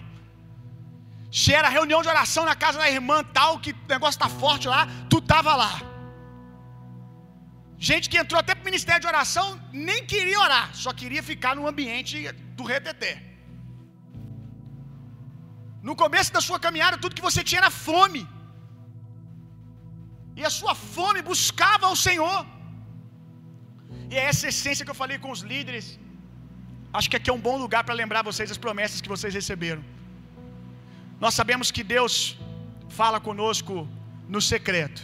Se 1.40 1.52
era 1.60 1.76
reunião 1.78 2.02
de 2.04 2.10
oração 2.16 2.44
na 2.50 2.56
casa 2.64 2.78
da 2.84 2.90
irmã 2.98 3.18
tal, 3.38 3.52
que 3.64 3.72
o 3.72 3.88
negócio 3.96 4.18
está 4.20 4.30
forte 4.44 4.68
lá, 4.74 4.82
tu 5.10 5.20
estava 5.24 5.56
lá. 5.64 5.74
Gente 7.90 8.08
que 8.12 8.20
entrou 8.22 8.40
até 8.40 8.54
para 8.56 8.66
o 8.66 8.70
ministério 8.72 9.02
de 9.02 9.08
oração 9.14 9.48
nem 9.88 10.06
queria 10.12 10.40
orar, 10.48 10.68
só 10.84 10.92
queria 11.00 11.24
ficar 11.32 11.54
no 11.60 11.66
ambiente 11.72 12.16
do 12.58 12.64
reteté. 12.74 13.14
No 15.88 15.96
começo 16.04 16.32
da 16.36 16.42
sua 16.48 16.60
caminhada, 16.66 16.98
tudo 17.04 17.18
que 17.18 17.28
você 17.30 17.44
tinha 17.44 17.62
era 17.64 17.72
fome. 17.88 18.22
E 20.40 20.44
a 20.50 20.52
sua 20.60 20.74
fome 20.96 21.22
buscava 21.32 21.86
ao 21.90 21.96
Senhor. 22.08 22.40
E 24.12 24.16
é 24.22 24.26
essa 24.32 24.48
essência 24.52 24.86
que 24.86 24.94
eu 24.94 25.02
falei 25.04 25.18
com 25.24 25.32
os 25.36 25.42
líderes. 25.52 25.86
Acho 26.98 27.10
que 27.10 27.18
aqui 27.20 27.30
é 27.30 27.34
um 27.34 27.44
bom 27.50 27.58
lugar 27.64 27.84
para 27.84 27.96
lembrar 28.02 28.22
vocês 28.30 28.50
as 28.56 28.62
promessas 28.66 29.02
que 29.04 29.14
vocês 29.16 29.34
receberam. 29.42 29.84
Nós 31.24 31.34
sabemos 31.40 31.70
que 31.76 31.84
Deus 31.96 32.14
fala 33.00 33.20
conosco 33.20 33.88
no 34.28 34.42
secreto. 34.42 35.02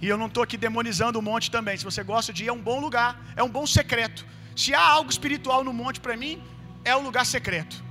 E 0.00 0.06
eu 0.12 0.16
não 0.22 0.26
estou 0.26 0.42
aqui 0.42 0.56
demonizando 0.56 1.18
o 1.18 1.22
monte 1.22 1.50
também. 1.50 1.76
Se 1.76 1.84
você 1.90 2.02
gosta 2.12 2.32
de 2.32 2.44
ir, 2.44 2.48
é 2.48 2.52
um 2.52 2.64
bom 2.70 2.78
lugar, 2.86 3.10
é 3.34 3.42
um 3.42 3.52
bom 3.56 3.66
secreto. 3.66 4.24
Se 4.54 4.74
há 4.74 4.84
algo 4.96 5.10
espiritual 5.10 5.64
no 5.64 5.72
monte 5.72 5.98
para 6.00 6.16
mim, 6.16 6.42
é 6.84 6.94
o 6.94 7.02
lugar 7.08 7.24
secreto. 7.26 7.87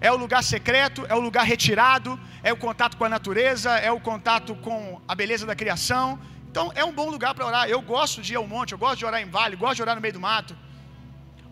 É 0.00 0.10
o 0.14 0.18
lugar 0.24 0.42
secreto, 0.54 1.00
é 1.12 1.14
o 1.14 1.22
lugar 1.28 1.44
retirado, 1.54 2.10
é 2.48 2.52
o 2.56 2.60
contato 2.66 2.96
com 2.98 3.04
a 3.08 3.12
natureza, 3.16 3.70
é 3.88 3.90
o 3.98 4.00
contato 4.08 4.52
com 4.66 4.78
a 5.06 5.14
beleza 5.20 5.44
da 5.50 5.56
criação. 5.62 6.06
Então 6.50 6.66
é 6.80 6.84
um 6.90 6.94
bom 7.00 7.08
lugar 7.14 7.32
para 7.34 7.46
orar. 7.50 7.64
Eu 7.74 7.80
gosto 7.94 8.18
de 8.26 8.32
ir 8.34 8.38
ao 8.40 8.46
monte, 8.54 8.72
eu 8.72 8.80
gosto 8.84 8.98
de 9.00 9.06
orar 9.10 9.20
em 9.24 9.30
vale, 9.38 9.62
gosto 9.64 9.76
de 9.78 9.82
orar 9.86 9.96
no 9.98 10.04
meio 10.06 10.16
do 10.18 10.24
mato. 10.28 10.54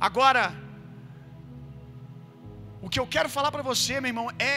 Agora, 0.09 0.43
o 2.85 2.89
que 2.93 3.01
eu 3.03 3.07
quero 3.15 3.29
falar 3.37 3.51
para 3.55 3.67
você, 3.71 3.95
meu 4.01 4.11
irmão, 4.15 4.29
é 4.53 4.55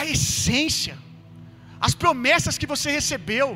a 0.00 0.04
essência, 0.14 0.96
as 1.86 1.94
promessas 2.02 2.56
que 2.60 2.70
você 2.74 2.88
recebeu, 2.98 3.48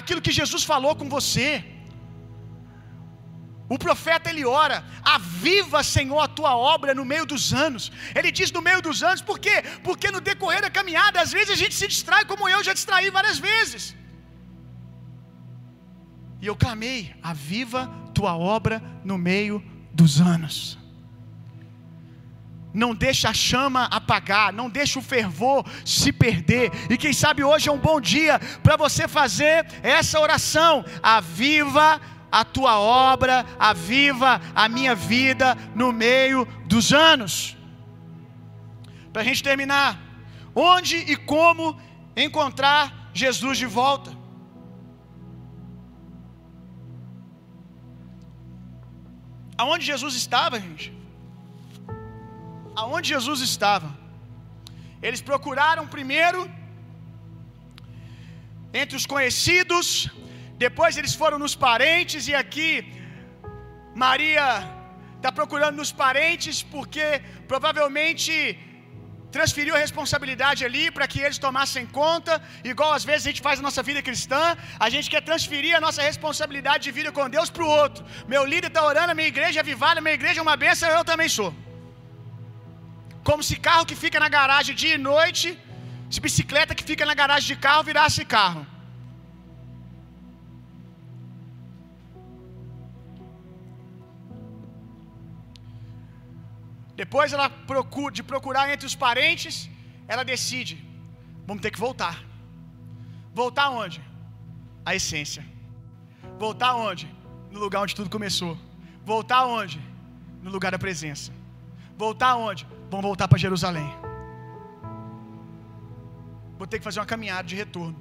aquilo 0.00 0.24
que 0.26 0.38
Jesus 0.40 0.64
falou 0.72 0.94
com 1.00 1.08
você. 1.18 1.50
O 3.74 3.78
profeta 3.78 4.28
ele 4.28 4.44
ora: 4.44 4.84
Aviva, 5.02 5.82
Senhor, 5.82 6.20
a 6.20 6.28
tua 6.38 6.54
obra 6.54 6.94
no 6.98 7.06
meio 7.12 7.24
dos 7.24 7.44
anos. 7.54 7.90
Ele 8.14 8.30
diz 8.38 8.52
no 8.56 8.60
meio 8.60 8.82
dos 8.82 9.02
anos, 9.02 9.22
por 9.22 9.38
quê? 9.44 9.56
Porque 9.82 10.10
no 10.10 10.20
decorrer 10.20 10.60
da 10.60 10.68
caminhada, 10.78 11.22
às 11.22 11.32
vezes 11.32 11.52
a 11.52 11.60
gente 11.62 11.74
se 11.74 11.88
distrai, 11.88 12.22
como 12.26 12.46
eu 12.46 12.62
já 12.62 12.74
distraí 12.74 13.08
várias 13.08 13.38
vezes. 13.38 13.96
E 16.42 16.46
eu 16.46 16.54
clamei: 16.54 17.14
Aviva 17.22 17.90
tua 18.12 18.36
obra 18.36 18.82
no 19.02 19.16
meio 19.16 19.64
dos 19.90 20.20
anos. 20.20 20.78
Não 22.74 22.94
deixa 22.94 23.30
a 23.30 23.34
chama 23.34 23.84
apagar, 23.84 24.52
não 24.52 24.68
deixa 24.68 24.98
o 24.98 25.02
fervor 25.02 25.64
se 25.82 26.12
perder. 26.12 26.70
E 26.90 26.98
quem 26.98 27.14
sabe 27.14 27.42
hoje 27.42 27.70
é 27.70 27.72
um 27.72 27.78
bom 27.78 27.98
dia 27.98 28.38
para 28.62 28.76
você 28.76 29.08
fazer 29.08 29.66
essa 29.82 30.20
oração. 30.20 30.84
Aviva 31.02 32.00
a 32.32 32.44
tua 32.44 32.80
obra, 32.80 33.44
aviva 33.58 34.40
a 34.54 34.68
minha 34.68 34.94
vida 34.94 35.54
no 35.74 35.92
meio 35.92 36.46
dos 36.66 36.92
anos. 36.92 37.56
Para 39.12 39.20
a 39.20 39.24
gente 39.24 39.42
terminar, 39.42 40.00
onde 40.54 40.96
e 40.96 41.14
como 41.14 41.78
encontrar 42.16 43.10
Jesus 43.12 43.58
de 43.58 43.66
volta? 43.66 44.10
Aonde 49.58 49.84
Jesus 49.84 50.14
estava, 50.14 50.58
gente? 50.58 50.92
Aonde 52.74 53.10
Jesus 53.10 53.40
estava? 53.42 53.94
Eles 55.02 55.20
procuraram 55.20 55.86
primeiro 55.86 56.50
entre 58.72 58.96
os 58.96 59.04
conhecidos, 59.04 60.08
depois 60.66 60.98
eles 61.00 61.14
foram 61.22 61.38
nos 61.44 61.54
parentes, 61.68 62.28
e 62.32 62.34
aqui 62.42 62.68
Maria 64.04 64.46
está 65.16 65.30
procurando 65.38 65.76
nos 65.82 65.92
parentes, 66.02 66.56
porque 66.74 67.06
provavelmente 67.52 68.34
transferiu 69.36 69.74
a 69.76 69.80
responsabilidade 69.86 70.60
ali 70.68 70.84
para 70.96 71.06
que 71.10 71.20
eles 71.24 71.38
tomassem 71.44 71.84
conta, 72.00 72.32
igual 72.72 72.90
às 72.98 73.04
vezes 73.08 73.22
a 73.24 73.30
gente 73.30 73.44
faz 73.46 73.56
na 73.58 73.66
nossa 73.68 73.82
vida 73.88 74.00
cristã, 74.08 74.42
a 74.86 74.88
gente 74.94 75.08
quer 75.12 75.22
transferir 75.30 75.72
a 75.78 75.82
nossa 75.86 76.02
responsabilidade 76.10 76.82
de 76.86 76.92
vida 76.98 77.10
com 77.18 77.32
Deus 77.36 77.50
para 77.54 77.64
o 77.66 77.72
outro. 77.82 78.04
Meu 78.34 78.42
líder 78.52 78.70
está 78.72 78.82
orando, 78.92 79.16
minha 79.20 79.32
igreja 79.34 79.58
é 79.60 79.62
avivada, 79.64 80.04
minha 80.06 80.18
igreja 80.20 80.40
é 80.42 80.46
uma 80.48 80.58
benção, 80.64 80.90
eu 80.98 81.04
também 81.12 81.30
sou. 81.38 81.50
Como 83.28 83.42
se 83.48 83.56
carro 83.68 83.86
que 83.90 83.96
fica 84.04 84.20
na 84.24 84.30
garagem 84.38 84.80
dia 84.82 84.96
e 84.98 85.04
noite, 85.12 85.48
se 86.14 86.20
bicicleta 86.26 86.76
que 86.78 86.86
fica 86.90 87.06
na 87.10 87.16
garagem 87.22 87.48
de 87.52 87.58
carro 87.66 87.88
virasse 87.90 88.24
carro. 88.36 88.62
Depois 97.12 97.30
ela 97.30 97.50
procura, 97.70 98.10
de 98.18 98.22
procurar 98.22 98.72
entre 98.72 98.86
os 98.90 98.94
parentes, 98.94 99.54
ela 100.12 100.24
decide: 100.24 100.74
vamos 101.46 101.60
ter 101.64 101.70
que 101.70 101.78
voltar. 101.78 102.14
Voltar 103.34 103.68
onde? 103.68 103.98
A 104.82 104.94
essência. 104.98 105.42
Voltar 106.38 106.74
onde? 106.74 107.06
No 107.50 107.60
lugar 107.64 107.82
onde 107.82 107.94
tudo 107.94 108.08
começou. 108.08 108.56
Voltar 109.04 109.44
onde? 109.44 109.78
No 110.42 110.50
lugar 110.50 110.72
da 110.72 110.78
presença. 110.78 111.30
Voltar 111.98 112.34
onde? 112.36 112.66
Vamos 112.90 113.04
voltar 113.10 113.28
para 113.28 113.38
Jerusalém. 113.46 113.90
Vou 116.56 116.66
ter 116.66 116.78
que 116.78 116.84
fazer 116.88 116.98
uma 117.00 117.10
caminhada 117.14 117.46
de 117.46 117.56
retorno. 117.56 117.98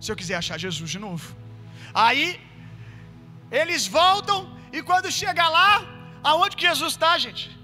Se 0.00 0.12
eu 0.12 0.16
quiser 0.20 0.36
achar 0.36 0.56
Jesus 0.56 0.88
de 0.88 1.00
novo. 1.00 1.34
Aí 1.92 2.40
eles 3.50 3.88
voltam 3.88 4.56
e 4.72 4.80
quando 4.84 5.10
chega 5.10 5.48
lá, 5.48 5.96
Aonde 6.30 6.56
que 6.56 6.66
Jesus 6.66 6.94
está, 6.94 7.16
gente? 7.18 7.55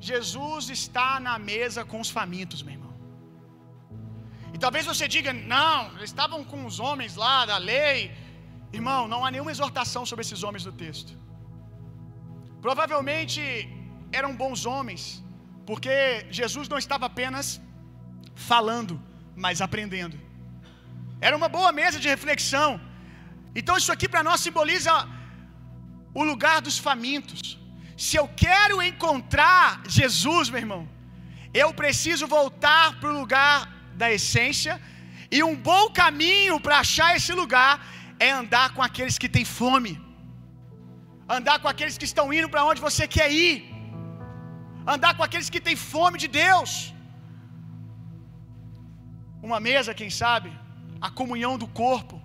Jesus 0.00 0.68
está 0.70 1.18
na 1.20 1.38
mesa 1.38 1.84
com 1.84 2.00
os 2.00 2.10
famintos, 2.10 2.62
meu 2.62 2.74
irmão. 2.74 2.94
E 4.54 4.58
talvez 4.58 4.84
você 4.86 5.06
diga, 5.06 5.32
não, 5.32 5.88
eles 5.96 6.10
estavam 6.10 6.42
com 6.44 6.64
os 6.64 6.78
homens 6.80 7.16
lá 7.16 7.46
da 7.46 7.58
lei. 7.58 8.12
Irmão, 8.72 9.08
não 9.12 9.24
há 9.24 9.30
nenhuma 9.30 9.50
exortação 9.50 10.04
sobre 10.06 10.22
esses 10.24 10.42
homens 10.42 10.64
no 10.64 10.72
texto. 10.72 11.12
Provavelmente 12.60 13.42
eram 14.12 14.34
bons 14.42 14.64
homens, 14.66 15.02
porque 15.66 16.26
Jesus 16.30 16.68
não 16.68 16.78
estava 16.78 17.06
apenas 17.06 17.60
falando, 18.34 19.00
mas 19.44 19.60
aprendendo. 19.60 20.16
Era 21.20 21.36
uma 21.36 21.48
boa 21.48 21.70
mesa 21.72 21.98
de 21.98 22.08
reflexão. 22.08 22.80
Então, 23.54 23.76
isso 23.76 23.92
aqui 23.92 24.08
para 24.08 24.22
nós 24.22 24.40
simboliza 24.40 24.92
o 26.14 26.22
lugar 26.22 26.60
dos 26.66 26.78
famintos. 26.78 27.58
Se 28.06 28.16
eu 28.20 28.26
quero 28.44 28.76
encontrar 28.90 29.64
Jesus, 29.98 30.44
meu 30.52 30.60
irmão, 30.64 30.82
eu 31.62 31.68
preciso 31.80 32.24
voltar 32.38 32.86
para 32.98 33.10
o 33.12 33.18
lugar 33.20 33.56
da 34.00 34.08
essência, 34.16 34.74
e 35.36 35.38
um 35.48 35.54
bom 35.70 35.84
caminho 36.02 36.56
para 36.64 36.76
achar 36.84 37.08
esse 37.16 37.32
lugar 37.40 37.72
é 38.26 38.30
andar 38.42 38.66
com 38.74 38.82
aqueles 38.88 39.16
que 39.22 39.30
têm 39.36 39.46
fome, 39.60 39.94
andar 41.36 41.56
com 41.62 41.68
aqueles 41.72 41.98
que 42.00 42.08
estão 42.10 42.26
indo 42.36 42.48
para 42.52 42.64
onde 42.68 42.80
você 42.86 43.06
quer 43.16 43.28
ir, 43.46 43.56
andar 44.94 45.12
com 45.16 45.24
aqueles 45.26 45.50
que 45.54 45.64
têm 45.66 45.76
fome 45.94 46.18
de 46.24 46.28
Deus. 46.42 46.70
Uma 49.48 49.60
mesa, 49.68 49.98
quem 50.00 50.10
sabe, 50.22 50.52
a 51.06 51.10
comunhão 51.18 51.54
do 51.64 51.68
corpo. 51.82 52.16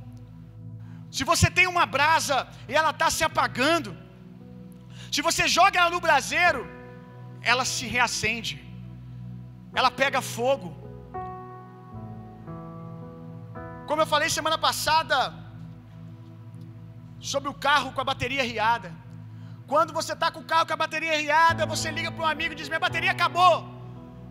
Se 1.18 1.24
você 1.32 1.50
tem 1.58 1.68
uma 1.74 1.88
brasa 1.98 2.38
e 2.70 2.76
ela 2.80 2.94
está 2.96 3.10
se 3.18 3.24
apagando, 3.30 3.92
se 5.14 5.22
você 5.28 5.44
joga 5.56 5.80
ela 5.80 5.92
no 5.96 6.02
braseiro, 6.06 6.62
ela 7.52 7.66
se 7.74 7.86
reacende, 7.96 8.54
ela 9.80 9.92
pega 10.02 10.28
fogo. 10.36 10.70
Como 13.90 14.02
eu 14.04 14.08
falei 14.14 14.30
semana 14.38 14.58
passada 14.68 15.18
sobre 17.32 17.50
o 17.52 17.58
carro 17.68 17.92
com 17.94 18.02
a 18.04 18.10
bateria 18.12 18.44
riada. 18.52 18.90
Quando 19.72 19.92
você 19.98 20.14
está 20.16 20.30
com 20.34 20.42
o 20.44 20.50
carro 20.52 20.68
com 20.70 20.78
a 20.78 20.84
bateria 20.86 21.18
riada, 21.24 21.70
você 21.74 21.90
liga 21.98 22.12
para 22.14 22.24
um 22.26 22.32
amigo 22.36 22.54
e 22.54 22.60
diz: 22.62 22.70
Minha 22.72 22.86
bateria 22.88 23.12
acabou. 23.18 23.58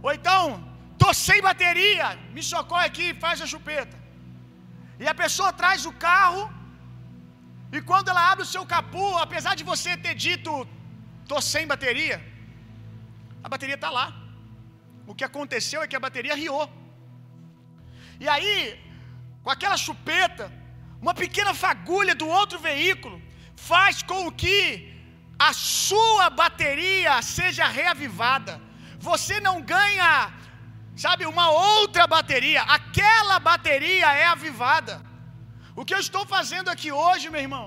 Ou 0.04 0.12
então, 0.18 0.42
tô 1.02 1.10
sem 1.26 1.40
bateria, 1.50 2.08
me 2.34 2.42
socorre 2.52 2.86
aqui, 2.90 3.06
faz 3.24 3.40
a 3.44 3.50
chupeta. 3.52 3.96
E 5.02 5.06
a 5.12 5.16
pessoa 5.22 5.52
traz 5.60 5.86
o 5.90 5.94
carro 6.08 6.42
e 7.76 7.80
quando 7.80 8.08
ela 8.12 8.30
abre 8.30 8.44
o 8.44 8.52
seu 8.54 8.64
capô, 8.66 9.06
apesar 9.16 9.54
de 9.54 9.64
você 9.64 9.96
ter 9.96 10.14
dito, 10.14 10.50
tô 11.26 11.40
sem 11.40 11.66
bateria, 11.66 12.18
a 13.42 13.48
bateria 13.48 13.76
está 13.76 13.90
lá. 13.98 14.06
O 15.06 15.14
que 15.14 15.24
aconteceu 15.24 15.80
é 15.82 15.88
que 15.88 15.96
a 15.96 16.04
bateria 16.06 16.34
riou. 16.42 16.70
E 18.20 18.28
aí, 18.28 18.78
com 19.42 19.50
aquela 19.50 19.76
chupeta, 19.76 20.52
uma 21.00 21.14
pequena 21.14 21.52
fagulha 21.54 22.14
do 22.14 22.28
outro 22.28 22.58
veículo 22.58 23.20
faz 23.56 24.02
com 24.02 24.30
que 24.30 24.56
a 25.38 25.52
sua 25.52 26.28
bateria 26.30 27.20
seja 27.22 27.66
reavivada. 27.66 28.60
Você 28.98 29.40
não 29.40 29.56
ganha, 29.60 30.32
sabe, 30.94 31.26
uma 31.26 31.48
outra 31.50 32.06
bateria, 32.06 32.62
aquela 32.62 33.38
bateria 33.40 34.12
é 34.12 34.26
avivada. 34.26 35.11
O 35.74 35.84
que 35.86 35.94
eu 35.94 36.02
estou 36.06 36.24
fazendo 36.34 36.68
aqui 36.74 36.90
hoje, 36.92 37.30
meu 37.34 37.42
irmão, 37.46 37.66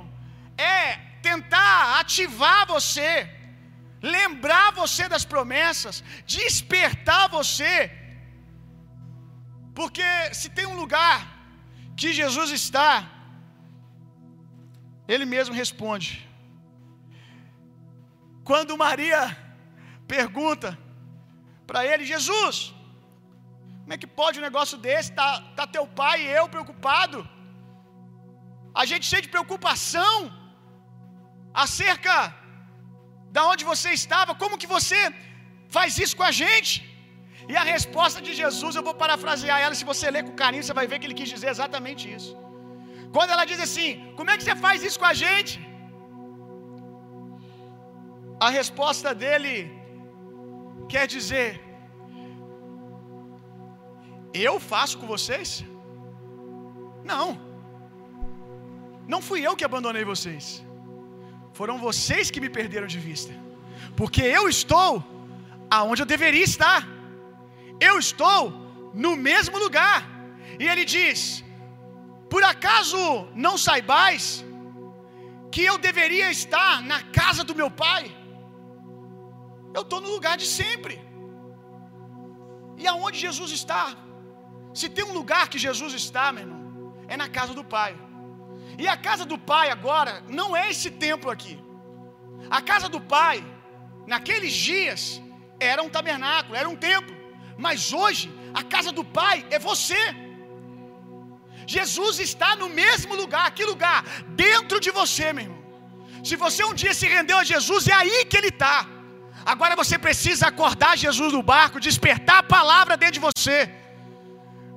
é 0.58 0.82
tentar 1.30 2.00
ativar 2.00 2.62
você, 2.74 3.12
lembrar 4.02 4.68
você 4.82 5.04
das 5.14 5.26
promessas, 5.34 6.04
despertar 6.38 7.24
você. 7.38 7.76
Porque 9.80 10.08
se 10.40 10.50
tem 10.58 10.68
um 10.68 10.80
lugar 10.84 11.18
que 12.00 12.14
Jesus 12.14 12.52
está, 12.62 12.92
ele 15.14 15.26
mesmo 15.26 15.54
responde. 15.64 16.12
Quando 18.50 18.82
Maria 18.86 19.22
pergunta 20.08 20.78
para 21.68 21.84
ele, 21.92 22.12
Jesus, 22.14 22.58
como 23.82 23.94
é 23.94 23.98
que 23.98 24.08
pode 24.22 24.40
um 24.40 24.48
negócio 24.50 24.78
desse? 24.78 25.12
Tá, 25.20 25.30
tá 25.58 25.66
teu 25.66 25.86
pai 26.02 26.18
e 26.24 26.32
eu 26.40 26.48
preocupado 26.56 27.18
a 28.82 28.86
gente 28.90 29.06
cheio 29.12 29.26
de 29.26 29.34
preocupação 29.36 30.16
acerca 31.66 32.16
da 33.36 33.44
onde 33.52 33.64
você 33.72 33.90
estava, 34.02 34.34
como 34.42 34.60
que 34.62 34.72
você 34.76 35.00
faz 35.76 35.98
isso 36.04 36.16
com 36.20 36.28
a 36.32 36.34
gente? 36.42 36.74
E 37.52 37.56
a 37.62 37.66
resposta 37.76 38.20
de 38.28 38.32
Jesus, 38.42 38.74
eu 38.76 38.84
vou 38.88 38.96
parafrasear 39.04 39.60
ela, 39.66 39.76
se 39.80 39.88
você 39.92 40.06
ler 40.16 40.24
com 40.28 40.42
carinho, 40.44 40.66
você 40.66 40.78
vai 40.80 40.88
ver 40.92 40.98
que 41.00 41.08
ele 41.08 41.20
quis 41.22 41.32
dizer 41.36 41.50
exatamente 41.56 42.04
isso. 42.18 42.34
Quando 43.16 43.34
ela 43.36 43.46
diz 43.52 43.60
assim: 43.68 43.90
Como 44.18 44.32
é 44.32 44.38
que 44.38 44.46
você 44.46 44.56
faz 44.66 44.84
isso 44.88 45.00
com 45.02 45.10
a 45.14 45.18
gente? 45.24 45.54
A 48.48 48.50
resposta 48.60 49.10
dele 49.24 49.54
quer 50.94 51.06
dizer: 51.16 51.50
Eu 54.48 54.56
faço 54.72 54.98
com 55.02 55.08
vocês? 55.16 55.50
Não. 57.14 57.45
Não 59.14 59.22
fui 59.28 59.40
eu 59.48 59.56
que 59.56 59.68
abandonei 59.70 60.04
vocês. 60.14 60.46
Foram 61.60 61.78
vocês 61.88 62.32
que 62.34 62.42
me 62.44 62.50
perderam 62.58 62.88
de 62.96 63.00
vista. 63.08 63.34
Porque 64.00 64.22
eu 64.38 64.44
estou 64.56 64.92
aonde 65.78 66.02
eu 66.04 66.12
deveria 66.16 66.46
estar. 66.54 66.82
Eu 67.90 67.96
estou 68.06 68.42
no 69.06 69.14
mesmo 69.30 69.58
lugar. 69.66 70.00
E 70.60 70.68
ele 70.72 70.86
diz: 70.96 71.44
Por 72.34 72.44
acaso 72.54 73.00
não 73.46 73.56
saibais 73.68 74.26
que 75.54 75.64
eu 75.72 75.78
deveria 75.90 76.30
estar 76.40 76.82
na 76.92 77.00
casa 77.20 77.44
do 77.50 77.56
meu 77.62 77.70
pai? 77.86 78.04
Eu 79.78 79.84
estou 79.86 80.00
no 80.06 80.10
lugar 80.16 80.36
de 80.42 80.48
sempre. 80.60 80.96
E 82.82 82.86
aonde 82.88 83.18
Jesus 83.28 83.52
está? 83.60 83.86
Se 84.80 84.88
tem 84.96 85.06
um 85.10 85.14
lugar 85.20 85.48
que 85.52 85.60
Jesus 85.68 85.94
está, 85.94 86.32
meu 86.32 86.44
irmão, 86.46 86.62
é 87.08 87.16
na 87.22 87.28
casa 87.38 87.54
do 87.60 87.64
Pai. 87.76 87.92
E 88.84 88.88
a 88.88 88.98
casa 89.08 89.26
do 89.32 89.38
pai 89.52 89.70
agora 89.78 90.14
não 90.40 90.50
é 90.62 90.70
esse 90.74 90.90
templo 91.06 91.30
aqui. 91.36 91.56
A 92.58 92.62
casa 92.62 92.88
do 92.96 93.02
pai, 93.16 93.38
naqueles 94.14 94.54
dias, 94.54 95.04
era 95.72 95.82
um 95.86 95.90
tabernáculo, 95.98 96.56
era 96.62 96.70
um 96.74 96.78
templo. 96.90 97.16
Mas 97.66 97.94
hoje, 97.94 98.26
a 98.54 98.64
casa 98.64 98.92
do 98.98 99.04
pai 99.20 99.38
é 99.50 99.60
você. 99.70 100.02
Jesus 101.76 102.20
está 102.20 102.56
no 102.56 102.70
mesmo 102.82 103.14
lugar, 103.22 103.48
que 103.58 103.66
lugar? 103.74 104.04
Dentro 104.44 104.80
de 104.86 104.92
você, 105.00 105.28
meu 105.34 105.46
irmão. 105.46 105.64
Se 106.28 106.36
você 106.44 106.62
um 106.64 106.76
dia 106.82 106.94
se 107.00 107.08
rendeu 107.16 107.38
a 107.40 107.48
Jesus, 107.54 107.88
é 107.88 107.96
aí 108.02 108.26
que 108.26 108.38
ele 108.40 108.52
está. 108.56 108.76
Agora 109.54 109.76
você 109.82 109.98
precisa 110.06 110.48
acordar 110.48 110.98
Jesus 110.98 111.32
no 111.38 111.44
barco, 111.54 111.80
despertar 111.80 112.38
a 112.40 112.50
palavra 112.58 112.98
dentro 112.98 113.16
de 113.20 113.26
você. 113.28 113.58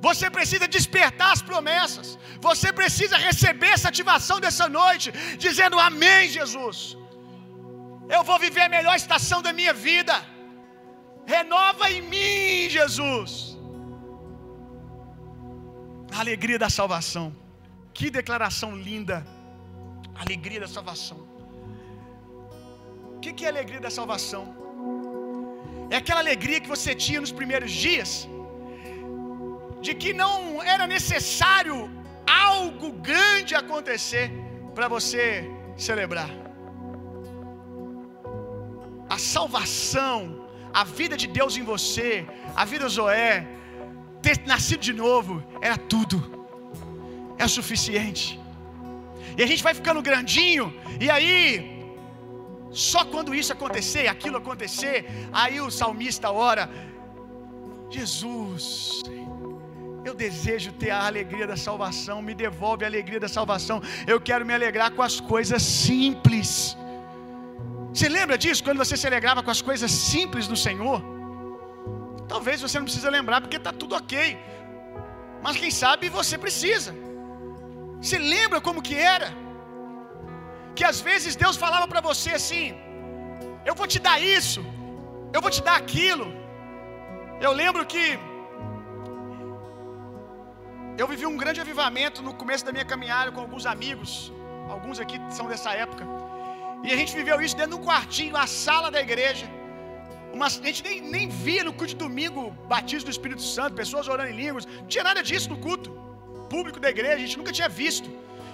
Você 0.06 0.26
precisa 0.36 0.66
despertar 0.76 1.30
as 1.36 1.42
promessas. 1.50 2.08
Você 2.48 2.68
precisa 2.80 3.16
receber 3.28 3.70
essa 3.76 3.88
ativação 3.92 4.38
dessa 4.44 4.66
noite, 4.80 5.10
dizendo: 5.44 5.78
Amém, 5.88 6.28
Jesus. 6.38 6.78
Eu 8.16 8.22
vou 8.28 8.38
viver 8.46 8.64
a 8.66 8.74
melhor 8.76 8.96
estação 9.02 9.40
da 9.46 9.52
minha 9.60 9.74
vida. 9.88 10.14
Renova 11.36 11.86
em 11.94 12.02
mim, 12.12 12.68
Jesus. 12.76 13.32
A 16.16 16.20
alegria 16.24 16.58
da 16.64 16.70
salvação. 16.78 17.26
Que 17.98 18.08
declaração 18.20 18.70
linda. 18.88 19.18
Alegria 20.24 20.60
da 20.64 20.70
salvação. 20.76 21.18
O 23.14 23.20
que, 23.22 23.32
que 23.36 23.44
é 23.44 23.48
a 23.48 23.52
alegria 23.54 23.80
da 23.86 23.92
salvação? 23.98 24.42
É 25.90 25.96
aquela 26.02 26.20
alegria 26.24 26.60
que 26.64 26.70
você 26.74 26.92
tinha 27.04 27.20
nos 27.24 27.32
primeiros 27.40 27.72
dias, 27.84 28.10
de 29.80 29.92
que 30.00 30.12
não 30.22 30.62
era 30.62 30.86
necessário 30.86 31.76
algo 32.26 32.88
grande 33.10 33.54
acontecer 33.54 34.26
para 34.74 34.88
você 34.94 35.22
celebrar. 35.76 36.30
A 39.08 39.18
salvação, 39.18 40.18
a 40.72 40.84
vida 40.84 41.16
de 41.22 41.26
Deus 41.38 41.56
em 41.56 41.62
você, 41.62 42.26
a 42.54 42.64
vida 42.64 42.88
Zoé, 42.88 43.46
ter 44.20 44.36
nascido 44.46 44.82
de 44.88 44.92
novo, 44.92 45.42
era 45.62 45.76
tudo, 45.94 46.18
é 47.38 47.44
o 47.44 47.48
suficiente. 47.48 48.38
E 49.36 49.42
a 49.42 49.46
gente 49.46 49.62
vai 49.62 49.74
ficando 49.80 50.02
grandinho, 50.02 50.66
e 51.00 51.08
aí 51.16 51.78
só 52.70 53.04
quando 53.04 53.34
isso 53.34 53.52
acontecer, 53.52 54.06
aquilo 54.08 54.36
acontecer, 54.36 55.06
aí 55.32 55.60
o 55.60 55.70
salmista 55.70 56.30
ora: 56.30 56.68
Jesus, 57.90 59.02
eu 60.10 60.14
desejo 60.26 60.70
ter 60.82 60.90
a 60.98 61.00
alegria 61.10 61.46
da 61.52 61.56
salvação, 61.66 62.16
me 62.28 62.34
devolve 62.44 62.84
a 62.84 62.88
alegria 62.92 63.20
da 63.24 63.30
salvação. 63.36 63.78
Eu 64.12 64.18
quero 64.28 64.44
me 64.48 64.54
alegrar 64.58 64.90
com 64.96 65.02
as 65.08 65.16
coisas 65.32 65.62
simples. 65.86 66.50
Você 67.92 68.08
lembra 68.18 68.36
disso 68.44 68.62
quando 68.66 68.82
você 68.84 68.96
se 69.02 69.06
alegrava 69.10 69.42
com 69.46 69.52
as 69.56 69.62
coisas 69.70 69.90
simples 70.12 70.46
do 70.52 70.58
Senhor? 70.66 71.00
Talvez 72.32 72.60
você 72.66 72.78
não 72.78 72.88
precisa 72.90 73.10
lembrar 73.18 73.40
porque 73.42 73.60
está 73.62 73.72
tudo 73.82 73.94
ok. 74.02 74.38
Mas 75.44 75.56
quem 75.62 75.70
sabe 75.82 76.16
você 76.20 76.36
precisa. 76.46 76.92
Você 78.00 78.18
lembra 78.34 78.60
como 78.68 78.82
que 78.88 78.96
era? 79.16 79.28
que 80.78 80.84
às 80.90 80.98
vezes 81.06 81.32
Deus 81.42 81.56
falava 81.64 81.86
para 81.92 82.02
você 82.08 82.30
assim: 82.40 82.66
Eu 83.68 83.74
vou 83.78 83.86
te 83.92 83.98
dar 84.06 84.18
isso, 84.36 84.60
eu 85.36 85.40
vou 85.44 85.52
te 85.56 85.62
dar 85.68 85.76
aquilo. 85.82 86.26
Eu 87.46 87.52
lembro 87.62 87.82
que 87.92 88.02
eu 91.00 91.06
vivi 91.12 91.24
um 91.32 91.36
grande 91.42 91.60
avivamento 91.64 92.20
no 92.26 92.32
começo 92.34 92.64
da 92.68 92.72
minha 92.76 92.84
caminhada 92.92 93.30
com 93.34 93.40
alguns 93.40 93.64
amigos, 93.74 94.32
alguns 94.74 94.98
aqui 95.04 95.16
são 95.38 95.46
dessa 95.52 95.70
época, 95.84 96.04
e 96.86 96.92
a 96.94 96.96
gente 97.00 97.12
viveu 97.20 97.36
isso 97.40 97.56
dentro 97.60 97.74
de 97.76 97.78
um 97.80 97.84
quartinho, 97.88 98.36
a 98.36 98.46
sala 98.46 98.90
da 98.90 99.00
igreja. 99.00 99.46
Uma, 100.32 100.46
a 100.46 100.66
gente 100.68 100.82
nem, 100.88 101.00
nem 101.00 101.28
via 101.28 101.62
no 101.68 101.72
culto 101.72 101.92
de 101.94 101.98
domingo 102.06 102.50
batismo 102.72 103.06
do 103.08 103.12
Espírito 103.16 103.42
Santo, 103.42 103.74
pessoas 103.82 104.08
orando 104.08 104.30
em 104.32 104.36
línguas, 104.42 104.66
não 104.66 104.86
tinha 104.86 105.04
nada 105.10 105.22
disso 105.22 105.48
no 105.50 105.58
culto 105.66 105.90
público 106.54 106.80
da 106.84 106.90
igreja, 106.90 107.14
a 107.14 107.24
gente 107.26 107.38
nunca 107.38 107.52
tinha 107.58 107.68
visto. 107.68 108.08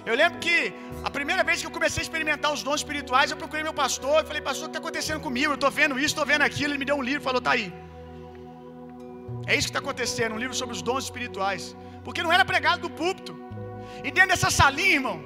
Eu 0.09 0.15
lembro 0.21 0.37
que 0.45 0.55
a 1.03 1.09
primeira 1.09 1.43
vez 1.43 1.61
que 1.61 1.67
eu 1.67 1.71
comecei 1.77 2.01
a 2.01 2.05
experimentar 2.07 2.53
os 2.53 2.61
dons 2.61 2.81
espirituais, 2.81 3.31
eu 3.31 3.37
procurei 3.37 3.63
meu 3.63 3.73
pastor 3.73 4.23
e 4.23 4.27
falei, 4.27 4.41
pastor, 4.49 4.65
o 4.65 4.69
que 4.69 4.77
está 4.77 4.81
acontecendo 4.85 5.19
comigo? 5.19 5.51
Eu 5.51 5.55
estou 5.55 5.71
vendo 5.79 5.95
isso, 5.97 6.13
estou 6.13 6.25
vendo 6.31 6.43
aquilo. 6.43 6.71
Ele 6.73 6.81
me 6.83 6.85
deu 6.85 6.95
um 6.95 7.01
livro 7.09 7.21
e 7.21 7.27
falou, 7.29 7.41
tá 7.41 7.53
aí. 7.57 7.73
É 9.47 9.55
isso 9.55 9.67
que 9.67 9.71
está 9.71 9.79
acontecendo, 9.79 10.33
um 10.35 10.41
livro 10.43 10.55
sobre 10.55 10.75
os 10.75 10.83
dons 10.89 11.05
espirituais. 11.05 11.75
Porque 12.05 12.23
não 12.23 12.31
era 12.31 12.45
pregado 12.45 12.83
do 12.83 12.89
púlpito. 12.89 13.37
E 14.03 14.11
dentro 14.11 14.29
dessa 14.29 14.49
salinha, 14.49 14.95
irmão, 14.99 15.19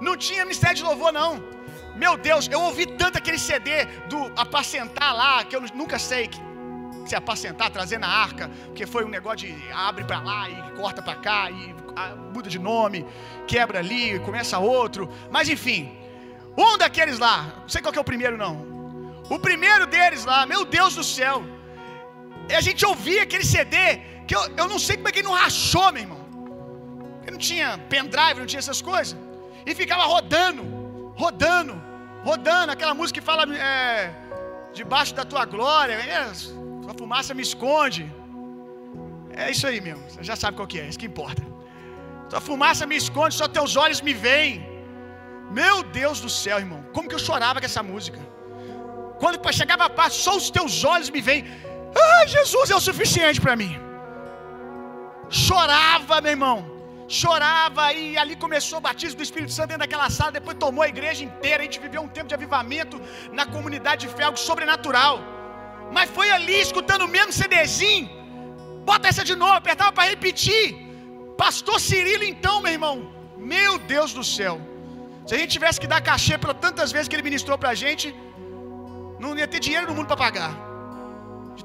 não 0.00 0.16
tinha 0.16 0.44
ministério 0.44 0.76
de 0.76 0.84
louvor, 0.84 1.12
não. 1.12 1.42
Meu 1.96 2.16
Deus, 2.16 2.48
eu 2.48 2.60
ouvi 2.60 2.86
tanto 2.86 3.18
aquele 3.18 3.38
CD 3.38 3.86
do 4.08 4.32
apacentar 4.36 5.14
lá, 5.16 5.42
que 5.44 5.56
eu 5.56 5.62
nunca 5.74 5.98
sei 5.98 6.28
que 6.28 6.40
se 7.06 7.16
apacentar, 7.16 7.70
trazer 7.70 7.98
na 7.98 8.08
arca, 8.08 8.48
porque 8.66 8.86
foi 8.86 9.04
um 9.04 9.08
negócio 9.08 9.48
de 9.48 9.72
abre 9.72 10.04
para 10.04 10.20
lá 10.20 10.48
e 10.48 10.56
corta 10.72 11.02
para 11.02 11.16
cá 11.16 11.50
e 11.50 11.74
muda 12.32 12.48
de 12.48 12.58
nome, 12.58 13.04
quebra 13.46 13.78
ali, 13.80 14.18
começa 14.20 14.58
outro. 14.58 15.08
Mas 15.30 15.48
enfim, 15.48 15.96
um 16.56 16.78
daqueles 16.78 17.18
lá, 17.18 17.54
não 17.60 17.68
sei 17.68 17.82
qual 17.82 17.92
que 17.92 17.98
é 17.98 18.00
o 18.00 18.04
primeiro 18.04 18.36
não. 18.36 18.54
O 19.28 19.38
primeiro 19.38 19.86
deles 19.86 20.24
lá, 20.24 20.46
meu 20.46 20.64
Deus 20.64 20.94
do 20.94 21.04
céu. 21.04 21.42
A 22.54 22.60
gente 22.60 22.84
ouvia 22.84 23.22
aquele 23.22 23.44
CD 23.44 24.00
que 24.26 24.34
eu, 24.38 24.42
eu 24.60 24.66
não 24.72 24.78
sei 24.86 24.96
como 24.96 25.08
é 25.08 25.12
que 25.12 25.20
ele 25.20 25.28
não 25.28 25.36
rachou, 25.44 25.88
meu 25.92 26.02
irmão. 26.02 26.22
Porque 27.16 27.30
não 27.30 27.38
tinha 27.38 27.68
pendrive, 27.94 28.40
não 28.42 28.46
tinha 28.52 28.62
essas 28.66 28.80
coisas. 28.90 29.16
E 29.66 29.74
ficava 29.74 30.04
rodando, 30.14 30.62
rodando, 31.24 31.74
rodando. 32.24 32.72
Aquela 32.72 32.94
música 32.94 33.20
que 33.20 33.26
fala 33.30 33.44
é, 33.56 34.12
debaixo 34.80 35.14
da 35.14 35.24
tua 35.24 35.44
glória. 35.44 35.94
É, 35.94 36.34
sua 36.34 36.94
fumaça 37.00 37.32
me 37.38 37.42
esconde. 37.42 38.04
É 39.42 39.50
isso 39.54 39.66
aí 39.66 39.80
mesmo. 39.80 40.02
Você 40.08 40.22
já 40.30 40.36
sabe 40.42 40.56
qual 40.56 40.68
que 40.72 40.80
é, 40.80 40.86
isso 40.88 40.98
que 40.98 41.10
importa. 41.12 41.42
Tua 42.30 42.40
fumaça 42.40 42.86
me 42.86 42.96
esconde, 42.96 43.34
só 43.34 43.46
teus 43.46 43.76
olhos 43.84 44.00
me 44.00 44.14
veem. 44.26 44.54
Meu 45.60 45.76
Deus 46.00 46.18
do 46.24 46.30
céu, 46.42 46.58
irmão. 46.58 46.82
Como 46.94 47.08
que 47.08 47.16
eu 47.18 47.24
chorava 47.28 47.60
com 47.60 47.66
essa 47.70 47.82
música. 47.82 48.18
Quando 49.20 49.38
chegava 49.52 49.84
a 49.84 49.90
parte, 49.90 50.16
só 50.16 50.32
os 50.36 50.50
teus 50.50 50.84
olhos 50.92 51.10
me 51.16 51.20
veem. 51.20 51.44
Ah, 52.04 52.26
Jesus 52.26 52.70
é 52.70 52.74
o 52.74 52.80
suficiente 52.80 53.40
para 53.40 53.54
mim. 53.54 53.72
Chorava, 55.32 56.20
meu 56.24 56.32
irmão. 56.36 56.56
Chorava 57.18 57.84
e 58.00 58.04
ali 58.22 58.34
começou 58.44 58.78
o 58.78 58.84
batismo 58.86 59.16
do 59.18 59.24
Espírito 59.28 59.52
Santo 59.56 59.68
dentro 59.70 59.84
daquela 59.84 60.08
sala. 60.16 60.30
Depois 60.38 60.56
tomou 60.64 60.82
a 60.84 60.88
igreja 60.94 61.22
inteira. 61.28 61.60
A 61.62 61.66
gente 61.66 61.80
viveu 61.86 62.02
um 62.06 62.12
tempo 62.16 62.28
de 62.30 62.36
avivamento 62.38 62.96
na 63.38 63.44
comunidade 63.54 64.06
de 64.06 64.12
fé, 64.16 64.24
algo 64.24 64.38
sobrenatural. 64.48 65.14
Mas 65.96 66.10
foi 66.16 66.28
ali 66.36 66.58
escutando 66.66 67.04
o 67.06 67.12
mesmo 67.16 67.32
CDzinho. 67.40 68.08
Bota 68.90 69.08
essa 69.10 69.24
de 69.30 69.34
novo, 69.42 69.54
apertava 69.62 69.92
para 69.98 70.10
repetir. 70.14 70.66
Pastor 71.44 71.78
Cirilo, 71.88 72.24
então, 72.32 72.56
meu 72.64 72.72
irmão, 72.78 72.96
meu 73.54 73.72
Deus 73.94 74.12
do 74.18 74.24
céu. 74.36 74.54
Se 75.26 75.34
a 75.34 75.38
gente 75.38 75.52
tivesse 75.56 75.80
que 75.82 75.86
dar 75.94 76.02
cachê 76.10 76.36
para 76.44 76.54
tantas 76.64 76.90
vezes 76.94 77.08
que 77.08 77.16
ele 77.16 77.28
ministrou 77.30 77.56
para 77.62 77.70
a 77.74 77.78
gente, 77.84 78.06
não 79.22 79.36
ia 79.36 79.48
ter 79.54 79.60
dinheiro 79.66 79.86
no 79.88 79.94
mundo 79.94 80.08
para 80.12 80.22
pagar. 80.26 80.71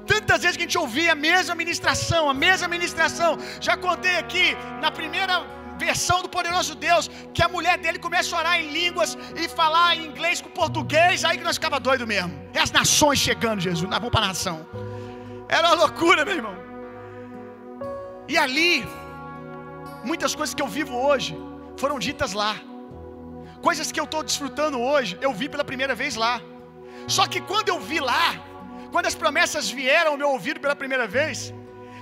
Tantas 0.06 0.42
vezes 0.42 0.56
que 0.56 0.62
a 0.62 0.66
gente 0.66 0.78
ouvia 0.78 1.12
a 1.12 1.14
mesma 1.14 1.54
ministração, 1.54 2.28
a 2.28 2.34
mesma 2.34 2.68
ministração. 2.68 3.38
Já 3.60 3.76
contei 3.76 4.16
aqui 4.16 4.56
na 4.80 4.90
primeira 4.90 5.44
versão 5.78 6.22
do 6.22 6.28
poderoso 6.28 6.74
Deus 6.74 7.08
que 7.32 7.42
a 7.42 7.48
mulher 7.48 7.78
dele 7.78 7.98
começa 7.98 8.34
a 8.34 8.38
orar 8.40 8.60
em 8.60 8.70
línguas 8.70 9.16
e 9.36 9.48
falar 9.48 9.96
em 9.96 10.06
inglês 10.06 10.40
com 10.40 10.48
português, 10.48 11.24
aí 11.24 11.38
que 11.38 11.44
nós 11.44 11.56
ficava 11.56 11.78
doido 11.78 12.06
mesmo. 12.06 12.32
É 12.52 12.60
as 12.60 12.72
nações 12.72 13.18
chegando, 13.18 13.60
Jesus, 13.60 13.88
nós 13.88 13.98
vamos 13.98 14.10
para 14.10 14.26
nação. 14.26 14.66
Era 15.48 15.68
uma 15.68 15.76
loucura, 15.84 16.24
meu 16.24 16.34
irmão. 16.34 16.56
E 18.28 18.36
ali 18.36 18.86
Muitas 20.04 20.34
coisas 20.34 20.54
que 20.54 20.62
eu 20.62 20.68
vivo 20.68 20.94
hoje 20.96 21.36
foram 21.76 21.98
ditas 21.98 22.32
lá. 22.32 22.56
Coisas 23.60 23.90
que 23.90 24.00
eu 24.00 24.04
estou 24.04 24.22
desfrutando 24.22 24.80
hoje, 24.80 25.18
eu 25.20 25.32
vi 25.32 25.48
pela 25.48 25.64
primeira 25.64 25.94
vez 25.94 26.14
lá. 26.14 26.40
Só 27.06 27.26
que 27.26 27.40
quando 27.40 27.68
eu 27.68 27.80
vi 27.80 27.98
lá, 28.00 28.26
quando 28.92 29.06
as 29.06 29.14
promessas 29.22 29.70
vieram 29.70 30.12
ao 30.12 30.18
meu 30.22 30.30
ouvido 30.36 30.60
pela 30.64 30.76
primeira 30.82 31.06
vez, 31.06 31.52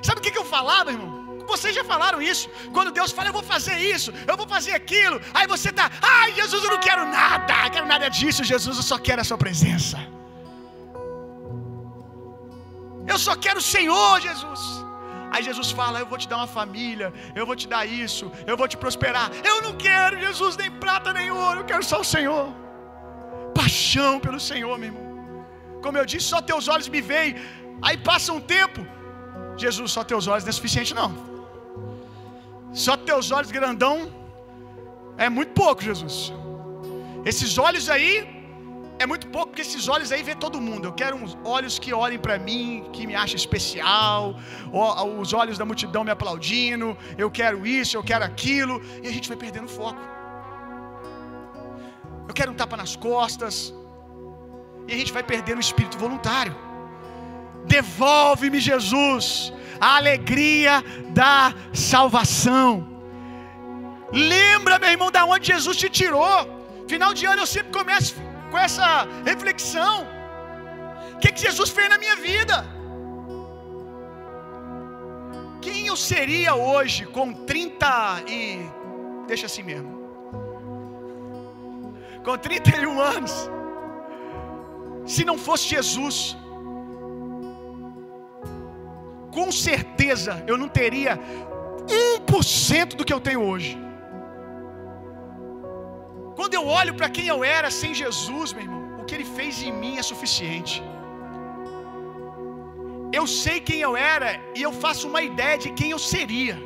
sabe 0.03 0.21
o 0.21 0.23
que, 0.23 0.37
eu 0.39 0.45
falava, 0.45 0.91
irmão? 0.91 1.13
Vocês 1.53 1.75
já 1.75 1.85
falaram 1.85 2.21
isso. 2.21 2.49
Quando 2.73 2.91
Deus 2.91 3.13
fala, 3.13 3.29
eu 3.29 3.33
vou 3.33 3.43
fazer 3.55 3.77
isso, 3.95 4.13
eu 4.31 4.37
vou 4.37 4.49
fazer 4.55 4.73
aquilo. 4.81 5.21
Aí 5.33 5.47
você 5.47 5.71
está, 5.71 5.91
ai 6.03 6.33
Jesus, 6.33 6.63
eu 6.65 6.71
não 6.71 6.81
quero 6.81 7.05
nada, 7.07 7.55
eu 7.67 7.71
quero 7.71 7.87
nada 7.87 8.09
disso, 8.09 8.43
Jesus, 8.43 8.77
eu 8.77 8.83
só 8.83 8.99
quero 8.99 9.21
a 9.21 9.25
sua 9.25 9.39
presença. 9.39 9.99
Eu 13.07 13.19
só 13.27 13.37
quero 13.37 13.59
o 13.61 13.69
Senhor, 13.75 14.21
Jesus. 14.21 14.61
Aí 15.33 15.43
Jesus 15.43 15.71
fala: 15.71 16.01
Eu 16.01 16.07
vou 16.07 16.19
te 16.19 16.29
dar 16.29 16.39
uma 16.39 16.47
família, 16.47 17.13
eu 17.35 17.47
vou 17.47 17.55
te 17.55 17.69
dar 17.69 17.85
isso, 17.87 18.31
eu 18.47 18.57
vou 18.57 18.67
te 18.67 18.77
prosperar. 18.77 19.31
Eu 19.45 19.63
não 19.63 19.77
quero, 19.77 20.21
Jesus, 20.21 20.57
nem 20.57 20.71
prata 20.71 21.13
nem 21.13 21.31
ouro, 21.31 21.61
eu 21.61 21.65
quero 21.65 21.85
só 21.85 22.01
o 22.01 22.05
Senhor. 22.05 22.47
Paixão 23.55 24.19
pelo 24.19 24.41
Senhor, 24.41 24.77
meu 24.79 24.89
irmão. 24.89 25.06
Como 25.87 25.99
eu 26.01 26.07
disse, 26.13 26.27
só 26.35 26.41
teus 26.51 26.67
olhos 26.75 26.89
me 26.95 27.01
veem. 27.13 27.33
Aí 27.87 27.97
passa 28.11 28.31
um 28.39 28.43
tempo, 28.57 28.81
Jesus, 29.65 29.91
só 29.97 30.03
teus 30.13 30.27
olhos 30.33 30.45
não 30.47 30.53
é 30.55 30.59
suficiente, 30.61 30.93
não. 31.01 31.11
Só 32.85 32.95
teus 33.11 33.27
olhos 33.37 33.51
grandão 33.59 33.97
é 35.27 35.29
muito 35.37 35.53
pouco, 35.63 35.81
Jesus. 35.91 36.17
Esses 37.31 37.53
olhos 37.67 37.87
aí 37.95 38.11
é 39.05 39.07
muito 39.13 39.27
pouco, 39.35 39.49
porque 39.51 39.65
esses 39.69 39.87
olhos 39.95 40.11
aí 40.15 40.23
vê 40.29 40.35
todo 40.45 40.61
mundo. 40.67 40.85
Eu 40.89 40.95
quero 41.01 41.15
uns 41.23 41.33
olhos 41.57 41.75
que 41.85 41.91
olhem 42.05 42.21
para 42.27 42.37
mim, 42.49 42.67
que 42.95 43.03
me 43.09 43.15
achem 43.23 43.39
especial, 43.45 44.21
os 45.23 45.33
olhos 45.41 45.57
da 45.63 45.67
multidão 45.71 46.03
me 46.09 46.13
aplaudindo. 46.17 46.89
Eu 47.25 47.31
quero 47.41 47.59
isso, 47.81 47.93
eu 47.99 48.05
quero 48.11 48.25
aquilo, 48.31 48.77
e 49.03 49.07
a 49.11 49.15
gente 49.17 49.29
vai 49.33 49.39
perdendo 49.45 49.69
foco. 49.81 50.03
Eu 52.29 52.35
quero 52.39 52.53
um 52.53 52.59
tapa 52.63 52.77
nas 52.83 52.95
costas, 53.09 53.57
e 54.89 54.95
a 54.95 54.97
gente 54.97 55.13
vai 55.13 55.23
perdendo 55.23 55.59
o 55.59 55.61
espírito 55.69 55.99
voluntário. 55.99 56.55
Devolve-me, 57.67 58.61
Jesus, 58.61 59.53
a 59.81 59.97
alegria 59.97 60.83
da 61.11 61.53
salvação. 61.73 62.69
Lembra, 64.13 64.79
meu 64.79 64.91
irmão, 64.91 65.11
da 65.11 65.25
onde 65.25 65.49
Jesus 65.53 65.77
te 65.77 65.89
tirou. 65.89 66.39
Final 66.89 67.13
de 67.13 67.27
ano 67.27 67.43
eu 67.43 67.47
sempre 67.47 67.73
começo 67.73 68.15
com 68.51 68.59
essa 68.59 69.07
reflexão. 69.25 70.07
O 71.15 71.19
que, 71.19 71.33
que 71.33 71.41
Jesus 71.41 71.71
fez 71.71 71.89
na 71.89 71.99
minha 71.99 72.17
vida? 72.17 72.65
Quem 75.61 75.89
eu 75.89 75.97
seria 75.97 76.55
hoje 76.55 77.07
com 77.07 77.33
30 77.33 78.23
e. 78.29 78.71
Deixa 79.27 79.47
assim 79.47 79.65
mesmo. 79.65 79.91
Com 82.25 82.39
31 82.39 83.01
anos. 83.01 83.56
Se 85.15 85.25
não 85.25 85.39
fosse 85.47 85.65
Jesus, 85.75 86.17
com 89.37 89.51
certeza 89.53 90.33
eu 90.51 90.57
não 90.63 90.69
teria 90.81 91.15
1% 92.29 92.97
do 92.99 93.05
que 93.05 93.15
eu 93.17 93.21
tenho 93.29 93.43
hoje. 93.51 93.73
Quando 96.39 96.55
eu 96.55 96.65
olho 96.81 96.95
para 96.99 97.09
quem 97.17 97.27
eu 97.35 97.41
era 97.59 97.71
sem 97.81 97.93
Jesus, 98.03 98.53
meu 98.53 98.65
irmão, 98.67 98.83
o 99.01 99.05
que 99.07 99.15
ele 99.17 99.29
fez 99.39 99.63
em 99.63 99.73
mim 99.83 99.95
é 99.97 100.03
suficiente. 100.13 100.77
Eu 103.19 103.27
sei 103.43 103.59
quem 103.69 103.81
eu 103.89 103.93
era 103.97 104.31
e 104.55 104.63
eu 104.63 104.73
faço 104.85 105.05
uma 105.11 105.23
ideia 105.31 105.57
de 105.65 105.71
quem 105.79 105.91
eu 105.97 106.01
seria. 106.15 106.57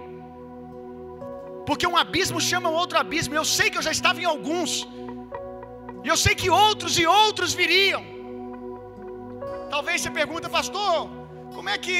Porque 1.68 1.86
um 1.86 1.96
abismo 2.04 2.40
chama 2.50 2.68
outro 2.80 2.98
abismo. 2.98 3.34
Eu 3.34 3.44
sei 3.44 3.66
que 3.70 3.78
eu 3.80 3.86
já 3.88 3.92
estava 3.98 4.20
em 4.20 4.28
alguns. 4.34 4.72
E 6.04 6.08
eu 6.12 6.16
sei 6.24 6.34
que 6.40 6.48
outros 6.50 6.98
e 7.02 7.06
outros 7.06 7.52
viriam. 7.60 8.02
Talvez 9.74 10.00
você 10.00 10.10
pergunta, 10.10 10.48
pastor, 10.48 11.08
como 11.54 11.68
é 11.68 11.78
que 11.78 11.98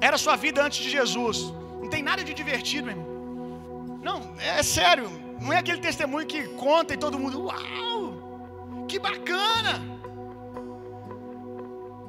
era 0.00 0.16
a 0.16 0.22
sua 0.24 0.36
vida 0.44 0.64
antes 0.66 0.80
de 0.84 0.90
Jesus? 0.90 1.38
Não 1.80 1.88
tem 1.88 2.02
nada 2.02 2.22
de 2.28 2.34
divertido, 2.34 2.86
meu 2.88 2.96
irmão. 2.96 4.00
Não, 4.08 4.18
é 4.38 4.62
sério. 4.62 5.08
Não 5.40 5.52
é 5.52 5.58
aquele 5.58 5.80
testemunho 5.88 6.26
que 6.32 6.40
conta 6.64 6.94
e 6.94 6.96
todo 7.04 7.18
mundo, 7.22 7.44
uau, 7.46 8.86
que 8.88 8.98
bacana. 8.98 9.74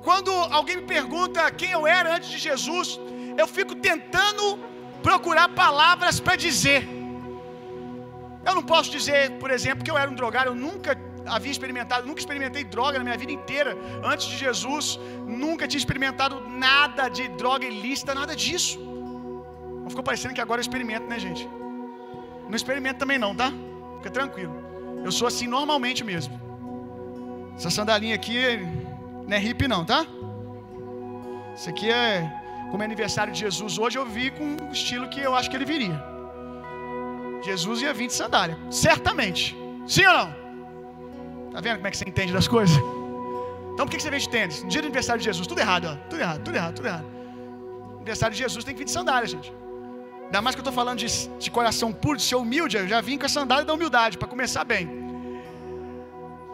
Quando 0.07 0.31
alguém 0.57 0.77
me 0.77 0.87
pergunta 0.95 1.49
quem 1.51 1.71
eu 1.71 1.85
era 1.87 2.15
antes 2.15 2.29
de 2.29 2.39
Jesus, 2.47 2.99
eu 3.37 3.47
fico 3.47 3.73
tentando 3.89 4.45
procurar 5.01 5.47
palavras 5.63 6.19
para 6.19 6.35
dizer. 6.35 6.81
Eu 8.47 8.53
não 8.55 8.63
posso 8.63 8.89
dizer, 8.91 9.21
por 9.43 9.49
exemplo, 9.49 9.83
que 9.83 9.91
eu 9.91 9.97
era 9.97 10.11
um 10.11 10.15
drogado, 10.15 10.49
eu 10.49 10.55
nunca 10.55 10.95
havia 11.25 11.51
experimentado, 11.51 12.05
nunca 12.07 12.19
experimentei 12.19 12.63
droga 12.63 12.97
na 12.97 13.03
minha 13.03 13.17
vida 13.17 13.31
inteira. 13.31 13.77
Antes 14.03 14.27
de 14.27 14.37
Jesus, 14.37 14.99
nunca 15.27 15.67
tinha 15.67 15.77
experimentado 15.77 16.39
nada 16.49 17.09
de 17.09 17.27
droga 17.29 17.65
ilícita, 17.65 18.13
nada 18.13 18.35
disso. 18.35 18.79
Não 19.81 19.89
ficou 19.89 20.03
parecendo 20.03 20.33
que 20.33 20.41
agora 20.41 20.59
eu 20.59 20.63
experimento, 20.63 21.07
né, 21.07 21.19
gente? 21.19 21.47
Não 22.47 22.55
experimento 22.55 22.99
também 22.99 23.17
não, 23.17 23.35
tá? 23.35 23.51
Fica 23.97 24.09
tranquilo. 24.09 24.53
Eu 25.03 25.11
sou 25.11 25.27
assim 25.27 25.47
normalmente 25.47 26.03
mesmo. 26.03 26.39
Essa 27.55 27.69
sandalinha 27.69 28.15
aqui 28.15 28.37
não 29.27 29.35
é 29.35 29.39
hippie 29.39 29.67
não, 29.67 29.83
tá? 29.85 30.05
Isso 31.55 31.69
aqui 31.69 31.89
é 31.89 32.31
como 32.71 32.81
é 32.81 32.85
aniversário 32.85 33.31
de 33.31 33.39
Jesus 33.39 33.77
hoje, 33.77 33.99
eu 33.99 34.05
vi 34.05 34.31
com 34.31 34.57
o 34.67 34.71
estilo 34.71 35.07
que 35.07 35.19
eu 35.19 35.35
acho 35.35 35.49
que 35.49 35.55
ele 35.55 35.65
viria. 35.65 36.03
Jesus 37.43 37.81
ia 37.81 37.93
vir 37.93 38.07
de 38.07 38.13
sandália, 38.13 38.57
certamente. 38.71 39.55
Sim 39.85 40.05
ou 40.05 40.13
não? 40.13 40.42
Tá 41.53 41.61
vendo 41.61 41.75
como 41.75 41.87
é 41.87 41.91
que 41.91 41.97
você 41.97 42.05
entende 42.07 42.33
das 42.33 42.47
coisas? 42.47 42.75
Então 43.73 43.85
por 43.85 43.89
que 43.89 44.01
você 44.01 44.09
vem 44.09 44.19
de 44.19 44.29
tênis? 44.29 44.63
No 44.63 44.69
dia 44.69 44.81
do 44.81 44.85
aniversário 44.85 45.19
de 45.19 45.25
Jesus, 45.25 45.45
tudo 45.47 45.59
errado, 45.59 45.85
ó. 45.91 45.95
Tudo 46.09 46.19
errado, 46.19 46.43
tudo 46.43 46.55
errado, 46.55 46.75
tudo 46.75 46.87
errado. 46.87 47.05
Aniversário 47.95 48.35
de 48.35 48.41
Jesus 48.41 48.63
tem 48.63 48.73
que 48.73 48.79
vir 48.79 48.85
de 48.85 48.91
sandália, 48.91 49.27
gente. 49.27 49.53
Ainda 50.25 50.41
mais 50.41 50.55
que 50.55 50.59
eu 50.61 50.63
estou 50.63 50.73
falando 50.73 50.97
de, 50.97 51.07
de 51.37 51.51
coração 51.51 51.93
puro, 51.93 52.17
de 52.17 52.23
ser 52.23 52.35
humilde, 52.35 52.75
eu 52.75 52.87
já 52.87 52.99
vim 53.01 53.17
com 53.19 53.25
a 53.27 53.29
sandália 53.29 53.65
da 53.65 53.73
humildade, 53.73 54.17
para 54.17 54.27
começar 54.27 54.63
bem. 54.63 54.89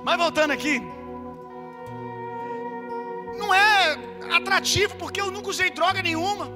Mas 0.04 0.18
voltando 0.18 0.52
aqui, 0.52 0.82
não 3.38 3.54
é 3.54 3.98
atrativo 4.36 4.96
porque 4.98 5.22
eu 5.22 5.32
nunca 5.32 5.50
usei 5.50 5.70
droga 5.70 6.02
nenhuma. 6.02 6.52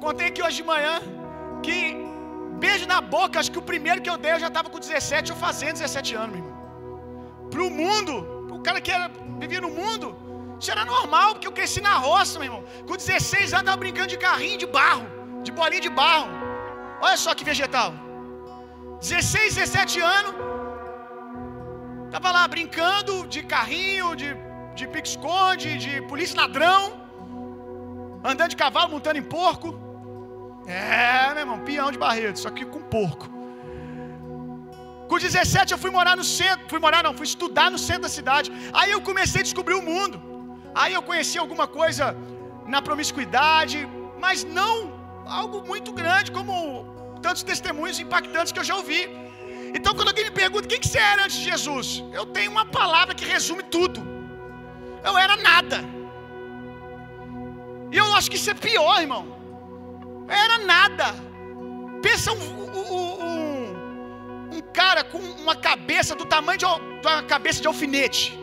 Contei 0.00 0.28
aqui 0.28 0.42
hoje 0.42 0.58
de 0.58 0.62
manhã 0.62 1.00
que 1.62 2.11
beijo 2.64 2.86
na 2.86 3.00
boca, 3.00 3.38
acho 3.40 3.52
que 3.52 3.58
o 3.58 3.68
primeiro 3.70 4.02
que 4.02 4.10
eu 4.10 4.16
dei 4.16 4.32
eu 4.32 4.40
já 4.40 4.48
estava 4.48 4.68
com 4.70 4.78
17 4.78 5.32
ou 5.32 5.38
fazendo 5.38 5.74
17 5.74 6.14
anos, 6.14 6.36
meu 6.36 6.44
irmão. 6.44 6.58
Pro 7.50 7.70
mundo, 7.70 8.14
o 8.56 8.60
cara 8.60 8.80
que 8.80 8.90
era, 8.90 9.10
vivia 9.38 9.60
no 9.60 9.70
mundo, 9.70 10.16
isso 10.60 10.70
era 10.70 10.84
normal, 10.84 11.32
porque 11.32 11.48
eu 11.48 11.52
cresci 11.52 11.80
na 11.80 11.94
roça, 12.06 12.38
meu 12.38 12.48
irmão. 12.48 12.64
Com 12.86 12.96
16 12.96 13.52
anos 13.52 13.64
estava 13.64 13.76
brincando 13.76 14.08
de 14.08 14.18
carrinho 14.18 14.58
de 14.58 14.66
barro, 14.66 15.06
de 15.42 15.52
bolinha 15.52 15.80
de 15.80 15.90
barro. 15.90 16.28
Olha 17.00 17.16
só 17.16 17.34
que 17.34 17.44
vegetal. 17.44 17.92
16, 19.00 19.56
17 19.56 20.00
anos, 20.00 20.34
Tava 22.12 22.30
lá 22.30 22.46
brincando 22.54 23.26
de 23.26 23.40
carrinho, 23.42 24.14
de, 24.14 24.28
de 24.74 24.86
pique-esconde, 24.86 25.78
de 25.84 25.92
polícia 26.02 26.36
ladrão, 26.38 26.80
andando 28.22 28.50
de 28.50 28.58
cavalo, 28.62 28.90
montando 28.90 29.18
em 29.18 29.22
porco. 29.22 29.68
É, 30.66 31.32
meu 31.34 31.40
irmão, 31.40 31.58
peão 31.60 31.90
de 31.90 31.98
barreto, 31.98 32.38
só 32.38 32.50
que 32.50 32.64
com 32.64 32.80
porco. 32.80 33.28
Com 35.08 35.18
17 35.18 35.72
eu 35.72 35.78
fui 35.78 35.90
morar 35.90 36.16
no 36.16 36.24
centro, 36.24 36.68
fui 36.68 36.78
morar 36.78 37.02
não, 37.02 37.14
fui 37.14 37.26
estudar 37.26 37.70
no 37.70 37.78
centro 37.78 38.02
da 38.02 38.08
cidade. 38.08 38.50
Aí 38.72 38.90
eu 38.90 39.00
comecei 39.00 39.40
a 39.40 39.44
descobrir 39.44 39.74
o 39.74 39.82
mundo. 39.82 40.16
Aí 40.74 40.94
eu 40.94 41.02
conheci 41.02 41.38
alguma 41.38 41.66
coisa 41.66 42.16
na 42.66 42.80
promiscuidade, 42.80 43.86
mas 44.18 44.44
não 44.44 44.74
algo 45.26 45.62
muito 45.66 45.92
grande 45.92 46.30
como 46.32 46.56
tantos 47.20 47.42
testemunhos 47.42 47.98
impactantes 48.00 48.52
que 48.52 48.58
eu 48.58 48.64
já 48.64 48.76
ouvi. 48.76 49.02
Então, 49.74 49.94
quando 49.94 50.08
alguém 50.08 50.24
me 50.24 50.30
pergunta 50.30 50.68
quem 50.68 50.80
que 50.80 50.88
você 50.88 50.98
era 50.98 51.24
antes 51.24 51.36
de 51.36 51.44
Jesus, 51.44 52.04
eu 52.12 52.26
tenho 52.26 52.50
uma 52.50 52.64
palavra 52.64 53.14
que 53.14 53.24
resume 53.24 53.62
tudo. 53.62 54.00
Eu 55.04 55.16
era 55.18 55.36
nada. 55.36 55.78
E 57.90 57.96
eu 57.96 58.14
acho 58.14 58.30
que 58.30 58.36
isso 58.36 58.50
é 58.50 58.54
pior, 58.54 59.00
irmão. 59.00 59.41
Era 60.28 60.58
nada. 60.58 61.14
Pensa 62.02 62.32
um, 62.32 62.36
um, 62.36 63.24
um, 63.24 64.56
um 64.56 64.60
cara 64.72 65.04
com 65.04 65.18
uma 65.18 65.54
cabeça 65.54 66.14
do 66.14 66.24
tamanho 66.24 66.58
de 66.58 66.64
uma 66.64 67.22
cabeça 67.22 67.60
de 67.60 67.68
alfinete, 67.68 68.38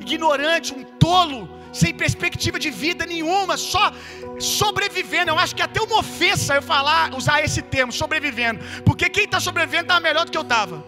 ignorante, 0.00 0.74
um 0.74 0.82
tolo, 0.82 1.48
sem 1.72 1.92
perspectiva 1.92 2.58
de 2.58 2.70
vida 2.70 3.04
nenhuma, 3.04 3.56
só 3.56 3.92
sobrevivendo. 4.38 5.30
Eu 5.30 5.38
acho 5.38 5.54
que 5.54 5.62
até 5.62 5.80
uma 5.80 5.98
ofensa 5.98 6.54
eu 6.54 6.62
falar, 6.62 7.14
usar 7.14 7.42
esse 7.42 7.62
termo, 7.62 7.92
sobrevivendo, 7.92 8.60
porque 8.84 9.08
quem 9.08 9.24
está 9.24 9.40
sobrevivendo 9.40 9.84
está 9.84 10.00
melhor 10.00 10.24
do 10.24 10.30
que 10.30 10.38
eu 10.38 10.42
estava. 10.42 10.84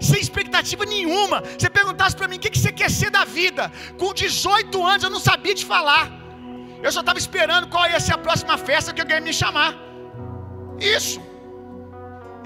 Sem 0.00 0.20
expectativa 0.20 0.84
nenhuma. 0.84 1.42
Você 1.58 1.70
perguntasse 1.70 2.16
para 2.16 2.28
mim 2.28 2.36
o 2.36 2.38
que, 2.40 2.50
que 2.50 2.58
você 2.58 2.72
quer 2.72 2.90
ser 2.90 3.10
da 3.10 3.24
vida. 3.24 3.72
Com 3.96 4.12
18 4.12 4.84
anos 4.84 5.04
eu 5.04 5.10
não 5.10 5.20
sabia 5.20 5.54
te 5.54 5.64
falar. 5.64 6.23
Eu 6.84 6.92
só 6.94 7.00
estava 7.04 7.20
esperando 7.24 7.66
qual 7.72 7.84
ia 7.92 8.00
ser 8.06 8.14
a 8.16 8.22
próxima 8.26 8.56
festa 8.68 8.92
que 8.94 9.02
alguém 9.02 9.18
ia 9.18 9.26
me 9.28 9.34
chamar. 9.42 9.70
Isso. 10.96 11.18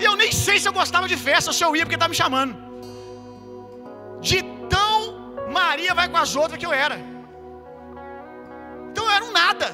E 0.00 0.04
eu 0.08 0.14
nem 0.20 0.30
sei 0.44 0.56
se 0.60 0.68
eu 0.70 0.74
gostava 0.80 1.06
de 1.12 1.18
festa 1.28 1.50
ou 1.50 1.56
se 1.58 1.64
eu 1.66 1.72
ia 1.76 1.84
porque 1.84 1.98
estava 2.00 2.14
me 2.14 2.20
chamando. 2.22 2.54
De 4.28 4.38
tão 4.74 4.96
Maria 5.58 5.92
vai 6.00 6.06
com 6.12 6.20
as 6.24 6.34
outras 6.42 6.58
que 6.60 6.68
eu 6.68 6.74
era. 6.86 6.98
Então 8.88 9.04
eu 9.06 9.12
era 9.16 9.24
um 9.28 9.34
nada. 9.42 9.68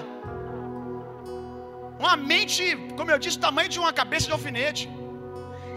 Uma 2.03 2.17
mente, 2.33 2.65
como 2.97 3.11
eu 3.15 3.21
disse, 3.25 3.39
o 3.41 3.47
tamanho 3.49 3.71
de 3.77 3.81
uma 3.85 3.95
cabeça 4.03 4.27
de 4.29 4.35
alfinete. 4.39 4.85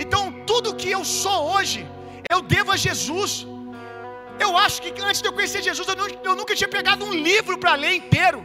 Então 0.03 0.23
tudo 0.51 0.77
que 0.81 0.89
eu 0.97 1.03
sou 1.21 1.39
hoje, 1.53 1.81
eu 2.33 2.41
devo 2.55 2.71
a 2.75 2.81
Jesus. 2.87 3.33
Eu 4.45 4.51
acho 4.65 4.77
que 4.83 4.91
antes 5.09 5.21
de 5.21 5.27
eu 5.29 5.37
conhecer 5.37 5.61
Jesus, 5.71 5.87
eu, 5.87 6.09
eu 6.29 6.35
nunca 6.41 6.55
tinha 6.59 6.75
pegado 6.77 7.03
um 7.09 7.15
livro 7.29 7.57
para 7.63 7.75
ler 7.83 7.95
inteiro. 8.03 8.39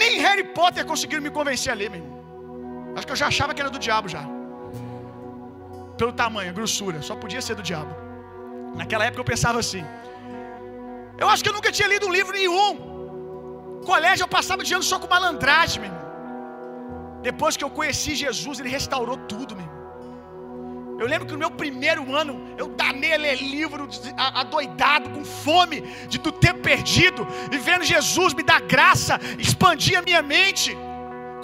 Nem 0.00 0.12
Harry 0.26 0.44
Potter 0.58 0.84
conseguiu 0.92 1.20
me 1.26 1.30
convencer 1.38 1.70
a 1.72 1.76
ler, 1.80 1.90
meu 1.90 2.00
irmão. 2.00 2.18
Acho 2.96 3.06
que 3.06 3.12
eu 3.14 3.20
já 3.22 3.26
achava 3.32 3.54
que 3.54 3.60
era 3.64 3.72
do 3.76 3.80
diabo 3.86 4.08
já. 4.14 4.22
Pelo 6.00 6.12
tamanho, 6.22 6.54
grossura, 6.58 7.00
só 7.08 7.14
podia 7.24 7.42
ser 7.46 7.54
do 7.60 7.64
diabo. 7.70 7.92
Naquela 8.80 9.04
época 9.08 9.20
eu 9.22 9.30
pensava 9.32 9.58
assim. 9.64 9.84
Eu 11.22 11.28
acho 11.32 11.42
que 11.42 11.50
eu 11.50 11.56
nunca 11.58 11.70
tinha 11.76 11.88
lido 11.92 12.06
um 12.08 12.14
livro 12.18 12.32
nenhum. 12.40 12.70
Colégio 13.90 14.24
eu 14.24 14.32
passava 14.38 14.64
de 14.68 14.72
ano 14.76 14.86
só 14.90 14.98
com 15.02 15.08
malandragem, 15.16 15.80
meu 15.82 15.90
irmão. 15.90 16.06
Depois 17.28 17.56
que 17.56 17.64
eu 17.66 17.70
conheci 17.78 18.14
Jesus, 18.24 18.58
ele 18.60 18.72
restaurou 18.78 19.16
tudo, 19.32 19.54
meu 19.58 19.66
irmão. 19.66 19.81
Eu 21.02 21.08
lembro 21.12 21.26
que 21.26 21.32
no 21.36 21.42
meu 21.44 21.50
primeiro 21.62 22.02
ano, 22.14 22.34
eu 22.56 22.66
danei 22.80 23.12
a 23.14 23.16
ler 23.22 23.38
livro 23.54 23.88
adoidado, 24.42 25.06
com 25.14 25.24
fome 25.24 25.78
de 26.10 26.18
do 26.26 26.30
tempo 26.44 26.60
perdido, 26.60 27.26
e 27.50 27.56
vendo 27.68 27.84
Jesus 27.92 28.32
me 28.38 28.44
dar 28.50 28.60
graça, 28.74 29.14
expandir 29.46 29.98
a 29.98 30.02
minha 30.08 30.22
mente. 30.34 30.70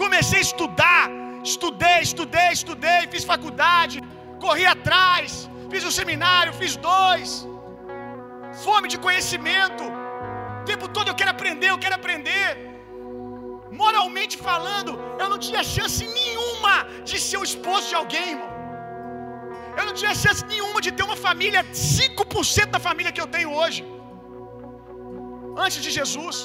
Comecei 0.03 0.39
a 0.39 0.47
estudar, 0.49 1.11
estudei, 1.43 1.99
estudei, 2.09 2.51
estudei, 2.59 3.01
fiz 3.15 3.25
faculdade, 3.33 3.97
corri 4.45 4.65
atrás, 4.75 5.51
fiz 5.73 5.85
um 5.89 5.95
seminário, 5.99 6.53
fiz 6.61 6.77
dois. 6.77 7.31
Fome 8.67 8.87
de 8.93 8.99
conhecimento. 9.07 9.83
O 10.61 10.65
tempo 10.71 10.87
todo 10.99 11.09
eu 11.09 11.17
quero 11.23 11.33
aprender, 11.37 11.71
eu 11.71 11.81
quero 11.87 11.97
aprender. 11.97 12.47
Moralmente 13.83 14.37
falando, 14.51 14.93
eu 15.19 15.29
não 15.33 15.41
tinha 15.49 15.65
chance 15.65 16.05
nenhuma 16.21 16.77
de 17.11 17.19
ser 17.27 17.39
o 17.39 17.49
esposo 17.51 17.89
de 17.89 17.97
alguém, 18.03 18.29
irmão. 18.37 18.58
Eu 19.79 19.85
não 19.89 19.95
tinha 20.01 20.15
chance 20.23 20.45
nenhuma 20.53 20.81
de 20.87 20.91
ter 20.97 21.05
uma 21.09 21.19
família, 21.27 21.63
5% 21.65 22.71
da 22.77 22.81
família 22.87 23.13
que 23.17 23.23
eu 23.25 23.29
tenho 23.37 23.51
hoje. 23.61 23.81
Antes 25.65 25.81
de 25.85 25.91
Jesus. 25.99 26.39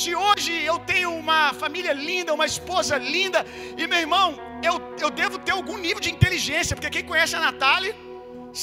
Se 0.00 0.10
hoje 0.14 0.52
eu 0.70 0.78
tenho 0.90 1.10
uma 1.22 1.40
família 1.62 1.92
linda, 1.92 2.36
uma 2.38 2.46
esposa 2.52 2.96
linda, 2.96 3.40
e 3.76 3.86
meu 3.86 4.00
irmão, 4.06 4.28
eu, 4.68 4.74
eu 5.04 5.10
devo 5.10 5.38
ter 5.38 5.52
algum 5.52 5.76
nível 5.86 6.00
de 6.06 6.10
inteligência, 6.16 6.74
porque 6.74 6.94
quem 6.96 7.04
conhece 7.04 7.36
a 7.36 7.40
Natália 7.48 7.94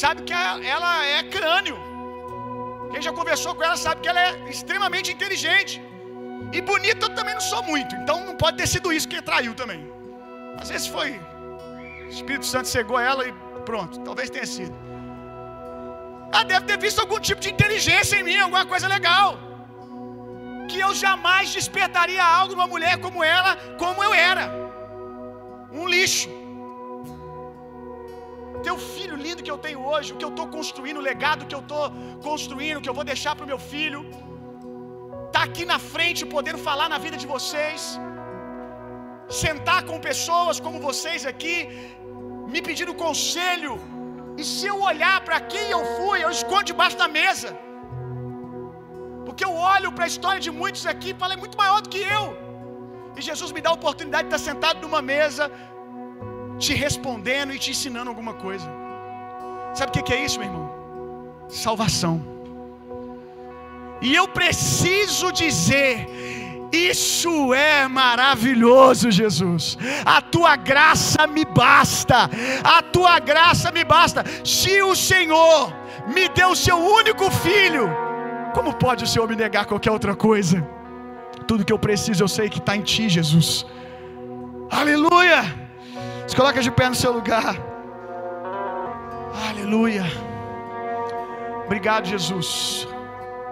sabe 0.02 0.24
que 0.24 0.34
ela 0.34 0.94
é 1.06 1.22
crânio. 1.36 1.78
Quem 2.92 3.02
já 3.08 3.14
conversou 3.14 3.54
com 3.54 3.64
ela 3.64 3.78
sabe 3.78 4.02
que 4.02 4.10
ela 4.10 4.22
é 4.28 4.50
extremamente 4.50 5.12
inteligente. 5.12 5.80
E 6.52 6.62
bonita 6.62 7.06
eu 7.06 7.16
também 7.20 7.36
não 7.36 7.42
sou 7.42 7.62
muito, 7.72 7.94
então 7.96 8.26
não 8.26 8.36
pode 8.36 8.58
ter 8.58 8.68
sido 8.68 8.92
isso 8.92 9.08
que 9.08 9.22
traiu 9.22 9.54
também. 9.54 9.82
Às 10.58 10.70
vezes 10.70 10.88
foi. 10.88 11.20
Espírito 12.18 12.45
Santo 12.53 12.68
cegou 12.68 12.99
ela 12.99 13.28
e 13.28 13.34
pronto, 13.70 13.99
talvez 14.07 14.30
tenha 14.30 14.45
sido. 14.55 14.76
Ela 16.34 16.43
deve 16.43 16.66
ter 16.66 16.80
visto 16.88 16.99
algum 16.99 17.20
tipo 17.20 17.41
de 17.45 17.51
inteligência 17.55 18.18
em 18.20 18.24
mim, 18.24 18.38
alguma 18.38 18.66
coisa 18.66 18.88
legal 18.88 19.30
que 20.70 20.80
eu 20.86 20.91
jamais 21.05 21.45
despertaria 21.60 22.24
algo 22.39 22.51
numa 22.55 22.70
mulher 22.74 22.95
como 23.05 23.20
ela, 23.38 23.51
como 23.84 24.03
eu 24.07 24.12
era. 24.32 24.45
Um 25.80 25.86
lixo. 25.93 26.30
Teu 28.68 28.78
filho 28.93 29.16
lindo 29.26 29.43
que 29.45 29.53
eu 29.55 29.60
tenho 29.66 29.80
hoje, 29.91 30.07
o 30.14 30.18
que 30.20 30.28
eu 30.28 30.34
estou 30.34 30.47
construindo, 30.57 30.99
o 31.01 31.07
legado 31.12 31.47
que 31.49 31.57
eu 31.57 31.64
estou 31.66 31.86
construindo, 32.28 32.82
que 32.84 32.91
eu 32.91 32.97
vou 32.99 33.05
deixar 33.12 33.34
para 33.36 33.47
o 33.47 33.51
meu 33.53 33.60
filho, 33.74 34.01
tá 35.36 35.41
aqui 35.49 35.66
na 35.74 35.80
frente, 35.93 36.30
podendo 36.36 36.60
falar 36.70 36.88
na 36.93 36.99
vida 37.05 37.18
de 37.24 37.28
vocês, 37.36 37.82
sentar 39.43 39.80
com 39.89 40.05
pessoas 40.10 40.60
como 40.66 40.86
vocês 40.89 41.24
aqui, 41.34 41.57
me 42.54 42.62
pedindo 42.68 42.93
conselho, 43.06 43.74
e 44.39 44.43
se 44.52 44.66
eu 44.72 44.78
olhar 44.89 45.18
para 45.28 45.39
quem 45.54 45.66
eu 45.76 45.82
fui, 45.97 46.18
eu 46.26 46.32
escondo 46.38 46.66
debaixo 46.72 46.97
da 47.04 47.08
mesa. 47.20 47.50
Porque 49.26 49.43
eu 49.47 49.54
olho 49.74 49.89
para 49.95 50.06
a 50.08 50.12
história 50.14 50.41
de 50.45 50.52
muitos 50.60 50.86
aqui 50.93 51.10
e 51.12 51.18
falo, 51.22 51.34
é 51.38 51.41
muito 51.43 51.58
maior 51.64 51.80
do 51.82 51.89
que 51.93 52.02
eu. 52.18 52.26
E 53.18 53.22
Jesus 53.30 53.52
me 53.56 53.62
dá 53.66 53.70
a 53.72 53.78
oportunidade 53.80 54.28
de 54.28 54.36
estar 54.36 54.43
sentado 54.52 54.82
numa 54.86 55.02
mesa, 55.14 55.45
te 56.64 56.74
respondendo 56.86 57.54
e 57.54 57.60
te 57.64 57.72
ensinando 57.76 58.10
alguma 58.14 58.34
coisa. 58.45 58.68
Sabe 59.78 59.89
o 59.91 60.04
que 60.04 60.14
é 60.18 60.22
isso, 60.26 60.39
meu 60.39 60.47
irmão? 60.50 60.68
Salvação. 61.47 62.16
E 64.02 64.16
eu 64.16 64.28
preciso 64.39 65.32
dizer, 65.32 65.91
isso 66.72 67.53
é 67.53 67.88
maravilhoso, 67.88 69.09
Jesus. 69.09 69.78
A 70.05 70.22
tua 70.22 70.55
graça 70.55 71.26
me 71.26 71.43
basta. 71.45 72.30
A 72.63 72.82
tua 72.82 73.20
graça 73.20 73.72
me 73.72 73.84
basta. 73.84 74.24
Se 74.43 74.82
o 74.82 74.95
Senhor 74.95 75.74
me 76.07 76.30
deu 76.30 76.49
o 76.49 76.55
seu 76.55 76.78
único 76.78 77.30
filho, 77.32 77.89
como 78.53 78.74
pode 78.74 79.03
o 79.03 79.07
Senhor 79.07 79.28
me 79.28 79.36
negar 79.36 79.65
qualquer 79.65 79.91
outra 79.91 80.15
coisa? 80.15 80.65
Tudo 81.47 81.65
que 81.65 81.74
eu 81.74 81.80
preciso 81.80 82.24
eu 82.24 82.28
sei 82.28 82.49
que 82.49 82.59
está 82.59 82.76
em 82.76 82.82
Ti, 82.82 83.09
Jesus. 83.09 83.65
Aleluia! 84.70 85.43
Se 86.28 86.36
coloca 86.36 86.61
de 86.61 86.70
pé 86.70 86.89
no 86.89 86.95
seu 86.95 87.11
lugar. 87.11 87.55
Aleluia. 89.49 90.05
Obrigado, 91.65 92.05
Jesus, 92.07 92.88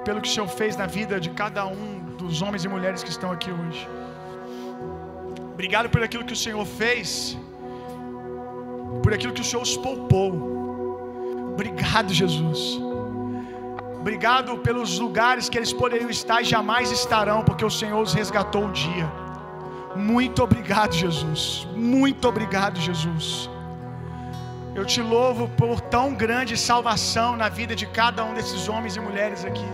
pelo 0.04 0.22
que 0.22 0.30
o 0.30 0.32
Senhor 0.32 0.48
fez 0.48 0.76
na 0.76 0.86
vida 0.86 1.20
de 1.20 1.30
cada 1.32 1.66
um 1.66 2.07
dos 2.32 2.42
homens 2.42 2.64
e 2.66 2.70
mulheres 2.76 3.04
que 3.06 3.14
estão 3.16 3.32
aqui 3.36 3.52
hoje. 3.60 3.84
Obrigado 5.54 5.90
por 5.94 6.02
aquilo 6.08 6.24
que 6.30 6.36
o 6.38 6.42
Senhor 6.46 6.66
fez, 6.82 7.10
por 9.04 9.12
aquilo 9.16 9.34
que 9.38 9.44
o 9.46 9.50
Senhor 9.50 9.64
os 9.70 9.76
poupou. 9.86 10.30
Obrigado, 11.54 12.14
Jesus. 12.22 12.62
Obrigado 14.02 14.58
pelos 14.66 15.00
lugares 15.06 15.50
que 15.50 15.58
eles 15.60 15.74
poderiam 15.82 16.10
estar 16.10 16.42
e 16.42 16.46
jamais 16.46 16.92
estarão, 16.92 17.40
porque 17.48 17.66
o 17.66 17.74
Senhor 17.80 18.02
os 18.08 18.14
resgatou 18.14 18.64
um 18.68 18.72
dia. 18.72 19.08
Muito 19.96 20.44
obrigado, 20.44 20.94
Jesus. 20.94 21.68
Muito 21.76 22.28
obrigado, 22.32 22.80
Jesus. 22.80 23.50
Eu 24.76 24.86
te 24.86 25.02
louvo 25.02 25.50
por 25.62 25.82
tão 25.82 26.14
grande 26.14 26.56
salvação 26.56 27.30
na 27.36 27.50
vida 27.50 27.76
de 27.76 27.88
cada 27.88 28.24
um 28.24 28.34
desses 28.36 28.70
homens 28.70 28.96
e 28.96 29.00
mulheres 29.00 29.44
aqui. 29.44 29.70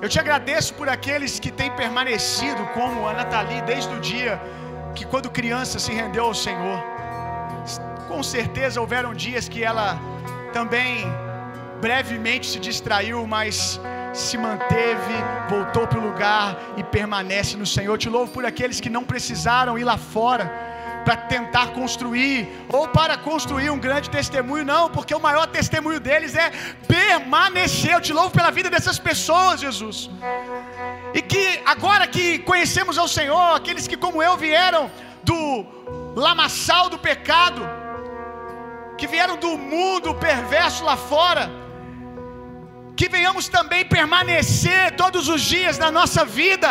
Eu 0.00 0.08
te 0.08 0.18
agradeço 0.20 0.74
por 0.74 0.88
aqueles 0.88 1.40
que 1.40 1.50
têm 1.50 1.70
permanecido, 1.72 2.64
como 2.72 3.08
a 3.08 3.12
Nathalie, 3.12 3.62
desde 3.62 3.92
o 3.92 4.00
dia 4.00 4.40
que, 4.94 5.04
quando 5.04 5.28
criança, 5.28 5.80
se 5.84 5.92
rendeu 5.92 6.24
ao 6.24 6.34
Senhor. 6.34 6.78
Com 8.06 8.22
certeza 8.22 8.80
houveram 8.80 9.12
dias 9.12 9.48
que 9.48 9.64
ela 9.64 9.98
também 10.52 11.04
brevemente 11.80 12.46
se 12.46 12.60
distraiu, 12.60 13.26
mas 13.26 13.80
se 14.12 14.38
manteve, 14.38 15.16
voltou 15.48 15.84
para 15.88 15.98
o 15.98 16.02
lugar 16.08 16.56
e 16.76 16.84
permanece 16.84 17.56
no 17.56 17.66
Senhor. 17.66 17.92
Eu 17.94 17.98
te 17.98 18.08
louvo 18.08 18.30
por 18.32 18.46
aqueles 18.46 18.80
que 18.80 18.88
não 18.88 19.04
precisaram 19.04 19.76
ir 19.76 19.84
lá 19.84 19.98
fora 19.98 20.46
para 21.08 21.16
tentar 21.34 21.68
construir 21.68 22.36
ou 22.68 22.82
para 22.96 23.14
construir 23.16 23.68
um 23.74 23.78
grande 23.84 24.08
testemunho, 24.16 24.64
não, 24.72 24.90
porque 24.96 25.14
o 25.18 25.20
maior 25.26 25.46
testemunho 25.58 26.00
deles 26.06 26.34
é 26.34 26.48
permanecer. 26.86 27.92
Eu 27.94 28.02
te 28.06 28.12
louvo 28.18 28.32
pela 28.38 28.50
vida 28.50 28.68
dessas 28.74 28.98
pessoas, 28.98 29.58
Jesus. 29.66 30.10
E 31.14 31.22
que 31.22 31.44
agora 31.64 32.06
que 32.06 32.40
conhecemos 32.50 32.98
ao 32.98 33.08
Senhor, 33.08 33.46
aqueles 33.56 33.88
que, 33.88 33.96
como 33.96 34.22
eu, 34.22 34.36
vieram 34.36 34.90
do 35.24 35.40
lamaçal 36.26 36.90
do 36.90 36.98
pecado, 36.98 37.62
que 38.98 39.06
vieram 39.06 39.38
do 39.46 39.56
mundo 39.56 40.14
perverso 40.14 40.84
lá 40.84 40.98
fora, 40.98 41.50
que 42.98 43.08
venhamos 43.08 43.48
também 43.48 43.82
permanecer 43.82 44.94
todos 45.02 45.26
os 45.26 45.40
dias 45.40 45.78
na 45.78 45.90
nossa 45.90 46.22
vida, 46.22 46.70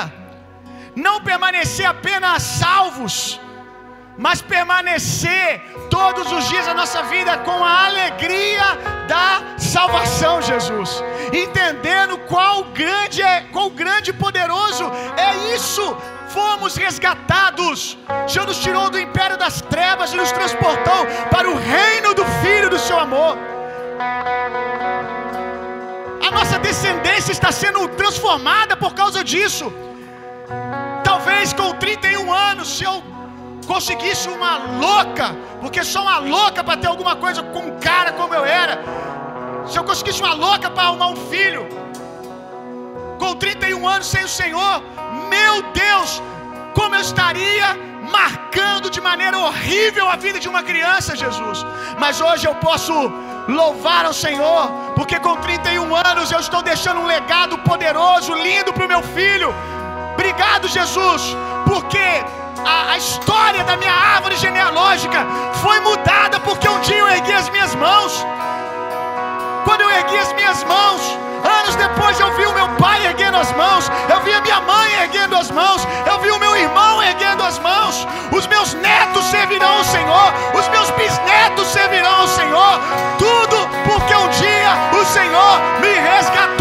não 0.95 1.17
permanecer 1.23 1.87
apenas 1.87 2.43
salvos, 2.43 3.17
mas 4.17 4.41
permanecer 4.41 5.61
todos 5.89 6.31
os 6.31 6.47
dias 6.49 6.65
da 6.65 6.73
nossa 6.73 7.03
vida 7.03 7.37
com 7.39 7.63
a 7.63 7.85
alegria 7.85 8.63
da 9.07 9.57
salvação, 9.57 10.41
Jesus, 10.41 11.03
entendendo 11.31 12.17
qual 12.19 12.63
grande 12.65 13.21
é, 13.21 13.41
qual 13.51 13.69
grande 13.69 14.09
e 14.09 14.13
poderoso 14.13 14.83
é 15.17 15.55
isso. 15.55 15.97
Fomos 16.29 16.75
resgatados. 16.75 17.97
O 18.25 18.29
Senhor 18.29 18.45
nos 18.45 18.59
tirou 18.59 18.89
do 18.89 18.99
império 18.99 19.37
das 19.37 19.61
trevas 19.61 20.11
e 20.11 20.17
nos 20.17 20.31
transportou 20.31 21.05
para 21.31 21.49
o 21.49 21.55
reino 21.55 22.13
do 22.13 22.25
Filho 22.41 22.69
do 22.69 22.77
seu 22.77 22.99
amor. 22.99 23.37
A 26.27 26.31
nossa 26.31 26.59
descendência 26.59 27.31
está 27.31 27.51
sendo 27.51 27.87
transformada 27.89 28.75
por 28.75 28.93
causa 28.93 29.23
disso. 29.23 29.71
Talvez 31.03 31.53
com 31.53 31.71
31 31.73 32.33
anos, 32.33 32.77
se 32.77 32.83
eu 32.83 33.01
conseguisse 33.71 34.27
uma 34.37 34.53
louca, 34.85 35.27
porque 35.61 35.83
sou 35.83 36.03
uma 36.07 36.19
louca 36.35 36.63
para 36.63 36.77
ter 36.81 36.87
alguma 36.93 37.15
coisa 37.23 37.41
com 37.53 37.61
um 37.69 37.73
cara 37.87 38.11
como 38.19 38.33
eu 38.33 38.45
era. 38.63 38.75
Se 39.67 39.77
eu 39.79 39.83
conseguisse 39.83 40.21
uma 40.25 40.33
louca 40.45 40.69
para 40.69 40.83
arrumar 40.87 41.09
um 41.15 41.19
filho, 41.33 41.63
com 43.19 43.35
31 43.35 43.87
anos 43.95 44.07
sem 44.07 44.23
o 44.23 44.33
Senhor, 44.41 44.75
meu 45.35 45.53
Deus, 45.83 46.21
como 46.73 46.95
eu 46.95 47.01
estaria 47.01 47.69
marcando 48.17 48.89
de 48.95 49.01
maneira 49.01 49.37
horrível 49.37 50.05
a 50.09 50.15
vida 50.25 50.39
de 50.39 50.49
uma 50.53 50.63
criança, 50.63 51.19
Jesus. 51.23 51.65
Mas 52.03 52.21
hoje 52.21 52.45
eu 52.47 52.55
posso 52.67 52.93
louvar 53.59 54.03
ao 54.05 54.13
Senhor, 54.13 54.61
porque 54.95 55.19
com 55.19 55.35
31 55.35 55.95
anos 56.09 56.31
eu 56.31 56.39
estou 56.39 56.61
deixando 56.61 57.01
um 57.01 57.07
legado 57.15 57.57
poderoso, 57.69 58.33
lindo 58.47 58.71
para 58.73 58.85
o 58.85 58.91
meu 58.93 59.03
filho. 59.17 59.49
Obrigado, 60.13 60.67
Jesus, 60.67 61.23
porque 61.65 62.07
a, 62.65 62.91
a, 62.91 62.97
história 62.97 63.63
da 63.63 63.75
minha 63.77 63.93
árvore 63.93 64.35
genealógica 64.35 65.25
foi 65.61 65.79
mudada 65.81 66.39
porque 66.39 66.67
um 66.67 66.79
dia 66.81 66.97
eu 66.97 67.07
ergui 67.09 67.33
as 67.33 67.49
minhas 67.49 67.75
mãos. 67.75 68.25
Quando 69.65 69.81
eu 69.81 69.89
ergui 69.91 70.17
as 70.17 70.31
minhas 70.33 70.63
mãos, 70.63 71.01
anos 71.43 71.75
depois 71.75 72.19
eu 72.19 72.33
vi 72.35 72.45
o 72.45 72.53
meu 72.53 72.69
pai 72.77 73.05
erguendo 73.05 73.37
as 73.37 73.51
mãos, 73.53 73.91
eu 74.09 74.21
vi 74.21 74.33
a 74.33 74.41
minha 74.41 74.61
mãe 74.61 74.93
erguendo 75.01 75.35
as 75.35 75.51
mãos, 75.51 75.85
eu 76.05 76.19
vi 76.19 76.31
o 76.31 76.39
meu 76.39 76.55
irmão 76.55 77.03
erguendo 77.03 77.43
as 77.43 77.59
mãos. 77.59 78.07
Os 78.31 78.47
meus 78.47 78.73
netos 78.75 79.25
servirão 79.25 79.77
ao 79.77 79.83
Senhor, 79.83 80.33
os 80.53 80.67
meus 80.69 80.89
bisnetos 80.91 81.67
servirão 81.67 82.21
ao 82.21 82.27
Senhor. 82.27 82.79
Tudo 83.17 83.57
porque 83.89 84.15
um 84.15 84.29
dia 84.29 84.69
o 84.99 85.05
Senhor 85.05 85.59
me 85.81 85.93
resgatou. 85.93 86.56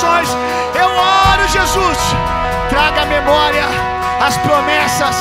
Eu 0.00 0.88
oro, 0.88 1.48
Jesus, 1.48 1.98
traga 2.68 3.04
memória 3.06 3.64
as 4.24 4.36
promessas. 4.38 5.16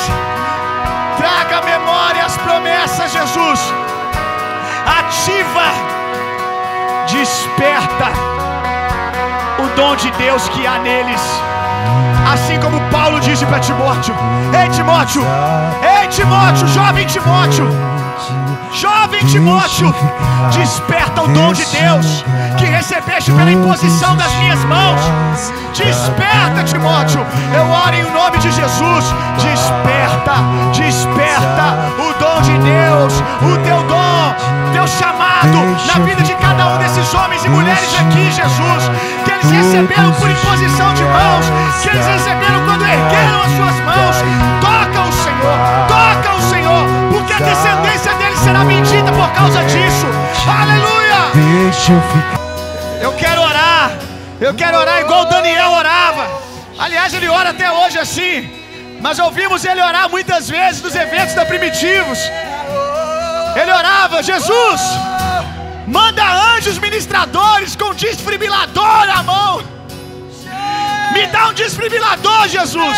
Traga 1.18 1.66
memória 1.66 2.24
as 2.24 2.38
promessas, 2.38 3.12
Jesus. 3.12 3.74
Ativa, 5.00 5.72
desperta 7.08 8.12
o 9.58 9.76
dom 9.76 9.96
de 9.96 10.12
Deus 10.12 10.48
que 10.50 10.68
há 10.68 10.78
neles. 10.78 11.22
Assim 12.32 12.60
como 12.60 12.80
Paulo 12.92 13.20
disse 13.20 13.46
para 13.48 13.60
Timóteo: 13.60 14.16
Ei 14.62 14.70
Timóteo, 14.70 15.24
ei 15.82 16.08
Timóteo, 16.08 16.68
jovem 16.68 17.08
Timóteo, 17.08 17.68
jovem 18.74 19.26
Timóteo, 19.26 19.94
desperta 20.52 21.22
o 21.22 21.28
dom 21.28 21.54
de 21.54 21.66
Deus 21.66 22.24
que 22.58 22.66
recebeste 22.66 23.32
pela 23.32 23.52
imposição 23.52 24.16
das 24.16 24.34
minhas 24.36 24.64
mãos. 24.66 25.00
Desperta, 25.76 26.64
Timóteo. 26.64 27.26
Eu 27.54 27.70
oro 27.70 27.96
em 27.96 28.12
nome 28.12 28.38
de 28.40 28.52
Jesus. 28.52 29.06
Desperta, 29.38 30.34
desperta 30.74 31.78
o 32.00 32.14
dom 32.20 32.42
de 32.42 32.58
Deus, 32.58 33.14
o 33.42 33.58
teu 33.64 33.84
dom, 33.84 34.36
teu 34.74 34.88
chamado 34.88 35.28
na 35.86 36.04
vida 36.04 36.24
de 36.24 36.34
cada 36.36 36.68
um 36.68 36.78
desses 36.80 37.14
homens 37.14 37.46
e 37.46 37.50
mulheres 37.50 37.96
aqui, 38.00 38.32
Jesus. 38.32 38.92
Que 39.24 39.32
eles 39.32 39.52
receberam 39.52 40.12
por 40.14 40.30
imposição 40.30 40.94
de 40.94 41.04
mãos, 41.04 41.46
que 41.82 41.90
eles 41.90 42.06
receberam 42.06 42.66
quando 42.66 42.82
ergueram 42.84 43.42
as 43.42 43.52
suas 43.52 43.86
mãos. 43.86 44.16
Toca 44.62 45.07
Deixa 51.88 52.04
eu 52.04 52.10
ficar. 52.12 53.02
Eu 53.02 53.14
quero 53.14 53.42
orar. 53.42 53.92
Eu 54.42 54.54
quero 54.54 54.78
orar 54.78 55.00
igual 55.00 55.24
Daniel 55.24 55.72
orava. 55.72 56.28
Aliás, 56.78 57.14
ele 57.14 57.30
ora 57.30 57.52
até 57.52 57.72
hoje 57.72 57.98
assim. 57.98 58.50
Mas 59.00 59.20
ouvimos 59.20 59.64
ele 59.64 59.82
orar 59.82 60.10
muitas 60.10 60.50
vezes 60.50 60.82
nos 60.82 60.94
eventos 60.96 61.34
da 61.34 61.46
Primitivos. 61.46 62.20
Ele 63.56 63.72
orava: 63.72 64.22
Jesus, 64.22 64.82
manda 65.88 66.26
anjos 66.56 66.78
ministradores 66.78 67.78
com 67.78 67.94
desfibrilador 67.94 69.08
à 69.18 69.24
mão. 69.24 69.64
Me 71.14 71.26
dá 71.28 71.48
um 71.48 71.54
desfibrilador, 71.54 72.50
Jesus. 72.50 72.98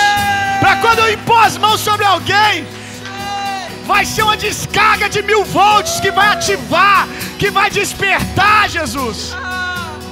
Para 0.60 0.78
quando 0.78 1.00
eu 1.00 1.14
impor 1.14 1.44
as 1.46 1.58
mãos 1.58 1.80
sobre 1.80 2.08
alguém, 2.08 2.68
vai 3.86 4.04
ser 4.04 4.24
uma 4.24 4.36
descarga 4.36 5.08
de 5.08 5.22
mil 5.22 5.46
volts 5.46 6.00
que 6.00 6.10
vai 6.10 6.28
ativar, 6.30 7.08
que 7.40 7.50
vai 7.50 7.70
despertar, 7.70 8.70
Jesus. 8.70 9.20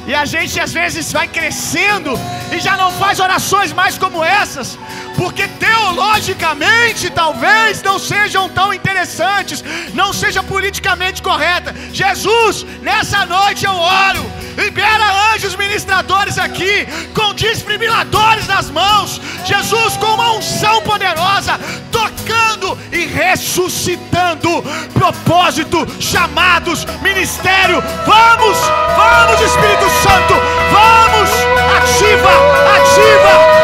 E 0.09 0.15
a 0.15 0.23
gente 0.33 0.57
às 0.65 0.71
vezes 0.79 1.11
vai 1.11 1.27
crescendo 1.27 2.11
e 2.53 2.59
já 2.65 2.77
não 2.77 2.89
faz 2.93 3.19
orações 3.19 3.73
mais 3.73 3.97
como 3.97 4.23
essas, 4.23 4.79
porque 5.17 5.45
teologicamente 5.65 7.09
talvez 7.09 7.83
não 7.83 7.99
sejam 7.99 8.47
tão 8.47 8.73
interessantes, 8.73 9.61
não 9.93 10.13
seja 10.13 10.41
politicamente 10.41 11.21
correta. 11.21 11.75
Jesus, 11.91 12.65
nessa 12.81 13.25
noite 13.25 13.65
eu 13.65 13.73
oro, 13.73 14.23
libera 14.57 15.33
anjos 15.33 15.55
ministradores 15.55 16.37
aqui, 16.37 16.87
com 17.13 17.33
desfibriladores 17.33 18.47
nas 18.47 18.69
mãos. 18.69 19.21
Jesus, 19.45 19.95
com 19.97 20.07
uma 20.07 20.33
unção 20.33 20.81
poderosa, 20.81 21.59
tocando 21.91 22.77
e 22.91 23.05
ressuscitando 23.05 24.63
propósito, 24.93 25.85
chamados, 26.01 26.85
ministério. 27.01 27.81
Vamos, 28.05 28.57
vamos, 28.97 29.41
Espírito 29.41 29.89
Santo, 30.01 30.33
vamos, 30.71 31.29
ativa, 31.77 32.31
ativa, 32.75 33.56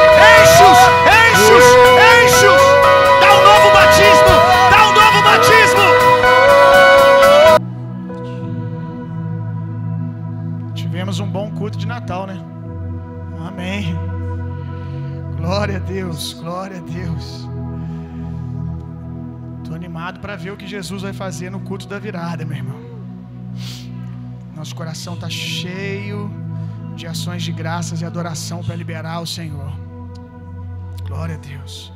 de 11.77 11.87
Natal, 11.87 12.27
né? 12.27 12.37
Amém. 13.47 13.95
Glória 15.37 15.77
a 15.77 15.79
Deus, 15.79 16.33
glória 16.33 16.77
a 16.77 16.81
Deus. 16.81 17.47
Estou 19.57 19.75
animado 19.75 20.19
para 20.19 20.35
ver 20.35 20.51
o 20.51 20.57
que 20.57 20.67
Jesus 20.67 21.01
vai 21.01 21.13
fazer 21.13 21.49
no 21.49 21.59
culto 21.59 21.87
da 21.87 21.99
virada, 21.99 22.45
meu 22.45 22.57
irmão. 22.57 22.79
Nosso 24.55 24.75
coração 24.75 25.15
está 25.15 25.29
cheio 25.29 26.31
de 26.95 27.07
ações 27.07 27.43
de 27.43 27.51
graças 27.51 28.01
e 28.01 28.05
adoração 28.05 28.63
para 28.63 28.75
liberar 28.75 29.19
o 29.19 29.27
Senhor. 29.27 29.71
Glória 31.07 31.35
a 31.35 31.37
Deus. 31.37 31.91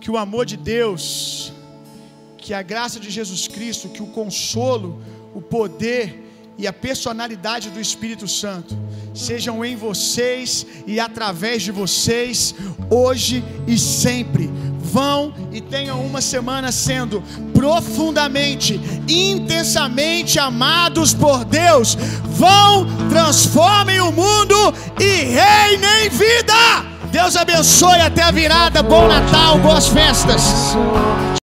Que 0.00 0.10
o 0.10 0.16
amor 0.16 0.46
de 0.46 0.56
Deus, 0.56 1.52
que 2.38 2.54
a 2.54 2.62
graça 2.62 3.00
de 3.00 3.10
Jesus 3.10 3.48
Cristo, 3.48 3.88
que 3.88 4.02
o 4.02 4.06
consolo, 4.06 5.02
o 5.34 5.40
poder 5.40 6.25
e 6.58 6.66
a 6.66 6.72
personalidade 6.72 7.70
do 7.70 7.80
Espírito 7.80 8.26
Santo 8.26 8.76
sejam 9.14 9.64
em 9.64 9.76
vocês 9.76 10.66
e 10.86 11.00
através 11.00 11.62
de 11.62 11.72
vocês, 11.72 12.54
hoje 12.90 13.44
e 13.66 13.78
sempre. 13.78 14.50
Vão 14.78 15.34
e 15.52 15.60
tenham 15.60 16.00
uma 16.04 16.20
semana 16.20 16.70
sendo 16.70 17.22
profundamente, 17.52 18.80
intensamente 19.08 20.38
amados 20.38 21.12
por 21.12 21.44
Deus. 21.44 21.96
Vão, 22.24 22.86
transformem 23.08 24.00
o 24.00 24.12
mundo 24.12 24.54
e 25.00 25.24
reinem 25.24 26.08
vida. 26.10 26.54
Deus 27.10 27.36
abençoe 27.36 28.00
até 28.00 28.22
a 28.22 28.30
virada. 28.30 28.82
Bom 28.82 29.08
Natal, 29.08 29.58
boas 29.58 29.88
festas. 29.88 30.76